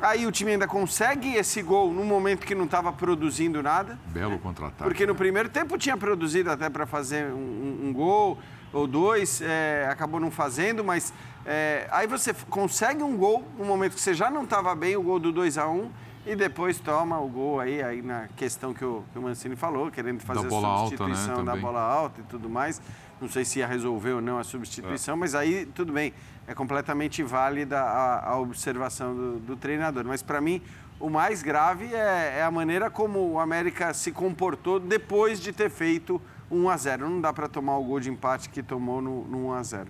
[0.02, 4.00] Aí o time ainda consegue esse gol num momento que não estava produzindo nada.
[4.08, 4.84] Belo contra-ataque.
[4.84, 8.38] Porque no primeiro tempo tinha produzido até para fazer um, um- um gol
[8.72, 11.12] ou dois, é, acabou não fazendo, mas
[11.46, 15.02] é, aí você consegue um gol no momento que você já não estava bem, o
[15.04, 15.90] gol do 2 a 1
[16.26, 19.90] e depois toma o gol aí, aí na questão que o, que o Mancini falou,
[19.90, 22.82] querendo fazer a alta, né, substituição da bola alta e tudo mais.
[23.22, 26.14] Não sei se ia resolver ou não a substituição, mas aí tudo bem,
[26.48, 30.06] é completamente válida a, a observação do, do treinador.
[30.06, 30.62] Mas para mim,
[31.00, 35.70] o mais grave é, é a maneira como o América se comportou depois de ter
[35.70, 36.22] feito
[36.52, 39.48] 1 a 0 Não dá para tomar o gol de empate que tomou no, no
[39.48, 39.88] 1 a 0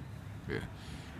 [0.50, 0.62] É.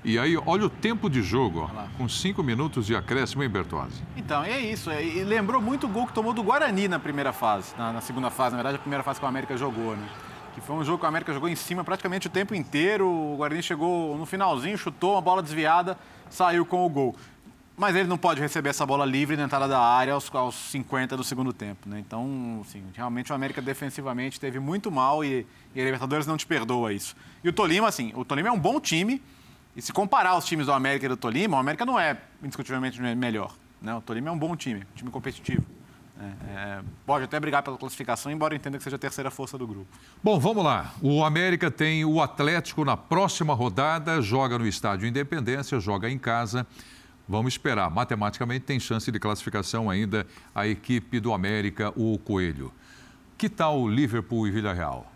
[0.04, 4.02] E aí, olha o tempo de jogo, ó, com cinco minutos de acréscimo, hein, Bertozzi?
[4.16, 4.90] Então, é isso.
[4.90, 8.02] é- E lembrou muito o gol que tomou do Guarani na primeira fase, na, na
[8.02, 10.08] segunda fase, na verdade, a primeira fase que o América jogou, né?
[10.56, 13.08] Que foi um jogo que o América jogou em cima praticamente o tempo inteiro.
[13.08, 15.98] O Guarani chegou no finalzinho, chutou uma bola desviada,
[16.30, 17.16] saiu com o gol.
[17.78, 21.16] Mas ele não pode receber essa bola livre na entrada da área aos, aos 50
[21.16, 22.00] do segundo tempo, né?
[22.00, 25.46] Então, assim, realmente o América defensivamente teve muito mal e,
[25.76, 27.16] e a Libertadores não te perdoa isso.
[27.44, 29.22] E o Tolima, assim, o Tolima é um bom time,
[29.76, 33.02] e se comparar os times do América e do Tolima, o América não é indiscutivelmente
[33.02, 33.56] melhor.
[33.82, 33.94] Né?
[33.94, 35.64] O Tolima é um bom time, um time competitivo.
[36.20, 39.66] É, é, pode até brigar pela classificação, embora entenda que seja a terceira força do
[39.66, 39.88] grupo.
[40.22, 40.94] Bom, vamos lá.
[41.02, 46.68] O América tem o Atlético na próxima rodada, joga no Estádio Independência, joga em casa.
[47.26, 47.90] Vamos esperar.
[47.90, 52.74] Matematicamente tem chance de classificação ainda a equipe do América, o Coelho.
[53.38, 55.09] Que tal o Liverpool e Villarreal?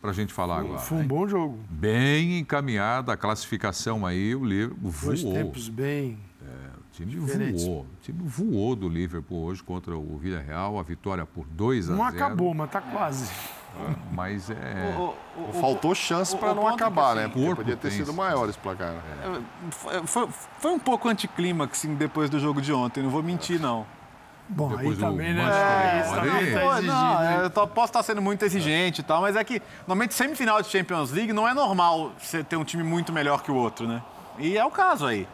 [0.00, 0.78] Para a gente falar agora.
[0.78, 1.58] Foi um bom jogo.
[1.68, 5.34] Bem encaminhada a classificação aí, o Liverpool Dois voou.
[5.34, 6.18] tempos bem.
[6.40, 7.62] O time diferentes.
[7.64, 7.82] voou.
[7.82, 11.96] O time voou do Liverpool hoje contra o Villarreal, a vitória por 2 a 0.
[11.98, 13.30] Não acabou, mas tá quase.
[14.12, 14.56] Mas é.
[15.60, 17.28] Faltou chance o- para o não ponto que, acabar, assim, né?
[17.28, 18.92] Porque podia ter tem sido maior esse placar.
[18.94, 19.42] né?
[19.70, 23.60] Foi, foi- foi um pouco anticlímax assim, depois do jogo de ontem, não vou mentir,
[23.60, 23.86] não.
[24.50, 25.42] Bom, Depois aí do também, né?
[25.44, 27.38] Manchester Isso também tá exigido, não, hein?
[27.42, 30.68] eu tô- posso estar sendo muito exigente e tal, mas é que normalmente semifinal de
[30.68, 34.02] Champions League não é normal você ter um time muito melhor que o outro, né?
[34.38, 35.28] E é o caso aí.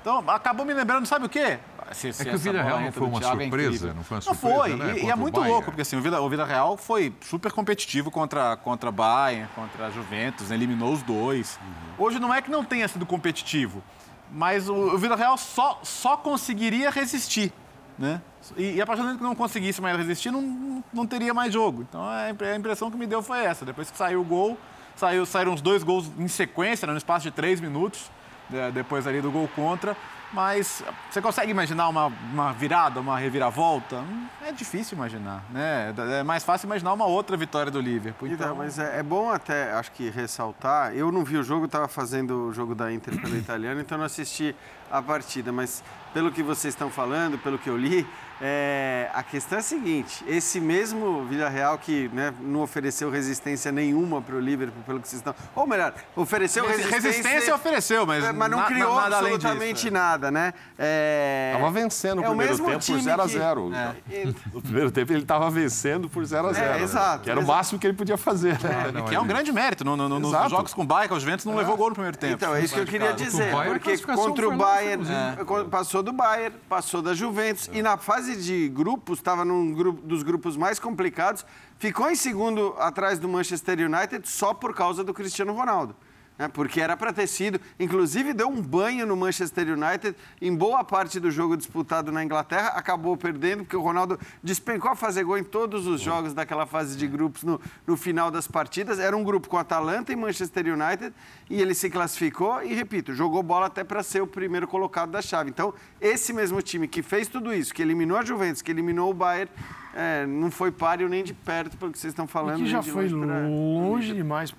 [0.00, 1.58] Então, acabou me lembrando, sabe o quê?
[1.92, 3.94] Se- se É que o Vila Real não entra foi uma Thiago é surpresa, incrível.
[3.94, 5.52] não foi uma Não surpresa, foi, né, e- e, é muito Bayern.
[5.52, 9.86] louco, porque assim, o Vila, o Vila Real foi super competitivo contra, contra Bayern, contra
[9.86, 10.54] a Juventus, né?
[10.54, 11.58] eliminou os dois.
[11.98, 12.04] Uhum.
[12.06, 13.82] Hoje não é que não tenha sido competitivo,
[14.30, 17.52] mas o, o Vila Real só, só conseguiria resistir,
[17.98, 18.20] né?
[18.56, 21.52] E, e a partir do momento que não conseguisse mais resistir, não, não- teria mais
[21.52, 21.82] jogo.
[21.88, 23.64] Então a impre- a impressão que me deu foi essa.
[23.64, 24.58] Depois que saiu o gol,
[24.96, 28.10] saiu, saíram os dois gols em sequência, né, no espaço de três minutos,
[28.48, 29.96] de- depois ali do gol contra.
[30.32, 33.96] Mas você consegue imaginar uma, uma virada, uma reviravolta?
[33.96, 35.92] Hum, É difícil imaginar, né?
[36.20, 38.28] É mais fácil imaginar uma outra vitória do Liverpool.
[38.28, 40.94] Então, mas é, é bom até, acho que ressaltar.
[40.94, 44.04] Eu não vi o jogo, estava fazendo o jogo da Inter pelo italiano, então não
[44.04, 44.54] assisti
[44.88, 45.50] a partida.
[45.50, 45.82] Mas
[46.14, 48.06] pelo que vocês estão falando, pelo que eu li,
[48.40, 54.20] é, a questão é a seguinte: esse mesmo Villarreal que né, não ofereceu resistência nenhuma
[54.22, 55.34] para o Liverpool, pelo que vocês estão.
[55.54, 57.00] Ou melhor, ofereceu resistência.
[57.00, 59.90] resistência ofereceu, mas, É, mas não na- criou nada além absolutamente disso, é.
[59.90, 60.54] nada, né?
[60.78, 61.52] É...
[61.58, 63.94] Tava vencendo o é o primeiro mesmo tempo por time 0 a que- 0 É.
[64.52, 67.42] No primeiro tempo ele estava vencendo por 0 a 0 É, exato, Que era o
[67.42, 67.56] exato.
[67.56, 68.58] máximo que ele podia fazer.
[68.62, 69.00] né?
[69.00, 69.84] E que é um grande mérito.
[69.84, 72.16] No, no, no, nos jogos com o Bayern, o Juventus não levou gol no primeiro
[72.16, 72.34] tempo.
[72.34, 76.12] Então, é isso que eu queria o dizer, porque contra o Bayern, é, passou do
[76.12, 80.78] Bayern, passou da Juventus, e na fase de grupos, estava num grupo, dos grupos mais
[80.78, 81.44] complicados,
[81.78, 85.94] ficou em segundo atrás do Manchester United só por causa do Cristiano Ronaldo.
[86.40, 90.82] Né, porque era para ter sido, inclusive deu um banho no Manchester United em boa
[90.82, 95.36] parte do jogo disputado na Inglaterra, acabou perdendo, porque o Ronaldo despencou a fazer gol
[95.36, 98.98] em todos os jogos daquela fase de grupos no, no final das partidas.
[98.98, 101.12] Era um grupo com Atalanta e Manchester United,
[101.50, 105.20] e ele se classificou e, repito, jogou bola até para ser o primeiro colocado da
[105.20, 105.50] chave.
[105.50, 109.14] Então, esse mesmo time que fez tudo isso, que eliminou a Juventus, que eliminou o
[109.14, 109.50] Bayern,
[109.94, 112.56] é, não foi páreo nem de perto pelo que vocês estão E falando.
[112.56, 114.54] que nem já de foi longe pra- longe demais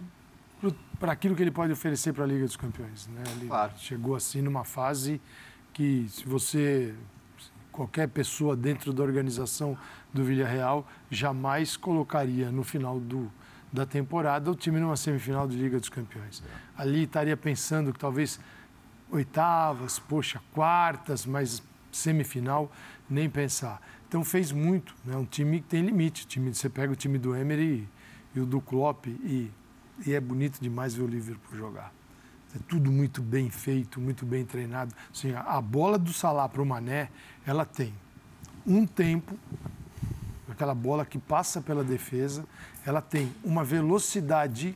[1.02, 3.07] para aquilo que ele pode oferecer para a Liga dos Campeões.
[3.07, 3.23] Né?
[3.32, 5.19] Ele chegou assim numa fase
[5.73, 6.94] que, se você,
[7.72, 9.76] qualquer pessoa dentro da organização
[10.14, 13.32] do Villarreal, jamais colocaria no final do,
[13.73, 16.44] da temporada o time numa semifinal de Liga dos Campeões.
[16.78, 18.40] Ali estaria pensando que talvez
[19.10, 22.72] oitavas, poxa, quartas, mas semifinal,
[23.10, 23.82] nem pensar.
[24.07, 25.18] Então fez muito, né?
[25.18, 26.26] Um time que tem limite.
[26.26, 27.88] O time, você pega o time do Emery
[28.36, 29.52] e, e o do Klopp e,
[30.06, 31.91] e é bonito demais ver o Liverpool jogar.
[32.56, 34.94] É tudo muito bem feito, muito bem treinado.
[35.14, 37.10] Assim, a, bola do Salah para o Mané,
[37.45, 37.94] ela tem
[38.68, 39.38] um tempo,
[40.49, 42.45] aquela bola que passa pela defesa,
[42.86, 44.76] ela tem uma velocidade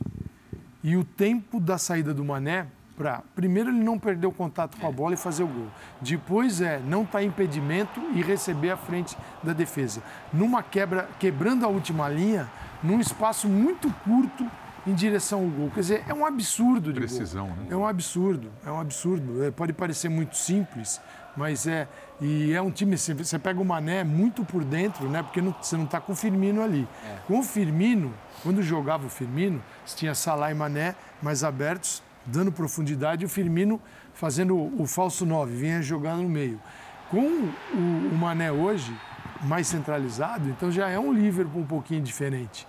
[0.82, 2.66] e o tempo da saída do Mané
[2.96, 5.68] para primeiro ele não perder o contato com a bola e fazer o gol.
[6.00, 10.02] Depois é não estar em impedimento e receber à frente da defesa.
[10.32, 12.50] Numa quebra, quebrando a última linha,
[12.82, 14.50] num espaço muito curto
[14.86, 15.70] em direção ao gol.
[15.70, 17.56] Quer dizer, é um absurdo de Precisão, gol.
[17.56, 17.66] né?
[17.70, 19.42] É um absurdo, é um absurdo.
[19.44, 21.00] É, pode parecer muito simples,
[21.36, 21.88] mas é.
[22.20, 25.22] E é um time, você, pega o Mané muito por dentro, né?
[25.22, 26.86] Porque não- você não está com o Firmino ali.
[27.26, 32.50] Com o Firmino, quando jogava o Firmino, você tinha Salah e Mané mais abertos, dando
[32.52, 33.80] profundidade, e o Firmino
[34.14, 36.60] fazendo o, o falso 9, vinha jogando no meio.
[37.10, 37.52] Com o,
[38.12, 38.92] o Mané hoje,
[39.42, 42.66] mais centralizado, então já é um Liverpool um pouquinho diferente.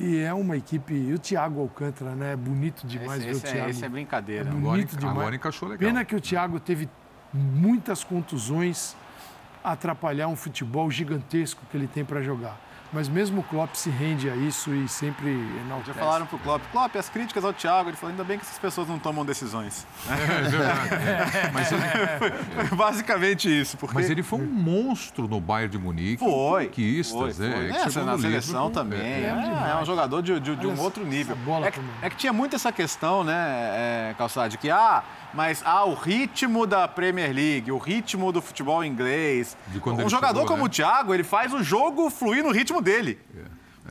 [0.00, 0.94] E é uma equipe.
[0.94, 2.32] E o Thiago Alcântara, né?
[2.32, 3.70] É bonito demais Esse- ver esse o é- Thiago.
[3.70, 4.44] esse é brincadeira.
[4.44, 5.18] É Agora bonito enca- demais.
[5.18, 5.88] agora encaixou legal.
[5.88, 6.88] Pena que o Thiago teve
[7.32, 8.96] muitas contusões
[9.62, 12.58] atrapalhar um futebol gigantesco que ele tem para jogar.
[12.90, 15.28] Mas mesmo o Klopp se rende a isso e sempre
[15.66, 15.88] enaltece.
[15.88, 18.58] Já falaram pro Klopp, Klopp, as críticas ao Thiago, ele falou, ainda bem que essas
[18.58, 19.86] pessoas não tomam decisões.
[20.10, 20.14] É
[20.48, 20.88] verdade.
[21.52, 23.76] Mas foi, foi basicamente isso.
[23.76, 23.94] Porque...
[23.94, 26.18] Mas ele foi um monstro no Bayern de Munique.
[26.24, 26.66] Foi.
[26.66, 27.54] Conquistas, Foi, né?
[27.56, 27.68] foi.
[27.68, 29.00] Que Essa chegou na seleção também.
[29.00, 29.34] é.
[29.68, 31.36] É, é um jogador de, de- de um Olha outro nível.
[31.36, 33.34] bola é, que, é que tinha muito essa questão, né,
[34.10, 35.02] é, Calçade, que ah,
[35.38, 39.56] mas ah, o ritmo da Premier League, o ritmo do futebol inglês.
[39.72, 40.64] Um jogador chegou, como né?
[40.64, 43.20] o Thiago, ele faz o jogo fluir no ritmo dele.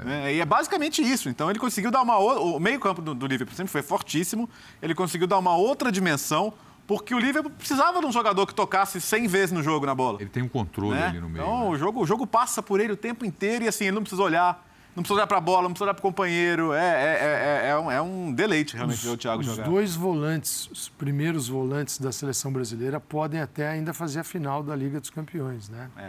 [0.05, 1.29] É, e é basicamente isso.
[1.29, 2.43] Então ele conseguiu dar uma outra.
[2.43, 4.49] O meio-campo do, do Liverpool sempre foi fortíssimo.
[4.81, 6.51] Ele conseguiu dar uma outra dimensão,
[6.85, 10.17] porque o Liverpool precisava de um jogador que tocasse 100 vezes no jogo na bola.
[10.19, 11.07] Ele tem um controle né?
[11.07, 11.45] ali no meio.
[11.45, 11.69] Então né?
[11.69, 14.21] o, jogo, o jogo passa por ele o tempo inteiro e assim, ele não precisa
[14.21, 14.66] olhar.
[14.97, 16.73] Não precisa olhar pra bola, não precisa olhar pro companheiro.
[16.73, 19.63] É, é, é, é um, é um deleite realmente ver o Thiago os jogar.
[19.69, 24.75] dois volantes, os primeiros volantes da seleção brasileira, podem até ainda fazer a final da
[24.75, 25.87] Liga dos Campeões, né?
[25.95, 26.01] É.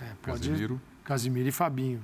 [0.00, 0.80] É, pode, Casemiro.
[1.04, 2.02] Casimiro e Fabinho.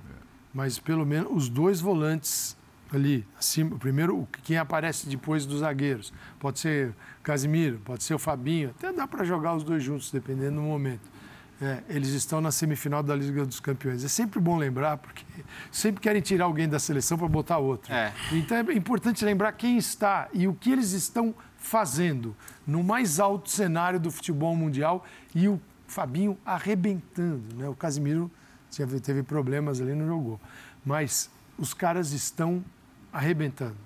[0.53, 2.59] Mas pelo menos os dois volantes
[2.93, 6.13] ali, acima, o primeiro, o- quem aparece depois dos zagueiros.
[6.39, 10.57] Pode ser Casimiro, pode ser o Fabinho, até dá para jogar os dois juntos, dependendo
[10.57, 11.11] do momento.
[11.63, 14.03] É, eles estão na semifinal da Liga dos Campeões.
[14.03, 15.25] É sempre bom lembrar, porque
[15.71, 17.95] sempre querem tirar alguém da seleção para botar outro.
[17.95, 18.13] É.
[18.33, 22.35] Então é importante lembrar quem está e o que eles estão fazendo
[22.67, 27.55] no mais alto cenário do futebol mundial e o Fabinho arrebentando.
[27.55, 27.69] Né?
[27.69, 28.29] O Casimiro
[29.01, 30.41] teve, problemas ali, não jogou.
[30.85, 32.65] Mas os caras estão
[33.13, 33.77] arrebentando.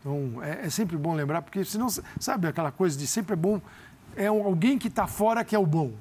[0.00, 1.86] Então é, é sempre bom lembrar, porque senão,
[2.18, 3.62] sabe aquela coisa de sempre é bom.
[4.16, 5.92] É alguém que está fora que é o bom.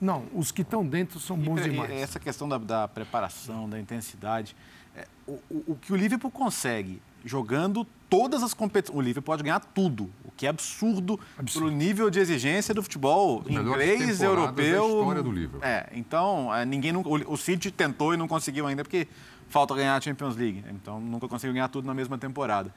[0.00, 1.90] Não, os que estão dentro são bons E- e demais.
[1.90, 4.54] Essa questão da, da preparação, da intensidade,
[4.96, 8.98] é, o, o- o que o Liverpool consegue jogando todas as competições.
[8.98, 11.18] O Liverpool pode ganhar tudo, o que é absurdo,
[11.52, 14.82] pelo nível de exigência do futebol inglês, europeu.
[14.82, 15.60] da história do Liverpool.
[15.64, 19.06] É, então, é, ninguém nunca- o, o City tentou e não conseguiu ainda, porque
[19.48, 20.64] falta ganhar a Champions League.
[20.70, 22.74] Então, nunca conseguiu ganhar tudo na mesma temporada.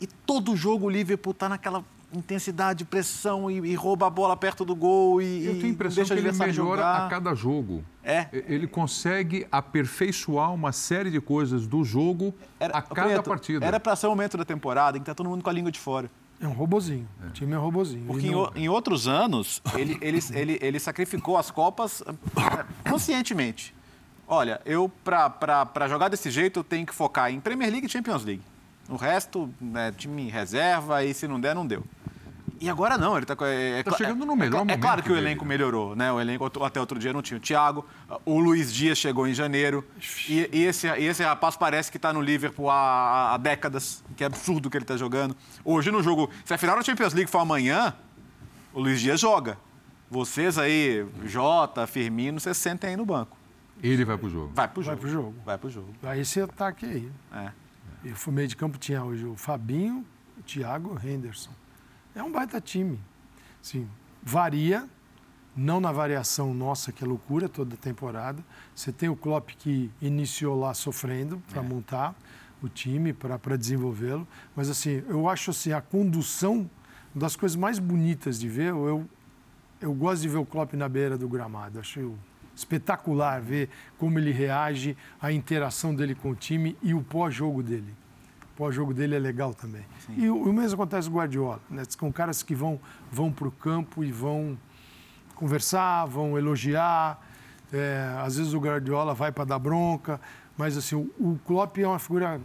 [0.00, 1.84] E todo jogo o Liverpool está naquela
[2.14, 5.96] intensidade, pressão e, e rouba a bola perto do gol e, Eu tenho a impressão
[5.96, 7.06] deixa que ele melhora jogar.
[7.06, 7.84] a cada jogo.
[8.04, 8.26] É.
[8.32, 13.64] Ele consegue aperfeiçoar uma série de coisas do jogo a cada Preto, partida.
[13.64, 15.70] Era para ser o momento da temporada em que tá todo mundo com a língua
[15.72, 16.10] de fora.
[16.40, 17.08] É um robozinho.
[17.24, 18.04] O time é um robozinho.
[18.06, 22.02] Porque em, não- o- em outros anos, ele, ele, ele, ele sacrificou as Copas
[22.88, 23.74] conscientemente.
[24.26, 28.24] Olha, eu, para jogar desse jeito, eu tenho que focar em Premier League e Champions
[28.24, 28.42] League.
[28.88, 31.84] O resto, né, time reserva, e se não der, não deu.
[32.62, 35.02] E agora não, ele está é, Tá cla- chegando no é, melhor é, momento claro
[35.02, 35.26] que o dele.
[35.26, 36.12] elenco melhorou, né?
[36.12, 37.84] O elenco até outro dia não tinha o Thiago,
[38.24, 39.84] o Luiz Dias chegou em janeiro
[40.28, 44.22] e, e esse, e esse rapaz parece que está no Liverpool há, há décadas, que
[44.22, 45.36] é absurdo o que ele está jogando.
[45.64, 47.94] Hoje no jogo, se a final da Champions League for amanhã,
[48.72, 49.58] o Luiz Dias joga.
[50.08, 53.36] Vocês aí, Jota, Firmino, vocês sentem aí no banco.
[53.82, 54.52] Ele vai pro jogo.
[54.54, 55.00] Vai pro Vai jogo.
[55.00, 55.34] pro jogo.
[55.44, 55.88] Vai pro jogo.
[56.04, 57.10] Aí esse ataque aí.
[57.34, 57.50] É.
[58.04, 60.04] E o meio de campo tinha hoje o Fabinho,
[60.38, 61.50] o Thiago e o Henderson.
[62.14, 62.98] É um baita time.
[63.60, 63.88] Sim,
[64.22, 64.88] varia,
[65.56, 68.42] não na variação nossa, que é loucura toda temporada.
[68.74, 72.14] Você tem o Klopp que iniciou lá sofrendo para montar
[72.62, 74.26] o time, para desenvolvê-lo.
[74.54, 76.68] Mas assim, eu acho assim, a condução
[77.14, 78.68] uma das coisas mais bonitas de ver.
[78.68, 79.06] Eu,
[79.80, 81.78] eu gosto de ver o Klopp na beira do gramado.
[81.78, 82.14] Acho
[82.54, 83.68] espetacular ver
[83.98, 87.94] como ele reage, a interação dele com o time e o pós-jogo dele.
[88.52, 89.84] O pós-jogo dele é legal também.
[90.16, 91.82] E o, o mesmo acontece com o Guardiola, né?
[91.98, 92.78] Com caras que vão,
[93.10, 94.58] vão para o campo e vão
[95.34, 97.20] conversar, vão elogiar.
[97.72, 100.20] É, às vezes o Guardiola vai para dar bronca,
[100.56, 102.38] mas assim, o, o Klopp é uma figura,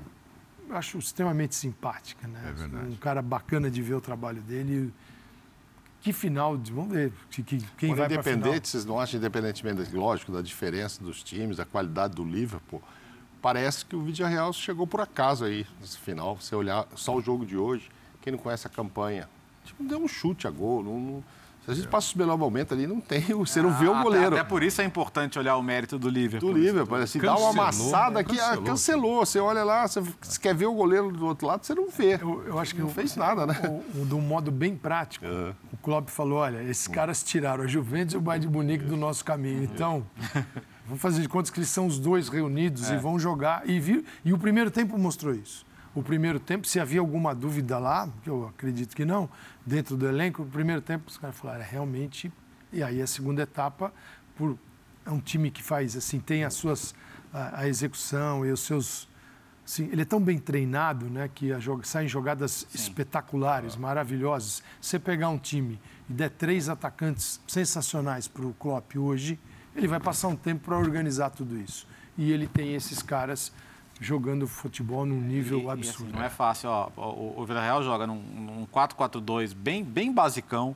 [0.71, 2.25] acho, extremamente simpática.
[2.27, 2.41] Né?
[2.47, 2.89] É verdade.
[2.89, 4.93] Um cara bacana de ver o trabalho dele.
[5.99, 8.37] Que final, de- vamos ver que, que- quem vai para final.
[8.39, 12.81] independente, vocês não acham, independentemente, lógico, da diferença dos times, da qualidade do Liverpool,
[13.41, 16.37] parece que o Villarreal chegou por acaso aí, nesse final.
[16.39, 17.89] Você olhar só o jogo de hoje,
[18.21, 19.27] quem não conhece a campanha,
[19.63, 20.83] tipo, deu um chute a gol.
[20.83, 21.23] Não, não-
[21.65, 24.03] se a gente passa o melhor momento ali, não tem, você não vê o Até-
[24.03, 24.35] goleiro.
[24.35, 26.53] Até, por isso é importante olhar o mérito do Liverpool.
[26.53, 28.63] do Liverpool, assim, dá uma amassada que cancelou.
[28.63, 28.65] cancelou.
[28.65, 29.25] cancelou.
[29.25, 32.13] Você olha lá, você, você quer ver o goleiro do outro lado, você não vê.
[32.21, 33.59] Eu, eu acho que não o- fez nada, né?
[33.67, 35.25] o- o- de um modo bem prático,
[35.73, 38.95] o Klopp falou, olha, esses caras tiraram a Juventus e o Bayern de Munique do
[38.95, 39.61] nosso caminho.
[39.63, 40.05] Então,
[40.87, 43.69] vamos fazer de contas que eles são os dois reunidos e vão jogar.
[43.69, 45.65] E, viu, e o primeiro tempo mostrou isso.
[45.93, 49.29] O primeiro tempo, se havia alguma dúvida lá, que eu acredito que não,
[49.65, 52.31] dentro do elenco, o primeiro tempo os caras falaram, é, realmente...
[52.71, 53.93] E aí a segunda etapa,
[54.35, 54.57] por,
[55.05, 56.93] é um time que faz, assim, tem as suas...
[57.33, 59.07] a, a execução e os seus...
[59.65, 64.63] Sim, ele é tão bem treinado, né, que a joga- saem jogadas espetaculares, maravilhosas.
[64.79, 69.37] Você pegar um time e der três atacantes sensacionais para o Klopp hoje,
[69.77, 71.87] ele vai passar um tempo para organizar tudo isso.
[72.17, 73.51] E ele tem esses caras
[73.99, 76.13] jogando futebol num nível E- e, assim, absurdo.
[76.13, 76.89] não é fácil, ó.
[76.97, 80.75] O, o Villarreal joga num, num 4-4-2 bem, bem basicão,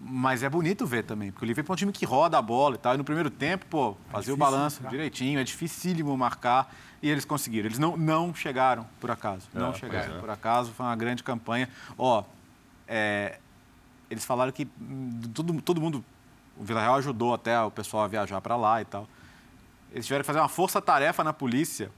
[0.00, 2.76] mas é bonito ver também, porque o Liverpool é um time que roda a bola
[2.76, 2.94] e tal.
[2.94, 4.90] E no primeiro tempo, pô, fazia o difícil balanço marcar.
[4.90, 6.72] direitinho, é dificílimo marcar.
[7.02, 7.66] E eles conseguiram.
[7.66, 9.48] Eles não, não chegaram por acaso.
[9.54, 10.18] Não É, chegaram é.
[10.20, 10.72] por acaso.
[10.72, 11.68] Foi uma grande campanha.
[11.96, 12.24] Ó,
[12.88, 13.38] é,
[14.10, 16.04] eles falaram que hum, todo, todo mundo.
[16.58, 19.06] O Villarreal ajudou até o pessoal a viajar para lá e tal.
[19.92, 21.90] Eles tiveram que fazer uma força-tarefa na polícia,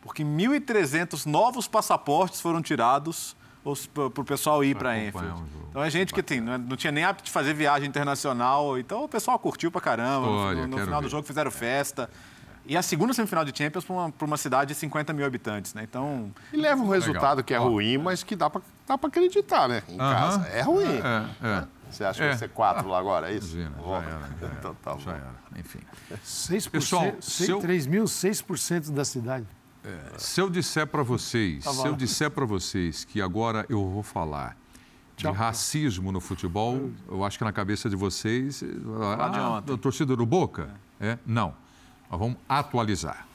[0.00, 3.36] porque 1.300 novos passaportes foram tirados
[3.92, 5.26] para o pessoal ir para Enfield.
[5.28, 5.48] jogo.
[5.70, 9.04] Então é gente que assim, não não tinha nem hábito de fazer viagem internacional, então
[9.04, 10.26] o pessoal curtiu pra caramba.
[10.28, 11.06] Olha, no no final ver.
[11.06, 12.08] do jogo fizeram festa.
[12.66, 15.82] E a segunda semifinal de Champions para uma, uma cidade de 50 mil habitantes, né?
[15.82, 17.44] Então, E leva um resultado Legal.
[17.44, 18.62] que é ruim, mas que dá pra
[19.02, 19.82] acreditar, né?
[19.86, 20.14] Em Aham.
[20.14, 20.48] casa.
[20.48, 20.86] É ruim.
[21.42, 21.64] É, é.
[21.94, 22.28] Você acha que É.
[22.30, 23.56] vai ser quatro lá agora, é isso?
[23.56, 24.10] Imagina, já era,
[24.40, 24.54] já era.
[24.58, 25.00] Então tá bom.
[25.00, 25.78] Já era, enfim.
[26.24, 29.46] 6%, Pessoal, seis- seu- 3 mil, 6% da cidade.
[30.16, 34.02] Se eu disser para vocês, Tá se eu disser para vocês que agora eu vou
[34.02, 34.56] falar
[35.16, 38.64] de racismo no futebol, eu acho que na cabeça de vocês.
[39.18, 40.70] Ah, a torcida do Boca?
[40.98, 41.18] É.
[41.26, 41.54] Não.
[42.10, 43.26] Mas vamos atualizar.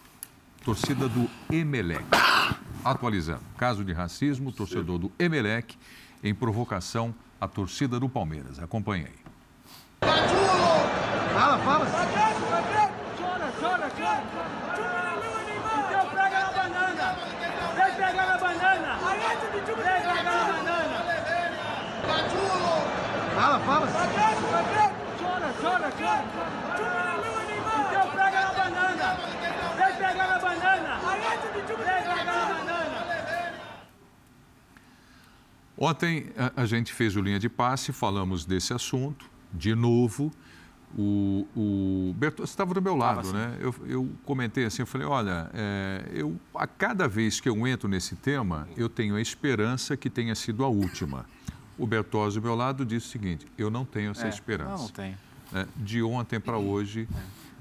[0.65, 2.03] Torcida do Emelec.
[2.83, 3.41] Atualizando.
[3.57, 5.77] Caso de racismo, torcedor do Emelec
[6.23, 8.59] em provocação à torcida do Palmeiras.
[8.59, 9.19] Acompanhe aí.
[11.33, 11.85] Fala, fala.
[13.17, 14.23] Chora, chora, chora.
[15.87, 17.15] Então pega na banana.
[17.75, 18.97] Vem pegar na banana.
[19.65, 20.97] Vem pegar na banana.
[23.35, 23.87] Fala, fala.
[25.19, 26.23] Chora, chora, chora.
[27.89, 29.07] Então pega na banana.
[29.77, 30.99] Vem pegar na banana.
[30.99, 32.79] Vem pegar na banana.
[35.81, 40.29] Ontem a, a gente fez o linha de passe, falamos desse assunto, de novo.
[40.97, 43.55] O, o Bertozzi estava do meu lado, né?
[43.61, 47.87] Eu, eu, comentei assim, eu falei, olha, é, eu, a cada vez que eu entro
[47.87, 51.25] nesse tema, eu tenho a esperança que tenha sido a última.
[51.77, 54.71] O Bertozzi do meu lado disse o seguinte, eu não tenho essa É, esperança.
[54.71, 55.17] não, não tenho.
[55.53, 57.07] É, de ontem para hoje,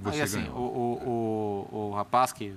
[0.00, 0.56] você Aí, assim, ganhou.
[0.58, 1.08] o,
[1.70, 2.52] o, o, o rapaz que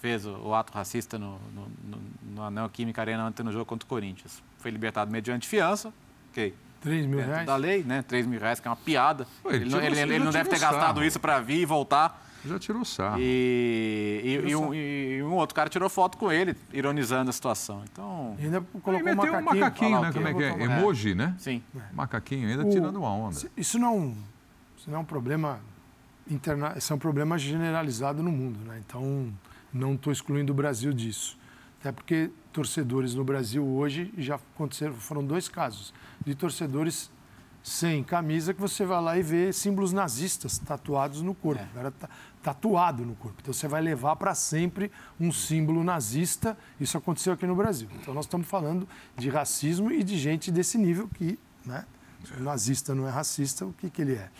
[0.00, 2.02] fez o, o ato racista no, no, no,
[2.36, 5.92] no Anel Química Arena ontem no jogo contra o Corinthians foi libertado mediante fiança,
[6.30, 6.54] ok.
[6.80, 7.46] 3 mil reais?
[7.46, 8.02] da lei, né?
[8.02, 9.26] 3 mil reais, que é uma piada.
[9.42, 11.04] Pô, ele ele, não, tirou- ele- ele ele não deve ter tirou gastado sarro.
[11.06, 12.26] isso para vir e voltar.
[12.42, 13.18] Já tirou sarro.
[13.20, 14.74] E, e, Tirou e um, sarro.
[14.74, 17.82] e um outro cara tirou foto com ele, ironizando a situação.
[17.92, 18.34] Então.
[18.38, 19.60] E ainda colocou Aí meteu um macaquinho.
[19.60, 20.12] macaquinho, Falar né?
[20.14, 20.52] Como é que é?
[20.54, 21.34] Um- Emoji, né?
[21.38, 21.62] Sim.
[21.92, 23.36] Macaquinho, ainda O- tirando uma onda.
[23.54, 24.14] Isso não,
[24.78, 25.60] isso não é um problema
[26.30, 28.80] interna, isso é um problema generalizado no mundo, né?
[28.86, 29.30] Então
[29.72, 31.36] não estou excluindo o Brasil disso,
[31.80, 35.94] até porque torcedores no Brasil hoje já aconteceram, foram dois casos
[36.24, 37.10] de torcedores
[37.62, 42.08] sem camisa que você vai lá e vê símbolos nazistas tatuados no corpo, cara tá
[42.42, 43.36] tatuado no corpo.
[43.42, 46.56] Então você vai levar para sempre um símbolo nazista.
[46.80, 47.88] Isso aconteceu aqui no Brasil.
[48.00, 51.84] Então nós estamos falando de racismo e de gente desse nível que, né?
[52.24, 54.30] Se o nazista não é racista, o que, que ele é?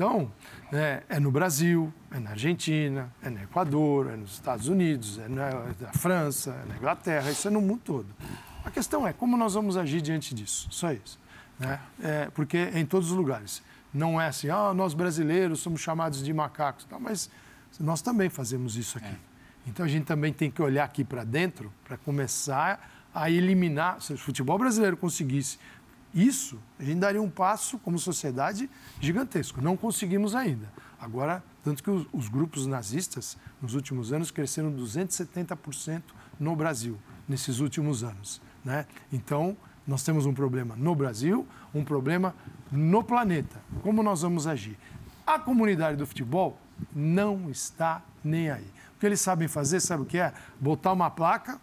[0.00, 0.32] Então,
[0.72, 5.28] é, é no Brasil, é na Argentina, é no Equador, é nos Estados Unidos, é
[5.28, 8.06] na, é na França, é na Inglaterra, isso é no mundo todo.
[8.64, 11.20] A questão é como nós vamos agir diante disso, só isso.
[11.58, 11.78] Né?
[12.02, 13.62] É, porque é em todos os lugares.
[13.92, 17.28] Não é assim, ah, nós brasileiros somos chamados de macacos, tá, mas
[17.78, 19.18] nós também fazemos isso aqui.
[19.66, 24.00] Então a gente também tem que olhar aqui para dentro para começar a eliminar.
[24.00, 25.58] Se o futebol brasileiro conseguisse
[26.14, 28.68] isso, a gente daria um passo como sociedade
[29.00, 29.60] gigantesco.
[29.60, 30.68] Não conseguimos ainda.
[31.00, 36.02] Agora, tanto que os, os grupos nazistas, nos últimos anos, cresceram 270%
[36.38, 38.40] no Brasil, nesses últimos anos.
[38.64, 38.86] Né?
[39.12, 39.56] Então,
[39.86, 42.34] nós temos um problema no Brasil, um problema
[42.70, 43.60] no planeta.
[43.82, 44.76] Como nós vamos agir?
[45.26, 46.58] A comunidade do futebol
[46.94, 48.66] não está nem aí.
[48.96, 50.32] O que eles sabem fazer, sabe o que é?
[50.60, 51.60] Botar uma placa,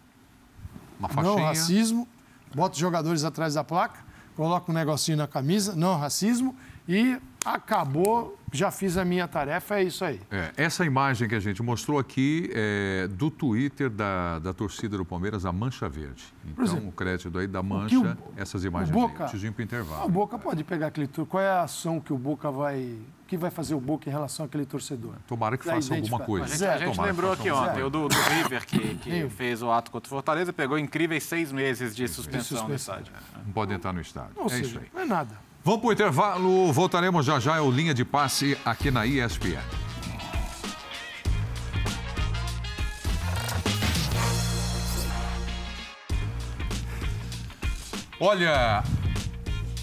[0.98, 2.08] Uma não racismo,
[2.54, 4.07] bota os jogadores atrás da placa,
[4.38, 6.54] coloca um negocinho na camisa, não racismo,
[6.88, 10.20] e acabou, já fiz a minha tarefa, é isso aí.
[10.30, 15.04] É, essa imagem que a gente mostrou aqui é do Twitter da, da torcida do
[15.04, 16.22] Palmeiras, a Mancha Verde.
[16.46, 19.30] Então, exemplo, o crédito aí da Mancha, o- essas imagens o Boca- aí.
[19.60, 20.06] Ah, intervalo.
[20.06, 21.08] O Boca pode pegar aquele...
[21.28, 22.96] Qual é a ação que o Boca vai...
[23.28, 25.12] O que vai fazer o Boca em relação àquele torcedor?
[25.26, 26.46] Tomara que faça alguma coisa.
[26.46, 29.70] A gente, a gente lembrou aqui ontem, o do, do River, que, que fez o
[29.70, 32.94] ato contra o Fortaleza, pegou incríveis seis meses de suspensão no suspensão.
[33.02, 33.12] estádio.
[33.44, 34.32] Não pode entrar no estádio.
[34.34, 34.86] Ou é seja, isso aí.
[34.94, 35.38] não é nada.
[35.62, 39.60] Vamos para o intervalo, voltaremos já já, é o Linha de Passe aqui na ESPN.
[48.18, 48.82] Olha,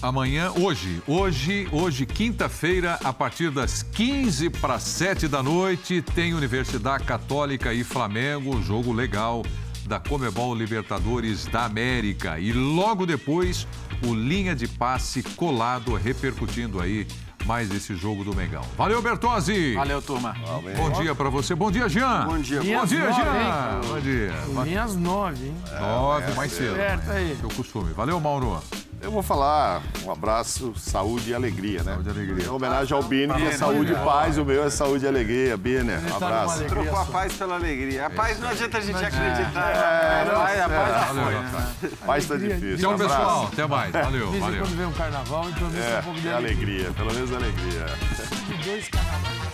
[0.00, 7.04] amanhã, hoje, hoje, hoje, quinta-feira, a partir das 15 para 7 da noite, tem Universidade
[7.04, 9.42] Católica e Flamengo, jogo legal
[9.86, 12.38] da Comebol Libertadores da América.
[12.38, 13.66] E logo depois,
[14.06, 17.06] o linha de passe colado, repercutindo aí
[17.46, 18.62] mais esse jogo do Mengão.
[18.76, 19.74] Valeu, Bertozzi!
[19.74, 20.34] Valeu, turma.
[20.76, 21.54] Bom dia para você.
[21.54, 22.26] Bom dia, Jean!
[22.26, 22.58] Bom dia.
[22.58, 23.36] Bom dia, nove, Jean!
[23.36, 23.80] hein?
[23.86, 24.64] Bom dia!
[24.64, 25.54] Linhas nove, hein?
[25.80, 26.74] Nove, mais cedo.
[26.74, 27.36] Certo aí.
[27.38, 27.92] Seu costume.
[27.92, 28.60] Valeu, Mauro.
[29.00, 31.92] Eu vou falar um abraço, saúde e alegria, né?
[31.92, 32.44] Saúde e alegria.
[32.44, 35.56] Em homenagem ao Bini, que é saúde e paz, o meu é saúde e alegria.
[35.56, 36.52] Bini, um tá numa abraço.
[36.54, 36.82] alegria.
[36.82, 38.06] Trocou a paz pela alegria.
[38.06, 39.70] A paz não adianta a gente acreditar.
[39.70, 41.42] É, A paz- a paz já Valeu, foi, Rafael.
[41.42, 41.90] né?
[42.06, 42.54] Paz tá Alegria.
[42.56, 42.78] difícil.
[42.78, 43.14] Tchau, Um abraço.
[43.16, 43.50] pessoal.
[43.52, 43.92] Até mais.
[43.92, 44.62] Valeu, valeu.
[44.64, 47.86] quando vem um carnaval, então vem um pouco de É, é alegria, pelo menos alegria.
[48.48, 49.45] de dois carnavais.